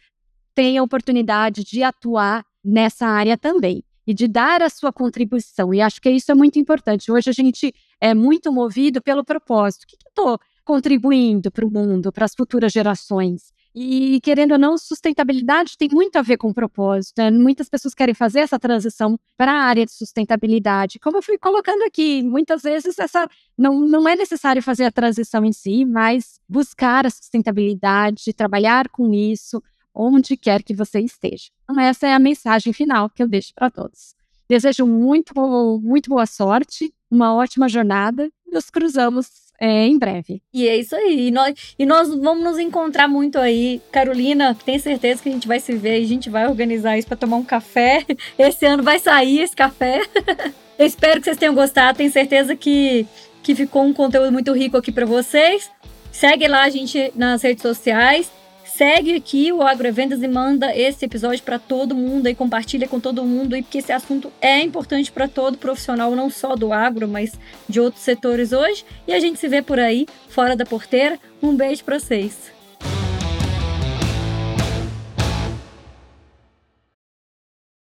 têm 0.55 0.79
a 0.79 0.83
oportunidade 0.83 1.63
de 1.63 1.83
atuar 1.83 2.43
nessa 2.63 3.05
área 3.05 3.37
também 3.37 3.83
e 4.07 4.11
de 4.11 4.27
dar 4.27 4.63
a 4.63 4.69
sua 4.69 4.91
contribuição. 4.91 5.71
E 5.71 5.81
acho 5.81 6.01
que 6.01 6.09
isso 6.09 6.31
é 6.31 6.35
muito 6.35 6.57
importante. 6.57 7.11
Hoje 7.11 7.29
a 7.29 7.33
gente 7.33 7.75
é 8.01 8.15
muito 8.15 8.51
movido 8.51 9.03
pelo 9.03 9.23
propósito. 9.23 9.83
O 9.83 9.87
que, 9.87 9.97
que 9.97 10.07
eu 10.07 10.09
estou 10.09 10.39
contribuindo 10.63 11.51
para 11.51 11.63
o 11.65 11.69
mundo, 11.69 12.11
para 12.11 12.25
as 12.25 12.33
futuras 12.33 12.73
gerações? 12.73 13.53
E, 13.77 14.21
querendo 14.21 14.53
ou 14.53 14.57
não, 14.57 14.77
sustentabilidade 14.77 15.77
tem 15.77 15.89
muito 15.91 16.15
a 16.15 16.21
ver 16.21 16.37
com 16.37 16.53
propósito. 16.53 17.17
Né? 17.17 17.29
Muitas 17.29 17.67
pessoas 17.67 17.93
querem 17.93 18.15
fazer 18.15 18.39
essa 18.39 18.57
transição 18.57 19.19
para 19.35 19.51
a 19.51 19.63
área 19.63 19.85
de 19.85 19.91
sustentabilidade. 19.91 20.97
Como 20.97 21.17
eu 21.17 21.21
fui 21.21 21.37
colocando 21.37 21.83
aqui, 21.83 22.23
muitas 22.23 22.61
vezes 22.61 22.97
essa 22.97 23.27
não, 23.57 23.81
não 23.81 24.07
é 24.07 24.15
necessário 24.15 24.63
fazer 24.63 24.85
a 24.85 24.91
transição 24.91 25.43
em 25.43 25.51
si, 25.51 25.83
mas 25.83 26.39
buscar 26.47 27.05
a 27.05 27.09
sustentabilidade, 27.09 28.33
trabalhar 28.33 28.87
com 28.87 29.13
isso, 29.13 29.61
onde 29.93 30.37
quer 30.37 30.63
que 30.63 30.73
você 30.73 31.01
esteja. 31.01 31.49
Então, 31.63 31.77
essa 31.77 32.07
é 32.07 32.13
a 32.13 32.19
mensagem 32.19 32.71
final 32.71 33.09
que 33.09 33.21
eu 33.21 33.27
deixo 33.27 33.51
para 33.53 33.69
todos. 33.69 34.15
Desejo 34.47 34.85
muito, 34.85 35.33
muito 35.81 36.09
boa 36.09 36.25
sorte, 36.25 36.93
uma 37.11 37.35
ótima 37.35 37.67
jornada. 37.67 38.31
Nos 38.49 38.69
cruzamos 38.69 39.44
é, 39.59 39.85
em 39.85 39.97
breve. 39.97 40.41
E 40.53 40.67
é 40.67 40.77
isso 40.77 40.95
aí. 40.95 41.27
E 41.27 41.31
nós, 41.31 41.75
e 41.77 41.85
nós 41.85 42.09
vamos 42.09 42.43
nos 42.43 42.59
encontrar 42.59 43.07
muito 43.07 43.37
aí. 43.37 43.81
Carolina, 43.91 44.55
tenho 44.65 44.79
certeza 44.79 45.21
que 45.21 45.29
a 45.29 45.31
gente 45.31 45.47
vai 45.47 45.59
se 45.59 45.73
ver 45.73 45.99
e 45.99 46.03
a 46.03 46.07
gente 46.07 46.29
vai 46.29 46.47
organizar 46.47 46.97
isso 46.97 47.07
para 47.07 47.17
tomar 47.17 47.37
um 47.37 47.43
café. 47.43 48.05
Esse 48.37 48.65
ano 48.65 48.83
vai 48.83 48.99
sair 48.99 49.41
esse 49.41 49.55
café. 49.55 50.01
Eu 50.77 50.85
espero 50.85 51.19
que 51.19 51.25
vocês 51.25 51.37
tenham 51.37 51.55
gostado. 51.55 51.97
Tenho 51.97 52.11
certeza 52.11 52.55
que, 52.55 53.07
que 53.41 53.55
ficou 53.55 53.83
um 53.83 53.93
conteúdo 53.93 54.31
muito 54.31 54.51
rico 54.51 54.75
aqui 54.75 54.91
para 54.91 55.05
vocês. 55.05 55.71
Segue 56.11 56.47
lá 56.47 56.63
a 56.63 56.69
gente 56.69 57.11
nas 57.15 57.41
redes 57.41 57.61
sociais 57.61 58.29
segue 58.77 59.15
aqui 59.15 59.53
o 59.53 59.61
Agrovendas 59.61 60.21
e 60.21 60.27
manda 60.27 60.75
esse 60.75 61.05
episódio 61.05 61.41
para 61.43 61.57
todo 61.57 61.95
mundo 61.95 62.27
e 62.27 62.35
compartilha 62.35 62.89
com 62.89 62.99
todo 62.99 63.23
mundo, 63.23 63.55
porque 63.55 63.77
esse 63.77 63.93
assunto 63.93 64.29
é 64.41 64.59
importante 64.59 65.09
para 65.11 65.29
todo 65.29 65.57
profissional, 65.57 66.13
não 66.13 66.29
só 66.29 66.57
do 66.57 66.73
agro, 66.73 67.07
mas 67.07 67.39
de 67.69 67.79
outros 67.79 68.03
setores 68.03 68.51
hoje. 68.51 68.83
E 69.07 69.13
a 69.13 69.19
gente 69.19 69.39
se 69.39 69.47
vê 69.47 69.61
por 69.61 69.79
aí, 69.79 70.05
fora 70.27 70.57
da 70.57 70.65
porteira. 70.65 71.17
Um 71.41 71.55
beijo 71.55 71.85
para 71.85 71.99
vocês. 71.99 72.54